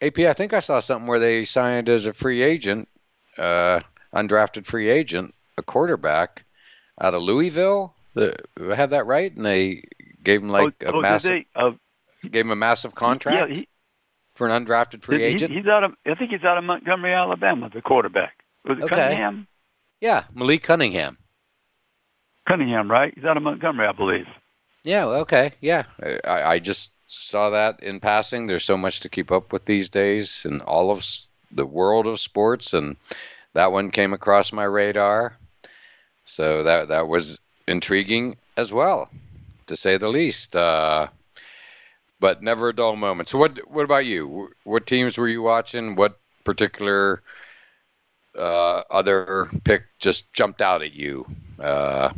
AP. 0.00 0.18
I 0.20 0.32
think 0.32 0.52
I 0.52 0.60
saw 0.60 0.80
something 0.80 1.06
where 1.06 1.18
they 1.18 1.44
signed 1.44 1.88
as 1.88 2.06
a 2.06 2.12
free 2.12 2.42
agent, 2.42 2.88
uh, 3.38 3.80
undrafted 4.14 4.66
free 4.66 4.88
agent, 4.88 5.34
a 5.58 5.62
quarterback 5.62 6.44
out 7.00 7.14
of 7.14 7.22
Louisville. 7.22 7.94
The, 8.14 8.36
I 8.70 8.74
had 8.74 8.90
that 8.90 9.06
right, 9.06 9.34
and 9.34 9.44
they 9.44 9.84
gave 10.24 10.42
him 10.42 10.48
like 10.50 10.74
oh, 10.84 10.90
a 10.90 10.96
oh, 10.96 11.00
massive. 11.00 11.30
They, 11.30 11.46
uh, 11.54 11.72
gave 12.22 12.44
him 12.46 12.50
a 12.50 12.56
massive 12.56 12.94
contract 12.94 13.50
yeah, 13.50 13.54
he, 13.58 13.68
for 14.34 14.46
an 14.48 14.66
undrafted 14.66 15.02
free 15.02 15.18
he, 15.18 15.24
agent. 15.24 15.52
He's 15.52 15.66
out 15.66 15.84
of. 15.84 15.94
I 16.06 16.14
think 16.14 16.32
he's 16.32 16.44
out 16.44 16.58
of 16.58 16.64
Montgomery, 16.64 17.12
Alabama. 17.12 17.70
The 17.72 17.82
quarterback 17.82 18.42
was 18.64 18.78
it 18.78 18.84
okay. 18.84 18.96
Cunningham. 18.96 19.46
Yeah, 20.00 20.24
Malik 20.34 20.62
Cunningham. 20.64 21.18
Cunningham, 22.48 22.90
right? 22.90 23.12
He's 23.14 23.24
out 23.26 23.36
of 23.36 23.42
Montgomery, 23.42 23.86
I 23.86 23.92
believe. 23.92 24.26
Yeah. 24.82 25.04
Okay. 25.04 25.52
Yeah. 25.60 25.84
I, 26.24 26.42
I 26.54 26.58
just 26.58 26.90
saw 27.06 27.50
that 27.50 27.82
in 27.82 28.00
passing. 28.00 28.46
There's 28.46 28.64
so 28.64 28.76
much 28.76 29.00
to 29.00 29.08
keep 29.08 29.30
up 29.30 29.52
with 29.52 29.64
these 29.64 29.90
days 29.90 30.44
in 30.44 30.60
all 30.62 30.90
of 30.90 31.04
the 31.50 31.66
world 31.66 32.06
of 32.06 32.20
sports, 32.20 32.72
and 32.72 32.96
that 33.54 33.72
one 33.72 33.90
came 33.90 34.12
across 34.12 34.52
my 34.52 34.64
radar. 34.64 35.36
So 36.24 36.62
that 36.62 36.88
that 36.88 37.08
was 37.08 37.38
intriguing 37.66 38.36
as 38.56 38.72
well, 38.72 39.10
to 39.66 39.76
say 39.76 39.98
the 39.98 40.08
least. 40.08 40.54
Uh, 40.56 41.08
but 42.20 42.42
never 42.42 42.68
a 42.68 42.72
dull 42.74 42.96
moment. 42.96 43.28
So 43.28 43.38
what 43.38 43.58
what 43.70 43.84
about 43.84 44.06
you? 44.06 44.50
What 44.64 44.86
teams 44.86 45.18
were 45.18 45.28
you 45.28 45.42
watching? 45.42 45.96
What 45.96 46.18
particular 46.44 47.22
uh, 48.38 48.82
other 48.90 49.48
pick 49.64 49.84
just 49.98 50.32
jumped 50.32 50.62
out 50.62 50.82
at 50.82 50.92
you? 50.92 51.26
Uh, 51.58 52.12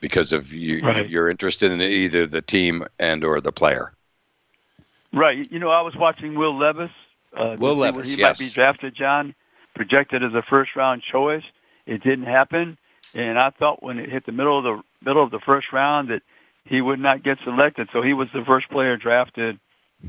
because 0.00 0.32
of 0.32 0.48
you 0.52 0.82
right. 0.84 1.08
you're 1.08 1.30
interested 1.30 1.70
in 1.70 1.80
either 1.80 2.26
the 2.26 2.42
team 2.42 2.84
and 2.98 3.22
or 3.24 3.40
the 3.40 3.52
player. 3.52 3.92
Right. 5.12 5.50
You 5.50 5.58
know, 5.58 5.68
I 5.68 5.82
was 5.82 5.94
watching 5.94 6.34
Will 6.34 6.56
Levis. 6.56 6.90
Uh, 7.36 7.56
Will 7.58 7.76
Levis, 7.76 8.08
he 8.08 8.16
yes. 8.16 8.40
might 8.40 8.46
be 8.46 8.50
drafted, 8.50 8.94
John, 8.94 9.34
projected 9.74 10.22
as 10.24 10.32
a 10.34 10.42
first 10.42 10.74
round 10.74 11.02
choice. 11.02 11.44
It 11.86 12.02
didn't 12.02 12.26
happen, 12.26 12.78
and 13.14 13.38
I 13.38 13.50
thought 13.50 13.82
when 13.82 13.98
it 13.98 14.10
hit 14.10 14.26
the 14.26 14.32
middle 14.32 14.58
of 14.58 14.64
the 14.64 14.82
middle 15.04 15.22
of 15.22 15.30
the 15.30 15.40
first 15.40 15.72
round 15.72 16.10
that 16.10 16.22
he 16.64 16.80
would 16.80 17.00
not 17.00 17.22
get 17.22 17.38
selected. 17.44 17.88
So 17.92 18.02
he 18.02 18.12
was 18.12 18.28
the 18.34 18.44
first 18.44 18.68
player 18.68 18.96
drafted 18.96 19.58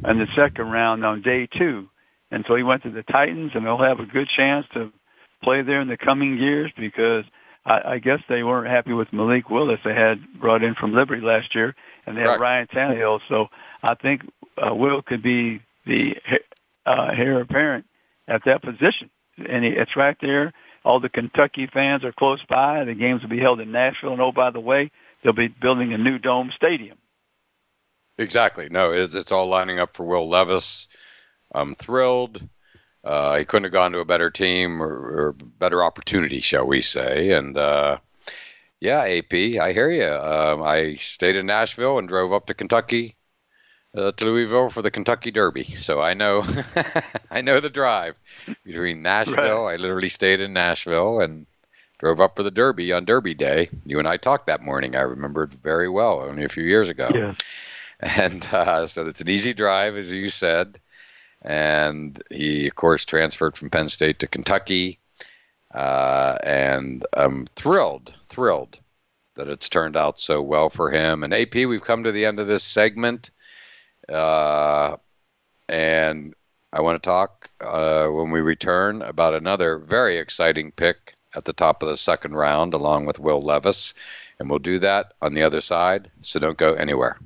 in 0.07 0.19
the 0.19 0.27
second 0.35 0.69
round 0.69 1.05
on 1.05 1.21
day 1.21 1.47
two, 1.47 1.89
and 2.29 2.45
so 2.47 2.55
he 2.55 2.63
went 2.63 2.83
to 2.83 2.91
the 2.91 3.03
Titans, 3.03 3.51
and 3.55 3.65
they'll 3.65 3.77
have 3.77 3.99
a 3.99 4.05
good 4.05 4.29
chance 4.29 4.65
to 4.73 4.91
play 5.43 5.61
there 5.63 5.81
in 5.81 5.87
the 5.87 5.97
coming 5.97 6.37
years 6.37 6.71
because– 6.77 7.25
I, 7.65 7.93
I 7.95 7.99
guess 7.99 8.19
they 8.27 8.43
weren't 8.43 8.67
happy 8.69 8.93
with 8.93 9.11
Malik 9.13 9.49
Willis 9.49 9.79
they 9.83 9.93
had 9.93 10.21
brought 10.39 10.63
in 10.63 10.75
from 10.75 10.93
Liberty 10.93 11.21
last 11.21 11.53
year, 11.53 11.75
and 12.05 12.17
they 12.17 12.21
had 12.21 12.39
Ryan 12.39 12.67
Tannehill. 12.67 13.21
So 13.29 13.49
I 13.83 13.95
think 13.95 14.29
uh, 14.57 14.73
Will 14.73 15.01
could 15.01 15.21
be 15.21 15.61
the 15.85 16.15
uh, 16.85 17.11
heir 17.15 17.39
apparent 17.41 17.85
at 18.27 18.45
that 18.45 18.63
position, 18.63 19.09
and 19.37 19.63
he, 19.63 19.71
it's 19.71 19.95
right 19.95 20.17
there. 20.21 20.53
All 20.83 20.99
the 20.99 21.09
Kentucky 21.09 21.67
fans 21.67 22.03
are 22.03 22.11
close 22.11 22.39
by. 22.49 22.83
The 22.83 22.95
games 22.95 23.21
will 23.21 23.29
be 23.29 23.39
held 23.39 23.61
in 23.61 23.71
Nashville, 23.71 24.13
and 24.13 24.21
oh 24.21 24.31
by 24.31 24.49
the 24.49 24.59
way, 24.59 24.89
they'll 25.23 25.31
be 25.33 25.47
building 25.47 25.93
a 25.93 25.97
new 25.99 26.17
dome 26.17 26.51
stadium. 26.55 26.97
Exactly. 28.17 28.67
No, 28.69 28.91
it's, 28.91 29.13
it's 29.13 29.31
all 29.31 29.47
lining 29.47 29.79
up 29.79 29.95
for 29.95 30.03
Will 30.03 30.27
Levis. 30.27 30.87
I'm 31.53 31.75
thrilled. 31.75 32.41
Uh, 33.03 33.37
he 33.39 33.45
couldn't 33.45 33.63
have 33.63 33.71
gone 33.73 33.91
to 33.91 33.99
a 33.99 34.05
better 34.05 34.29
team 34.29 34.81
or, 34.81 34.89
or 35.29 35.33
better 35.59 35.83
opportunity, 35.83 36.39
shall 36.41 36.65
we 36.65 36.81
say. 36.81 37.31
And 37.31 37.57
uh, 37.57 37.97
yeah, 38.79 39.01
AP, 39.03 39.33
I 39.59 39.73
hear 39.73 39.89
you. 39.91 40.05
Um, 40.11 40.61
I 40.61 40.95
stayed 40.95 41.35
in 41.35 41.47
Nashville 41.47 41.97
and 41.97 42.07
drove 42.07 42.31
up 42.31 42.45
to 42.47 42.53
Kentucky, 42.53 43.15
uh, 43.97 44.11
to 44.11 44.25
Louisville 44.25 44.69
for 44.69 44.83
the 44.83 44.91
Kentucky 44.91 45.31
Derby. 45.31 45.75
So 45.79 45.99
I 46.01 46.13
know, 46.13 46.43
I 47.31 47.41
know 47.41 47.59
the 47.59 47.69
drive 47.71 48.17
between 48.63 49.01
Nashville. 49.01 49.65
Right. 49.65 49.73
I 49.73 49.75
literally 49.77 50.09
stayed 50.09 50.39
in 50.39 50.53
Nashville 50.53 51.21
and 51.21 51.47
drove 51.97 52.21
up 52.21 52.35
for 52.35 52.43
the 52.43 52.51
Derby 52.51 52.93
on 52.93 53.05
Derby 53.05 53.33
Day. 53.33 53.69
You 53.85 53.97
and 53.97 54.07
I 54.07 54.17
talked 54.17 54.45
that 54.45 54.61
morning. 54.63 54.95
I 54.95 55.01
remember 55.01 55.43
it 55.43 55.53
very 55.63 55.89
well, 55.89 56.21
only 56.21 56.43
a 56.45 56.49
few 56.49 56.63
years 56.63 56.89
ago. 56.89 57.09
Yes. 57.13 57.37
And 57.99 58.47
uh, 58.51 58.85
so 58.85 59.07
it's 59.07 59.21
an 59.21 59.29
easy 59.29 59.53
drive, 59.53 59.95
as 59.95 60.09
you 60.09 60.29
said 60.29 60.79
and 61.43 62.21
he 62.29 62.67
of 62.67 62.75
course 62.75 63.05
transferred 63.05 63.57
from 63.57 63.69
Penn 63.69 63.89
State 63.89 64.19
to 64.19 64.27
Kentucky. 64.27 64.99
Uh, 65.73 66.37
and 66.43 67.05
I'm 67.13 67.47
thrilled, 67.55 68.13
thrilled 68.27 68.79
that 69.35 69.47
it's 69.47 69.69
turned 69.69 69.95
out 69.95 70.19
so 70.19 70.41
well 70.41 70.69
for 70.69 70.91
him. 70.91 71.23
And 71.23 71.33
AP, 71.33 71.53
we've 71.53 71.81
come 71.83 72.03
to 72.03 72.11
the 72.11 72.25
end 72.25 72.39
of 72.39 72.47
this 72.47 72.63
segment, 72.65 73.31
uh, 74.09 74.97
and 75.69 76.33
I 76.73 76.81
want 76.81 77.01
to 77.01 77.07
talk 77.07 77.49
uh, 77.61 78.07
when 78.07 78.31
we 78.31 78.41
return 78.41 79.01
about 79.01 79.33
another 79.33 79.77
very 79.79 80.17
exciting 80.17 80.71
pick 80.73 81.15
at 81.35 81.45
the 81.45 81.53
top 81.53 81.81
of 81.81 81.87
the 81.87 81.95
second 81.95 82.33
round, 82.35 82.73
along 82.73 83.05
with 83.05 83.19
Will 83.19 83.41
Levis. 83.41 83.93
And 84.39 84.49
we'll 84.49 84.59
do 84.59 84.79
that 84.79 85.13
on 85.21 85.33
the 85.33 85.43
other 85.43 85.61
side, 85.61 86.11
so 86.21 86.39
don't 86.39 86.57
go 86.57 86.73
anywhere. 86.73 87.17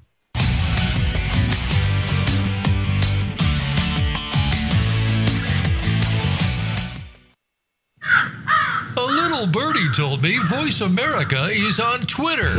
Little 9.45 9.61
Birdie 9.69 9.89
told 9.95 10.23
me 10.23 10.37
Voice 10.49 10.81
America 10.81 11.47
is 11.51 11.79
on 11.79 11.99
Twitter. 12.01 12.49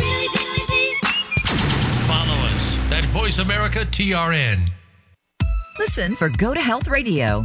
Follow 2.05 2.37
us 2.51 2.78
at 2.93 3.05
Voice 3.07 3.39
America 3.41 3.78
TRN. 3.80 4.68
Listen 5.80 6.14
for 6.14 6.28
Go 6.37 6.55
to 6.55 6.61
Health 6.61 6.87
Radio 6.87 7.45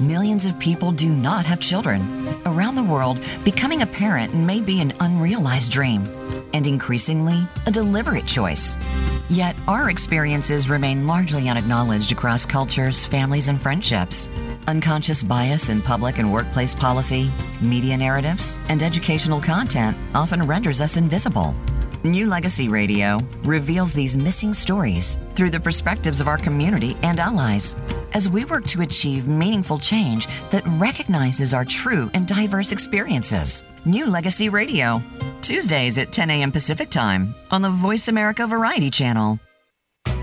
millions 0.00 0.44
of 0.44 0.58
people 0.58 0.92
do 0.92 1.10
not 1.10 1.46
have 1.46 1.60
children. 1.60 2.26
Around 2.46 2.76
the 2.76 2.82
world, 2.84 3.18
becoming 3.44 3.82
a 3.82 3.86
parent 3.86 4.34
may 4.34 4.60
be 4.60 4.80
an 4.80 4.92
unrealized 5.00 5.70
dream 5.72 6.02
and 6.52 6.66
increasingly 6.66 7.46
a 7.66 7.70
deliberate 7.70 8.26
choice. 8.26 8.76
Yet, 9.28 9.56
our 9.66 9.90
experiences 9.90 10.70
remain 10.70 11.06
largely 11.06 11.48
unacknowledged 11.48 12.12
across 12.12 12.46
cultures, 12.46 13.04
families, 13.04 13.48
and 13.48 13.60
friendships. 13.60 14.30
Unconscious 14.68 15.22
bias 15.22 15.68
in 15.68 15.82
public 15.82 16.18
and 16.18 16.32
workplace 16.32 16.74
policy, 16.76 17.30
media 17.60 17.96
narratives, 17.96 18.60
and 18.68 18.82
educational 18.82 19.40
content 19.40 19.96
often 20.14 20.46
renders 20.46 20.80
us 20.80 20.96
invisible. 20.96 21.54
New 22.06 22.28
Legacy 22.28 22.68
Radio 22.68 23.18
reveals 23.44 23.92
these 23.92 24.16
missing 24.16 24.54
stories 24.54 25.18
through 25.34 25.50
the 25.50 25.58
perspectives 25.60 26.20
of 26.20 26.28
our 26.28 26.38
community 26.38 26.96
and 27.02 27.18
allies 27.20 27.74
as 28.14 28.28
we 28.28 28.44
work 28.46 28.64
to 28.68 28.82
achieve 28.82 29.26
meaningful 29.26 29.78
change 29.78 30.28
that 30.50 30.62
recognizes 30.78 31.52
our 31.52 31.64
true 31.64 32.08
and 32.14 32.26
diverse 32.26 32.70
experiences. 32.72 33.64
New 33.84 34.06
Legacy 34.06 34.48
Radio, 34.48 35.02
Tuesdays 35.42 35.98
at 35.98 36.12
10 36.12 36.30
a.m. 36.30 36.52
Pacific 36.52 36.90
Time 36.90 37.34
on 37.50 37.60
the 37.62 37.70
Voice 37.70 38.06
America 38.08 38.46
Variety 38.46 38.90
Channel. 38.90 39.38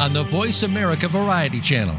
on 0.00 0.14
the 0.14 0.22
Voice 0.24 0.62
America 0.62 1.06
Variety 1.06 1.60
Channel. 1.60 1.98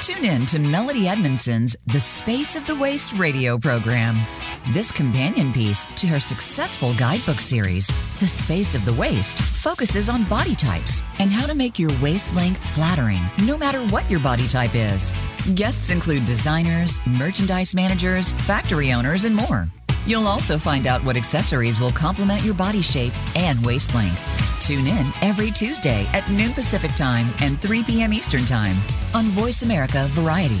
Tune 0.00 0.24
in 0.24 0.46
to 0.46 0.58
Melody 0.58 1.08
Edmondson's 1.08 1.76
The 1.92 2.00
Space 2.00 2.56
of 2.56 2.64
the 2.66 2.74
Waist 2.74 3.12
radio 3.12 3.58
program. 3.58 4.24
This 4.72 4.90
companion 4.90 5.52
piece 5.52 5.84
to 5.96 6.06
her 6.06 6.18
successful 6.18 6.94
guidebook 6.94 7.38
series, 7.38 7.86
The 8.18 8.26
Space 8.26 8.74
of 8.74 8.82
the 8.86 8.94
Waist, 8.94 9.40
focuses 9.42 10.08
on 10.08 10.24
body 10.24 10.54
types 10.54 11.02
and 11.18 11.30
how 11.30 11.46
to 11.46 11.54
make 11.54 11.78
your 11.78 11.90
waist 12.00 12.34
length 12.34 12.64
flattering 12.70 13.20
no 13.44 13.56
matter 13.58 13.84
what 13.88 14.10
your 14.10 14.20
body 14.20 14.48
type 14.48 14.74
is. 14.74 15.14
Guests 15.54 15.90
include 15.90 16.24
designers, 16.24 17.00
merchandise 17.06 17.74
managers, 17.74 18.32
factory 18.44 18.90
owners, 18.92 19.24
and 19.26 19.36
more. 19.36 19.70
You'll 20.06 20.26
also 20.26 20.58
find 20.58 20.86
out 20.86 21.04
what 21.04 21.16
accessories 21.16 21.78
will 21.78 21.90
complement 21.90 22.42
your 22.42 22.54
body 22.54 22.82
shape 22.82 23.12
and 23.36 23.64
waist 23.64 23.94
length. 23.94 24.20
Tune 24.60 24.86
in 24.86 25.06
every 25.20 25.50
Tuesday 25.50 26.06
at 26.12 26.28
noon 26.30 26.52
Pacific 26.52 26.94
Time 26.94 27.26
and 27.40 27.60
3 27.60 27.84
p.m. 27.84 28.12
Eastern 28.12 28.44
Time 28.44 28.76
on 29.14 29.24
Voice 29.26 29.62
America 29.62 30.04
Variety. 30.10 30.60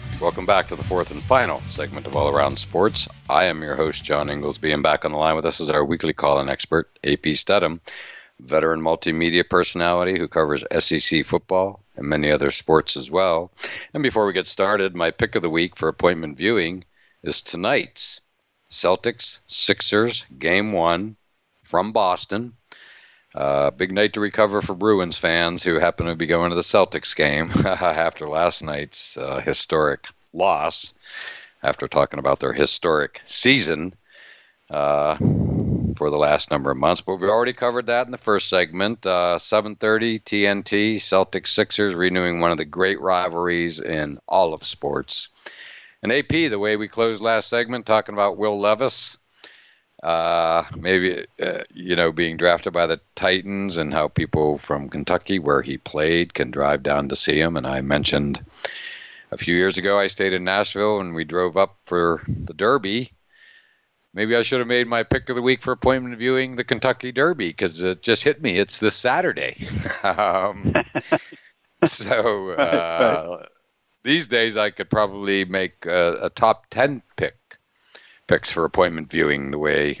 Welcome 0.21 0.45
back 0.45 0.67
to 0.67 0.75
the 0.75 0.83
fourth 0.83 1.09
and 1.09 1.19
final 1.23 1.63
segment 1.67 2.05
of 2.05 2.15
All 2.15 2.29
Around 2.29 2.59
Sports. 2.59 3.07
I 3.27 3.45
am 3.45 3.63
your 3.63 3.75
host, 3.75 4.03
John 4.05 4.29
Inglesby, 4.29 4.71
and 4.71 4.83
back 4.83 5.03
on 5.03 5.11
the 5.11 5.17
line 5.17 5.35
with 5.35 5.47
us 5.47 5.59
is 5.59 5.67
our 5.67 5.83
weekly 5.83 6.13
call 6.13 6.39
in 6.39 6.47
expert, 6.47 6.95
AP 7.03 7.25
Stedham, 7.35 7.81
veteran 8.39 8.81
multimedia 8.81 9.43
personality 9.49 10.19
who 10.19 10.27
covers 10.27 10.63
SEC 10.77 11.25
football 11.25 11.83
and 11.95 12.05
many 12.07 12.29
other 12.29 12.51
sports 12.51 12.95
as 12.95 13.09
well. 13.09 13.51
And 13.95 14.03
before 14.03 14.27
we 14.27 14.33
get 14.33 14.45
started, 14.45 14.93
my 14.95 15.09
pick 15.09 15.33
of 15.33 15.41
the 15.41 15.49
week 15.49 15.75
for 15.75 15.87
appointment 15.87 16.37
viewing 16.37 16.83
is 17.23 17.41
tonight's 17.41 18.21
Celtics 18.69 19.39
Sixers 19.47 20.23
Game 20.37 20.71
One 20.71 21.15
from 21.63 21.93
Boston 21.93 22.53
uh, 23.33 23.71
big 23.71 23.93
night 23.93 24.11
to 24.13 24.19
recover 24.19 24.61
for 24.61 24.73
Bruins 24.75 25.17
fans 25.17 25.63
who 25.63 25.79
happen 25.79 26.05
to 26.05 26.15
be 26.15 26.27
going 26.27 26.49
to 26.49 26.55
the 26.55 26.61
Celtics 26.61 27.15
game 27.15 27.49
after 27.65 28.27
last 28.27 28.61
night's 28.61 29.15
uh, 29.15 29.39
historic 29.39 30.07
loss. 30.33 30.93
After 31.63 31.87
talking 31.87 32.19
about 32.19 32.39
their 32.39 32.53
historic 32.53 33.21
season 33.27 33.93
uh, 34.71 35.15
for 35.17 36.09
the 36.09 36.17
last 36.17 36.49
number 36.49 36.71
of 36.71 36.77
months, 36.77 37.01
but 37.01 37.17
we 37.17 37.29
already 37.29 37.53
covered 37.53 37.85
that 37.85 38.07
in 38.07 38.11
the 38.11 38.17
first 38.17 38.49
segment. 38.49 39.01
7:30 39.01 39.75
uh, 39.79 40.19
TNT 40.23 40.95
Celtics 40.95 41.47
Sixers 41.49 41.93
renewing 41.93 42.39
one 42.39 42.49
of 42.51 42.57
the 42.57 42.65
great 42.65 42.99
rivalries 42.99 43.79
in 43.79 44.17
all 44.27 44.55
of 44.55 44.63
sports. 44.63 45.27
And 46.01 46.11
AP, 46.11 46.29
the 46.29 46.55
way 46.57 46.77
we 46.77 46.87
closed 46.87 47.21
last 47.21 47.47
segment, 47.47 47.85
talking 47.85 48.15
about 48.15 48.37
Will 48.37 48.59
Levis 48.59 49.17
uh, 50.03 50.63
maybe 50.77 51.25
uh, 51.41 51.63
you 51.73 51.95
know 51.95 52.11
being 52.11 52.37
drafted 52.37 52.73
by 52.73 52.87
the 52.87 52.99
Titans 53.15 53.77
and 53.77 53.93
how 53.93 54.07
people 54.07 54.57
from 54.57 54.89
Kentucky 54.89 55.37
where 55.39 55.61
he 55.61 55.77
played 55.77 56.33
can 56.33 56.49
drive 56.51 56.83
down 56.83 57.09
to 57.09 57.15
see 57.15 57.39
him. 57.39 57.55
And 57.55 57.67
I 57.67 57.81
mentioned 57.81 58.43
a 59.31 59.37
few 59.37 59.55
years 59.55 59.77
ago 59.77 59.99
I 59.99 60.07
stayed 60.07 60.33
in 60.33 60.43
Nashville 60.43 60.99
and 60.99 61.13
we 61.13 61.23
drove 61.23 61.55
up 61.57 61.75
for 61.85 62.23
the 62.27 62.53
Derby. 62.53 63.11
Maybe 64.13 64.35
I 64.35 64.41
should 64.41 64.59
have 64.59 64.67
made 64.67 64.87
my 64.87 65.03
pick 65.03 65.29
of 65.29 65.35
the 65.35 65.41
week 65.41 65.61
for 65.61 65.71
appointment 65.71 66.17
viewing 66.17 66.55
the 66.55 66.65
Kentucky 66.65 67.11
Derby 67.13 67.49
because 67.49 67.81
it 67.81 68.01
just 68.01 68.23
hit 68.23 68.41
me. 68.41 68.57
It's 68.57 68.79
this 68.79 68.95
Saturday. 68.95 69.67
um, 70.03 70.73
so 71.85 72.49
uh, 72.49 72.55
right, 72.57 73.29
right. 73.37 73.45
these 74.03 74.27
days 74.27 74.57
I 74.57 74.71
could 74.71 74.89
probably 74.89 75.45
make 75.45 75.85
a, 75.85 76.17
a 76.23 76.29
top 76.31 76.65
ten 76.71 77.03
pick 77.17 77.35
picks 78.31 78.49
for 78.49 78.63
appointment 78.63 79.09
viewing 79.11 79.51
the 79.51 79.57
way 79.57 79.99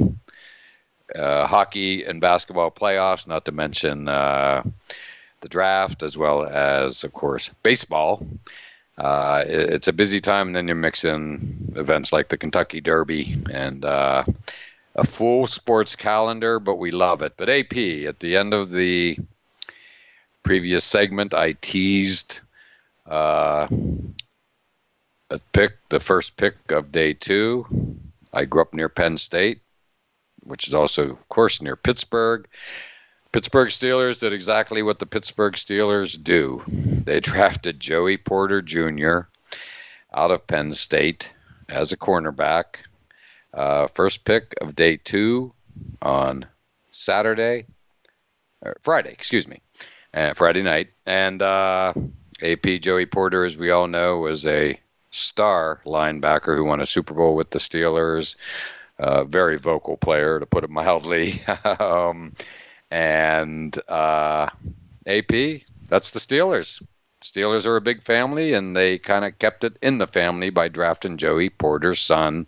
uh, 1.15 1.45
hockey 1.45 2.05
and 2.05 2.21
basketball 2.21 2.71
playoffs, 2.71 3.27
not 3.27 3.43
to 3.43 3.51
mention 3.51 4.07
uh, 4.07 4.63
the 5.41 5.49
draft, 5.49 6.01
as 6.01 6.17
well 6.17 6.45
as, 6.45 7.03
of 7.03 7.11
course, 7.11 7.49
baseball. 7.61 8.25
Uh, 8.97 9.43
it, 9.45 9.69
it's 9.71 9.89
a 9.89 9.91
busy 9.91 10.21
time, 10.21 10.47
and 10.47 10.55
then 10.55 10.67
you 10.69 10.73
are 10.73 10.77
mixing 10.77 11.73
events 11.75 12.13
like 12.13 12.29
the 12.29 12.37
Kentucky 12.37 12.79
Derby 12.79 13.35
and 13.51 13.83
uh, 13.83 14.23
a 14.95 15.05
full 15.05 15.45
sports 15.45 15.93
calendar, 15.97 16.57
but 16.57 16.75
we 16.75 16.89
love 16.89 17.21
it. 17.21 17.33
But 17.35 17.49
AP, 17.49 17.75
at 18.07 18.19
the 18.21 18.37
end 18.37 18.53
of 18.53 18.71
the 18.71 19.17
previous 20.43 20.85
segment, 20.85 21.33
I 21.33 21.51
teased 21.61 22.39
uh, 23.09 23.67
a 25.29 25.39
pick, 25.51 25.73
the 25.89 25.99
first 25.99 26.37
pick 26.37 26.55
of 26.71 26.93
day 26.93 27.13
two 27.13 27.67
I 28.33 28.45
grew 28.45 28.61
up 28.61 28.73
near 28.73 28.89
Penn 28.89 29.17
State, 29.17 29.61
which 30.43 30.67
is 30.67 30.73
also, 30.73 31.09
of 31.09 31.29
course, 31.29 31.61
near 31.61 31.75
Pittsburgh. 31.75 32.47
Pittsburgh 33.31 33.69
Steelers 33.69 34.19
did 34.19 34.33
exactly 34.33 34.81
what 34.83 34.99
the 34.99 35.05
Pittsburgh 35.05 35.53
Steelers 35.53 36.21
do. 36.21 36.63
They 36.67 37.19
drafted 37.19 37.79
Joey 37.79 38.17
Porter 38.17 38.61
Jr. 38.61 39.19
out 40.13 40.31
of 40.31 40.47
Penn 40.47 40.71
State 40.71 41.29
as 41.69 41.91
a 41.91 41.97
cornerback. 41.97 42.77
Uh, 43.53 43.87
first 43.87 44.23
pick 44.23 44.53
of 44.61 44.75
day 44.75 44.97
two 44.97 45.53
on 46.01 46.45
Saturday, 46.91 47.65
Friday, 48.81 49.11
excuse 49.11 49.45
me, 49.47 49.61
uh, 50.13 50.33
Friday 50.35 50.61
night. 50.63 50.89
And 51.05 51.41
uh, 51.41 51.93
AP 52.41 52.63
Joey 52.81 53.05
Porter, 53.05 53.43
as 53.43 53.57
we 53.57 53.71
all 53.71 53.87
know, 53.87 54.19
was 54.19 54.45
a 54.45 54.79
star 55.11 55.81
linebacker 55.85 56.55
who 56.55 56.63
won 56.65 56.81
a 56.81 56.85
Super 56.85 57.13
Bowl 57.13 57.35
with 57.35 57.51
the 57.51 57.59
Steelers, 57.59 58.35
uh, 58.97 59.23
very 59.25 59.57
vocal 59.59 59.97
player, 59.97 60.39
to 60.39 60.45
put 60.45 60.63
it 60.63 60.69
mildly. 60.69 61.43
um, 61.79 62.33
and 62.89 63.77
uh, 63.87 64.49
AP, 65.05 65.27
that's 65.87 66.11
the 66.11 66.19
Steelers. 66.19 66.81
Steelers 67.21 67.65
are 67.65 67.75
a 67.75 67.81
big 67.81 68.01
family, 68.01 68.53
and 68.53 68.75
they 68.75 68.97
kind 68.97 69.25
of 69.25 69.37
kept 69.37 69.63
it 69.63 69.77
in 69.81 69.99
the 69.99 70.07
family 70.07 70.49
by 70.49 70.67
drafting 70.67 71.17
Joey 71.17 71.51
Porter's 71.51 72.01
son. 72.01 72.47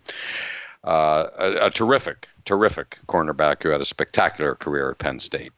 Uh, 0.82 1.28
a, 1.38 1.66
a 1.66 1.70
terrific, 1.70 2.26
terrific 2.44 2.98
cornerback 3.06 3.62
who 3.62 3.68
had 3.70 3.80
a 3.80 3.84
spectacular 3.86 4.54
career 4.56 4.90
at 4.90 4.98
Penn 4.98 5.20
State. 5.20 5.52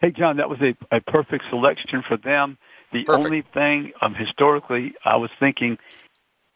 Hey, 0.00 0.12
John, 0.12 0.36
that 0.36 0.48
was 0.48 0.60
a, 0.62 0.76
a 0.92 1.00
perfect 1.00 1.44
selection 1.50 2.02
for 2.06 2.16
them. 2.16 2.56
The 2.92 3.04
Perfect. 3.04 3.24
only 3.26 3.42
thing, 3.42 3.92
um, 4.00 4.14
historically, 4.14 4.94
I 5.04 5.16
was 5.16 5.30
thinking 5.38 5.78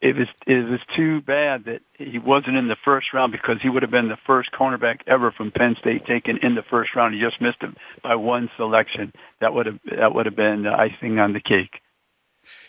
it 0.01 0.17
was 0.17 0.27
it 0.47 0.69
was 0.69 0.81
too 0.97 1.21
bad 1.21 1.65
that 1.65 1.83
he 1.97 2.19
wasn't 2.19 2.57
in 2.57 2.67
the 2.69 2.75
first 2.77 3.13
round 3.13 3.31
because 3.33 3.61
he 3.61 3.69
would 3.69 3.83
have 3.83 3.91
been 3.91 4.09
the 4.09 4.17
first 4.17 4.51
cornerback 4.53 5.01
ever 5.07 5.31
from 5.31 5.51
Penn 5.53 5.77
State 5.77 6.07
taken 6.07 6.39
in 6.39 6.55
the 6.55 6.63
first 6.63 6.95
round. 6.97 7.15
He 7.15 7.21
just 7.21 7.41
missed 7.41 7.61
him 7.61 7.77
by 8.03 8.15
one 8.17 8.51
selection. 8.57 9.13
That 9.41 9.53
would 9.55 9.67
have 9.67 9.79
that 9.97 10.15
would 10.15 10.27
have 10.27 10.35
been 10.37 10.63
the 10.63 10.73
icing 10.73 11.19
on 11.21 11.35
the 11.35 11.41
cake. 11.41 11.81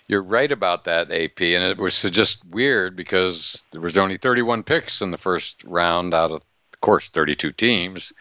You're 0.09 0.22
right 0.22 0.51
about 0.51 0.84
that, 0.84 1.09
AP, 1.11 1.39
and 1.41 1.64
it 1.64 1.78
was 1.78 2.01
just 2.01 2.45
weird 2.49 2.95
because 2.97 3.64
there 3.72 3.80
was 3.82 3.97
only 3.97 4.18
31 4.18 4.64
picks 4.64 5.01
in 5.01 5.11
the 5.11 5.18
first 5.18 5.64
round 5.64 6.14
out 6.14 6.30
of, 6.30 6.43
of 6.74 6.82
course, 6.82 7.07
32 7.07 7.53
teams, 7.53 8.11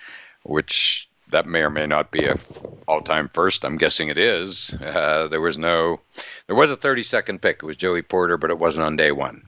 which 0.44 1.08
that 1.32 1.46
may 1.46 1.60
or 1.62 1.70
may 1.70 1.86
not 1.86 2.10
be 2.12 2.24
a 2.24 2.38
all-time 2.86 3.28
first. 3.34 3.64
I'm 3.64 3.76
guessing 3.76 4.08
it 4.08 4.18
is. 4.18 4.72
Uh, 4.80 5.26
there 5.28 5.40
was 5.40 5.58
no, 5.58 6.00
there 6.46 6.54
was 6.54 6.70
a 6.70 6.76
30-second 6.76 7.42
pick. 7.42 7.56
It 7.62 7.66
was 7.66 7.76
Joey 7.76 8.02
Porter, 8.02 8.36
but 8.36 8.50
it 8.50 8.58
wasn't 8.58 8.86
on 8.86 8.96
day 8.96 9.10
one. 9.10 9.42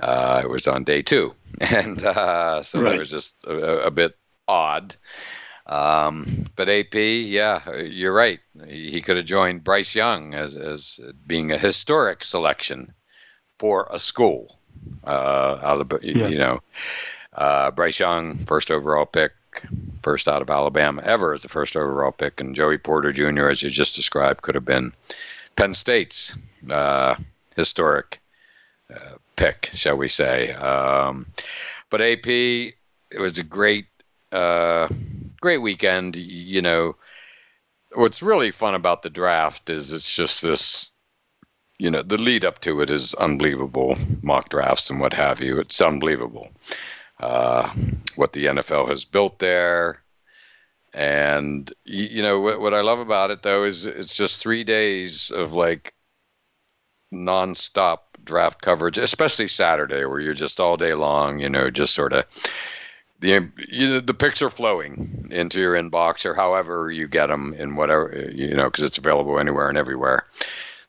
Uh, 0.00 0.40
it 0.42 0.48
was 0.48 0.66
on 0.66 0.84
day 0.84 1.02
two, 1.02 1.34
and 1.60 2.02
uh, 2.04 2.62
so 2.62 2.80
right. 2.80 2.94
it 2.94 2.98
was 2.98 3.10
just 3.10 3.44
a, 3.46 3.84
a 3.86 3.90
bit 3.90 4.16
odd. 4.46 4.94
Um, 5.66 6.46
but 6.56 6.68
AP, 6.70 6.94
yeah, 6.94 7.68
you're 7.76 8.14
right. 8.14 8.38
He 8.66 9.02
could 9.02 9.16
have 9.16 9.26
joined 9.26 9.64
Bryce 9.64 9.94
Young 9.94 10.32
as, 10.34 10.54
as 10.56 10.98
being 11.26 11.52
a 11.52 11.58
historic 11.58 12.24
selection 12.24 12.94
for 13.58 13.88
a 13.90 13.98
school. 13.98 14.54
Uh, 15.04 15.58
out 15.60 15.80
of, 15.80 16.04
yeah. 16.04 16.28
you 16.28 16.38
know, 16.38 16.60
uh, 17.32 17.72
Bryce 17.72 17.98
Young, 17.98 18.36
first 18.46 18.70
overall 18.70 19.04
pick, 19.04 19.32
first 20.02 20.28
out 20.28 20.42
of 20.42 20.50
Alabama 20.50 21.02
ever 21.04 21.32
as 21.32 21.42
the 21.42 21.48
first 21.48 21.76
overall 21.76 22.12
pick, 22.12 22.40
and 22.40 22.54
Joey 22.54 22.78
Porter 22.78 23.12
Jr., 23.12 23.48
as 23.48 23.62
you 23.62 23.70
just 23.70 23.94
described, 23.94 24.42
could 24.42 24.54
have 24.54 24.64
been 24.64 24.92
Penn 25.56 25.74
State's 25.74 26.34
uh, 26.70 27.16
historic 27.56 28.20
uh, 28.94 29.16
pick, 29.36 29.70
shall 29.72 29.96
we 29.96 30.08
say. 30.08 30.52
Um, 30.52 31.26
but 31.90 32.00
AP, 32.00 32.26
it 32.26 32.74
was 33.18 33.38
a 33.38 33.42
great, 33.42 33.86
uh, 34.32 34.88
great 35.40 35.58
weekend. 35.58 36.16
You 36.16 36.62
know, 36.62 36.96
what's 37.94 38.22
really 38.22 38.50
fun 38.50 38.74
about 38.74 39.02
the 39.02 39.10
draft 39.10 39.68
is 39.70 39.92
it's 39.92 40.14
just 40.14 40.42
this 40.42 40.90
you 41.80 41.88
know 41.88 42.02
the 42.02 42.16
lead 42.18 42.44
up 42.44 42.60
to 42.60 42.80
it 42.80 42.90
is 42.90 43.14
unbelievable 43.14 43.96
mock 44.20 44.48
drafts 44.48 44.90
and 44.90 44.98
what 44.98 45.12
have 45.12 45.40
you 45.40 45.60
it's 45.60 45.80
unbelievable 45.80 46.48
uh, 47.20 47.72
what 48.16 48.32
the 48.32 48.46
NFL 48.46 48.88
has 48.88 49.04
built 49.04 49.38
there. 49.38 50.02
And 50.94 51.70
you 51.84 52.22
know 52.22 52.40
what, 52.40 52.60
what 52.60 52.74
I 52.74 52.80
love 52.80 52.98
about 52.98 53.30
it 53.30 53.42
though 53.42 53.64
is 53.64 53.86
it's 53.86 54.16
just 54.16 54.40
three 54.40 54.64
days 54.64 55.30
of 55.30 55.52
like 55.52 55.94
nonstop 57.12 57.98
draft 58.24 58.62
coverage, 58.62 58.98
especially 58.98 59.48
Saturday, 59.48 60.04
where 60.06 60.20
you're 60.20 60.34
just 60.34 60.60
all 60.60 60.76
day 60.76 60.92
long, 60.94 61.38
you 61.40 61.48
know, 61.48 61.70
just 61.70 61.94
sort 61.94 62.14
of 62.14 62.24
the 63.20 63.48
you 63.68 63.86
know, 63.86 64.00
the 64.00 64.14
picks 64.14 64.40
are 64.40 64.48
flowing 64.50 65.28
into 65.30 65.60
your 65.60 65.74
inbox 65.74 66.24
or 66.24 66.34
however 66.34 66.90
you 66.90 67.06
get 67.06 67.26
them 67.26 67.54
in 67.58 67.76
whatever 67.76 68.26
you 68.32 68.54
know 68.54 68.70
because 68.70 68.82
it's 68.84 68.98
available 68.98 69.38
anywhere 69.38 69.68
and 69.68 69.76
everywhere. 69.76 70.24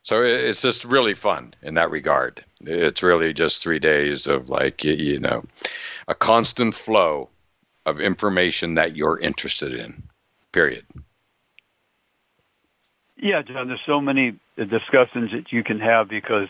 So 0.02 0.22
it's 0.22 0.62
just 0.62 0.84
really 0.86 1.14
fun 1.14 1.52
in 1.62 1.74
that 1.74 1.90
regard. 1.90 2.42
It's 2.62 3.02
really 3.02 3.34
just 3.34 3.62
three 3.62 3.78
days 3.78 4.26
of 4.26 4.48
like 4.48 4.82
you, 4.82 4.94
you 4.94 5.18
know 5.18 5.44
a 6.10 6.14
constant 6.16 6.74
flow 6.74 7.28
of 7.86 8.00
information 8.00 8.74
that 8.74 8.96
you're 8.96 9.18
interested 9.20 9.72
in. 9.72 10.02
Period. 10.52 10.84
Yeah, 13.16 13.42
John, 13.42 13.68
there's 13.68 13.80
so 13.86 14.00
many 14.00 14.34
discussions 14.56 15.30
that 15.30 15.52
you 15.52 15.62
can 15.62 15.78
have 15.78 16.08
because 16.08 16.48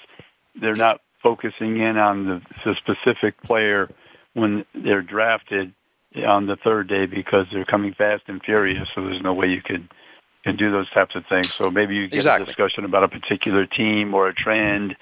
they're 0.58 0.74
not 0.74 1.02
focusing 1.22 1.76
in 1.78 1.98
on 1.98 2.26
the, 2.26 2.42
the 2.64 2.74
specific 2.74 3.40
player 3.42 3.90
when 4.32 4.64
they're 4.74 5.02
drafted 5.02 5.74
on 6.26 6.46
the 6.46 6.56
third 6.56 6.88
day 6.88 7.04
because 7.04 7.46
they're 7.52 7.64
coming 7.66 7.92
fast 7.92 8.22
and 8.28 8.42
furious. 8.42 8.88
So 8.94 9.04
there's 9.04 9.20
no 9.20 9.34
way 9.34 9.48
you 9.48 9.60
could 9.62 9.88
can 10.42 10.56
do 10.56 10.70
those 10.70 10.88
types 10.88 11.14
of 11.16 11.26
things. 11.26 11.52
So 11.52 11.70
maybe 11.70 11.94
you 11.96 12.08
get 12.08 12.14
exactly. 12.16 12.44
a 12.44 12.46
discussion 12.46 12.86
about 12.86 13.04
a 13.04 13.08
particular 13.08 13.66
team 13.66 14.14
or 14.14 14.26
a 14.28 14.32
trend. 14.34 14.96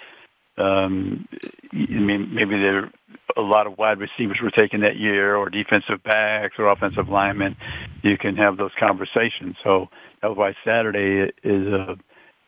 Um, 0.57 1.29
maybe 1.73 2.59
they're 2.61 2.91
a 3.37 3.41
lot 3.43 3.66
of 3.66 3.79
wide 3.79 3.99
receivers 3.99 4.39
were 4.41 4.51
taken 4.51 4.81
that 4.81 4.97
year, 4.97 5.37
or 5.37 5.51
defensive 5.51 6.03
backs, 6.03 6.57
or 6.59 6.68
offensive 6.68 7.09
linemen. 7.09 7.57
You 8.03 8.16
can 8.16 8.37
have 8.37 8.57
those 8.57 8.70
conversations. 8.79 9.57
So 9.62 9.89
that's 10.22 10.37
why 10.37 10.55
Saturday 10.64 11.33
is 11.43 11.66
a 11.66 11.99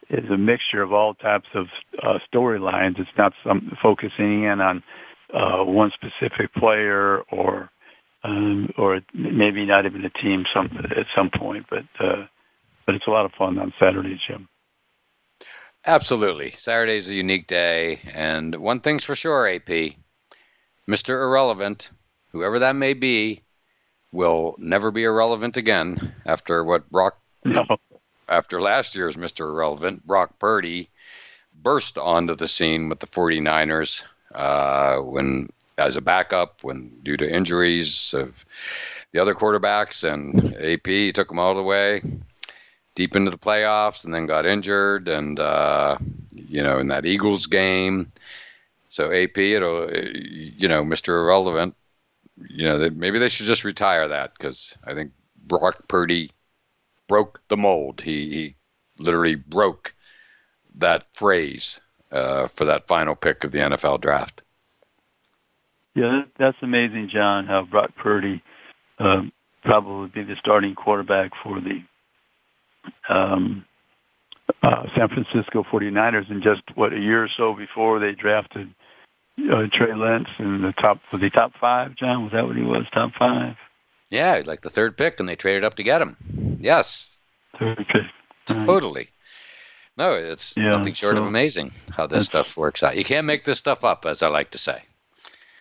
is 0.08 0.28
a 0.28 0.36
mixture 0.36 0.82
of 0.82 0.92
all 0.92 1.14
types 1.14 1.48
of 1.54 1.66
uh, 2.02 2.18
storylines. 2.32 2.98
It's 2.98 3.10
not 3.16 3.32
some 3.44 3.76
focusing 3.80 4.44
in 4.44 4.60
on 4.60 4.82
uh, 5.32 5.62
one 5.62 5.92
specific 5.92 6.52
player 6.54 7.20
or 7.30 7.70
um, 8.24 8.72
or 8.76 9.00
maybe 9.14 9.64
not 9.66 9.86
even 9.86 10.04
a 10.04 10.10
team 10.10 10.46
some 10.52 10.70
at 10.96 11.06
some 11.14 11.30
point, 11.30 11.66
but 11.70 11.84
uh, 11.98 12.26
but 12.86 12.94
it's 12.94 13.06
a 13.06 13.10
lot 13.10 13.24
of 13.26 13.32
fun 13.32 13.58
on 13.58 13.72
Saturday, 13.78 14.20
Jim. 14.26 14.48
Absolutely, 15.86 16.52
Saturday's 16.58 17.08
a 17.08 17.14
unique 17.14 17.46
day, 17.46 18.00
and 18.12 18.54
one 18.56 18.80
thing's 18.80 19.04
for 19.04 19.14
sure, 19.14 19.46
AP. 19.48 19.92
Mr. 20.90 21.22
Irrelevant, 21.22 21.88
whoever 22.32 22.58
that 22.58 22.74
may 22.74 22.94
be, 22.94 23.40
will 24.10 24.56
never 24.58 24.90
be 24.90 25.04
irrelevant 25.04 25.56
again 25.56 26.12
after 26.26 26.64
what 26.64 26.90
Brock 26.90 27.16
no. 27.44 27.64
after 28.28 28.60
last 28.60 28.96
year's 28.96 29.14
Mr. 29.14 29.42
Irrelevant, 29.46 30.04
Brock 30.04 30.36
Purdy 30.40 30.90
burst 31.62 31.96
onto 31.96 32.34
the 32.34 32.48
scene 32.48 32.88
with 32.88 32.98
the 32.98 33.06
49ers 33.06 34.02
uh, 34.34 34.96
when 34.98 35.48
as 35.78 35.96
a 35.96 36.00
backup 36.00 36.62
when 36.64 36.90
due 37.04 37.16
to 37.16 37.34
injuries 37.36 38.12
of 38.12 38.34
the 39.12 39.20
other 39.20 39.34
quarterbacks 39.36 40.02
and 40.02 40.38
AP 40.56 41.14
took 41.14 41.30
him 41.30 41.38
all 41.38 41.54
the 41.54 41.62
way 41.62 42.02
deep 42.96 43.14
into 43.14 43.30
the 43.30 43.38
playoffs 43.38 44.04
and 44.04 44.12
then 44.12 44.26
got 44.26 44.44
injured 44.44 45.06
and 45.06 45.38
uh, 45.38 45.96
you 46.32 46.62
know 46.64 46.78
in 46.80 46.88
that 46.88 47.06
Eagles 47.06 47.46
game 47.46 48.10
so 48.90 49.10
AP, 49.12 49.38
it'll 49.38 49.84
uh, 49.84 49.90
you 50.12 50.68
know 50.68 50.82
Mr. 50.82 51.08
Irrelevant, 51.22 51.76
you 52.40 52.64
know 52.66 52.78
they, 52.80 52.90
maybe 52.90 53.20
they 53.20 53.28
should 53.28 53.46
just 53.46 53.64
retire 53.64 54.08
that 54.08 54.32
because 54.36 54.76
I 54.84 54.94
think 54.94 55.12
Brock 55.46 55.86
Purdy 55.88 56.32
broke 57.08 57.40
the 57.48 57.56
mold. 57.56 58.00
He, 58.04 58.20
he 58.30 58.56
literally 58.98 59.36
broke 59.36 59.94
that 60.76 61.06
phrase 61.14 61.80
uh, 62.10 62.48
for 62.48 62.64
that 62.64 62.88
final 62.88 63.14
pick 63.14 63.44
of 63.44 63.52
the 63.52 63.58
NFL 63.58 64.00
draft. 64.00 64.42
Yeah, 65.94 66.22
that's 66.36 66.58
amazing, 66.60 67.10
John. 67.10 67.46
How 67.46 67.62
Brock 67.64 67.92
Purdy 67.96 68.42
um, 68.98 69.32
probably 69.62 70.08
be 70.08 70.24
the 70.24 70.36
starting 70.40 70.74
quarterback 70.74 71.30
for 71.44 71.60
the 71.60 71.82
um, 73.08 73.64
uh, 74.64 74.84
San 74.96 75.08
Francisco 75.08 75.62
49ers, 75.62 76.28
and 76.28 76.42
just 76.42 76.62
what 76.74 76.92
a 76.92 76.98
year 76.98 77.22
or 77.22 77.28
so 77.36 77.54
before 77.54 77.98
they 78.00 78.12
drafted 78.16 78.72
uh, 79.38 79.66
Trey 79.72 79.94
Lance 79.94 80.28
in 80.38 80.62
the 80.62 80.72
top. 80.72 81.00
Was 81.12 81.20
he 81.20 81.30
top 81.30 81.52
five, 81.58 81.94
John? 81.94 82.24
Was 82.24 82.32
that 82.32 82.46
what 82.46 82.56
he 82.56 82.62
was? 82.62 82.86
Top 82.92 83.12
five? 83.14 83.56
Yeah, 84.08 84.42
like 84.44 84.62
the 84.62 84.70
third 84.70 84.98
pick, 84.98 85.20
and 85.20 85.28
they 85.28 85.36
traded 85.36 85.64
up 85.64 85.76
to 85.76 85.82
get 85.82 86.02
him. 86.02 86.16
Yes. 86.60 87.10
Third 87.58 87.84
pick. 87.88 88.04
Totally. 88.46 89.08
No, 89.96 90.12
it's 90.14 90.54
yeah, 90.56 90.76
nothing 90.76 90.94
short 90.94 91.14
so 91.16 91.20
of 91.22 91.26
amazing 91.26 91.72
how 91.90 92.06
this 92.06 92.24
stuff 92.24 92.56
works 92.56 92.82
out. 92.82 92.96
You 92.96 93.04
can't 93.04 93.26
make 93.26 93.44
this 93.44 93.58
stuff 93.58 93.84
up, 93.84 94.06
as 94.06 94.22
I 94.22 94.28
like 94.28 94.50
to 94.52 94.58
say. 94.58 94.82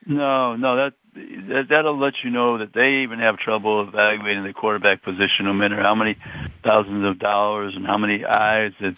No, 0.06 0.56
no, 0.56 0.76
that, 0.78 0.94
that 1.14 1.68
that'll 1.70 1.98
let 1.98 2.24
you 2.24 2.30
know 2.30 2.58
that 2.60 2.72
they 2.74 3.00
even 3.04 3.20
have 3.20 3.38
trouble 3.38 3.82
evaluating 3.88 4.44
the 4.44 4.54
quarterback 4.54 5.04
position, 5.04 5.46
no 5.46 5.54
matter 5.54 5.76
how 5.76 5.94
many 5.94 6.16
thousands 6.64 7.04
of 7.06 7.20
dollars 7.20 7.76
and 7.76 7.86
how 7.86 7.98
many 7.98 8.24
eyes 8.26 8.72
that 8.80 8.96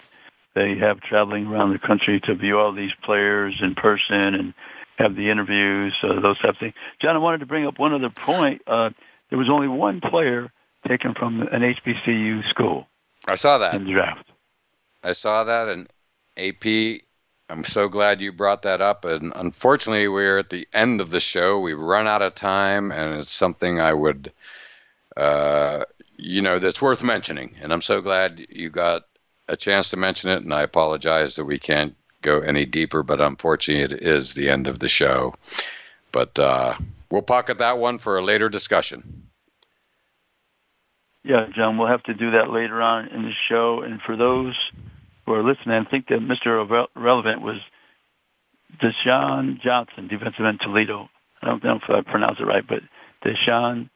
they 0.53 0.75
have 0.77 0.99
traveling 1.01 1.47
around 1.47 1.71
the 1.73 1.79
country 1.79 2.19
to 2.21 2.35
view 2.35 2.59
all 2.59 2.71
these 2.71 2.93
players 3.03 3.55
in 3.61 3.75
person 3.75 4.35
and 4.35 4.53
have 4.97 5.15
the 5.15 5.29
interviews, 5.29 5.93
uh, 6.03 6.19
those 6.19 6.37
type 6.39 6.51
of 6.51 6.57
things. 6.57 6.73
John, 6.99 7.15
I 7.15 7.19
wanted 7.19 7.39
to 7.39 7.45
bring 7.45 7.65
up 7.65 7.79
one 7.79 7.93
other 7.93 8.09
point. 8.09 8.61
Uh, 8.67 8.89
there 9.29 9.39
was 9.39 9.49
only 9.49 9.67
one 9.67 10.01
player 10.01 10.51
taken 10.87 11.13
from 11.13 11.41
an 11.43 11.61
HBCU 11.61 12.47
school. 12.49 12.87
I 13.27 13.35
saw 13.35 13.59
that 13.59 13.75
in 13.75 13.85
the 13.85 13.91
draft. 13.93 14.27
I 15.03 15.13
saw 15.13 15.43
that, 15.45 15.67
and 15.69 15.87
AP, 16.37 17.01
I'm 17.49 17.63
so 17.63 17.87
glad 17.87 18.21
you 18.21 18.31
brought 18.31 18.63
that 18.63 18.81
up. 18.81 19.05
And 19.05 19.31
unfortunately, 19.35 20.07
we're 20.07 20.37
at 20.39 20.49
the 20.49 20.67
end 20.73 21.01
of 21.01 21.11
the 21.11 21.19
show. 21.19 21.59
We've 21.59 21.79
run 21.79 22.07
out 22.07 22.21
of 22.21 22.35
time, 22.35 22.91
and 22.91 23.19
it's 23.19 23.31
something 23.31 23.79
I 23.79 23.93
would, 23.93 24.31
uh, 25.17 25.83
you 26.17 26.41
know, 26.41 26.59
that's 26.59 26.81
worth 26.81 27.03
mentioning. 27.03 27.55
And 27.61 27.71
I'm 27.71 27.81
so 27.81 28.01
glad 28.01 28.45
you 28.49 28.69
got 28.69 29.03
a 29.51 29.57
chance 29.57 29.89
to 29.89 29.97
mention 29.97 30.29
it, 30.29 30.41
and 30.41 30.53
I 30.53 30.63
apologize 30.63 31.35
that 31.35 31.43
we 31.45 31.59
can't 31.59 31.93
go 32.21 32.39
any 32.39 32.65
deeper, 32.65 33.03
but 33.03 33.19
unfortunately, 33.19 33.95
it 33.97 34.01
is 34.03 34.33
the 34.33 34.49
end 34.49 34.65
of 34.67 34.79
the 34.79 34.87
show. 34.87 35.35
But 36.13 36.39
uh, 36.39 36.75
we'll 37.11 37.21
pocket 37.21 37.57
that 37.57 37.77
one 37.77 37.99
for 37.99 38.17
a 38.17 38.23
later 38.23 38.47
discussion. 38.47 39.23
Yeah, 41.23 41.47
John, 41.53 41.77
we'll 41.77 41.89
have 41.89 42.03
to 42.03 42.13
do 42.13 42.31
that 42.31 42.49
later 42.49 42.81
on 42.81 43.09
in 43.09 43.23
the 43.23 43.33
show. 43.49 43.81
And 43.81 44.01
for 44.01 44.15
those 44.15 44.55
who 45.25 45.33
are 45.33 45.43
listening, 45.43 45.75
I 45.75 45.83
think 45.89 46.07
that 46.07 46.19
Mr. 46.21 46.87
Relevant 46.95 47.41
was 47.41 47.59
Deshaun 48.81 49.61
Johnson, 49.61 50.07
defensive 50.07 50.45
end 50.45 50.61
Toledo. 50.61 51.09
I 51.41 51.47
don't 51.47 51.63
know 51.63 51.75
if 51.83 51.89
I 51.89 52.01
pronounced 52.09 52.39
it 52.41 52.45
right, 52.45 52.65
but 52.65 52.81
Deshaun, 53.23 53.89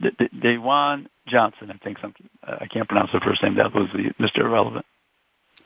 De- 0.00 0.10
De- 0.12 0.28
Dewan 0.28 1.08
Johnson, 1.26 1.70
I 1.70 1.78
think. 1.82 1.98
Something. 1.98 2.28
I 2.44 2.66
can't 2.66 2.88
pronounce 2.88 3.10
the 3.12 3.20
first 3.20 3.42
name. 3.42 3.56
That 3.56 3.74
was 3.74 3.88
the 3.92 4.10
Mr. 4.20 4.40
Irrelevant 4.40 4.84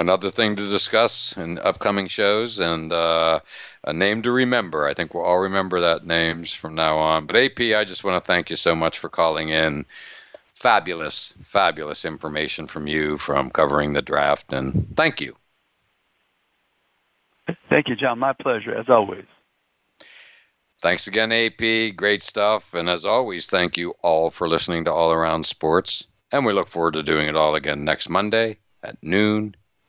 another 0.03 0.31
thing 0.31 0.55
to 0.57 0.69
discuss 0.69 1.35
in 1.39 1.59
upcoming 1.61 2.09
shows 2.09 2.59
and 2.59 2.93
uh, 2.93 3.41
a 3.85 3.93
name 3.93 4.21
to 4.21 4.33
remember. 4.33 4.87
I 4.87 4.93
think 4.95 5.15
we'll 5.15 5.23
all 5.23 5.39
remember 5.39 5.81
that 5.81 6.05
names 6.07 6.53
from 6.53 6.75
now 6.75 6.99
on. 6.99 7.25
But 7.27 7.37
AP, 7.37 7.61
I 7.61 7.85
just 7.85 8.05
want 8.05 8.23
to 8.23 8.27
thank 8.27 8.51
you 8.51 8.57
so 8.57 8.75
much 8.77 8.99
for 8.99 9.09
calling 9.09 9.49
in. 9.49 9.87
Fabulous, 10.55 11.33
fabulous 11.45 12.05
information 12.05 12.67
from 12.67 12.87
you 12.87 13.17
from 13.19 13.51
covering 13.51 13.95
the 13.95 14.03
draft, 14.03 14.53
and 14.53 14.87
thank 14.97 15.21
you. 15.21 15.35
Thank 17.69 17.89
you, 17.89 17.97
John. 17.97 18.19
My 18.21 18.33
pleasure, 18.33 18.73
as 18.75 18.89
always. 18.89 19.25
Thanks 20.81 21.07
again, 21.09 21.33
AP. 21.33 21.97
Great 21.97 22.23
stuff. 22.23 22.75
And 22.75 22.89
as 22.89 23.05
always, 23.05 23.47
thank 23.47 23.77
you 23.77 23.95
all 24.03 24.31
for 24.31 24.49
listening 24.49 24.85
to 24.85 24.93
All 24.93 25.13
Around 25.13 25.47
Sports. 25.47 26.07
And 26.33 26.45
we 26.45 26.53
look 26.53 26.69
forward 26.69 26.95
to 26.95 27.03
doing 27.03 27.29
it 27.29 27.37
all 27.37 27.55
again 27.57 27.85
next 27.85 28.09
Monday 28.09 28.59
at 28.85 29.01
noon 29.03 29.55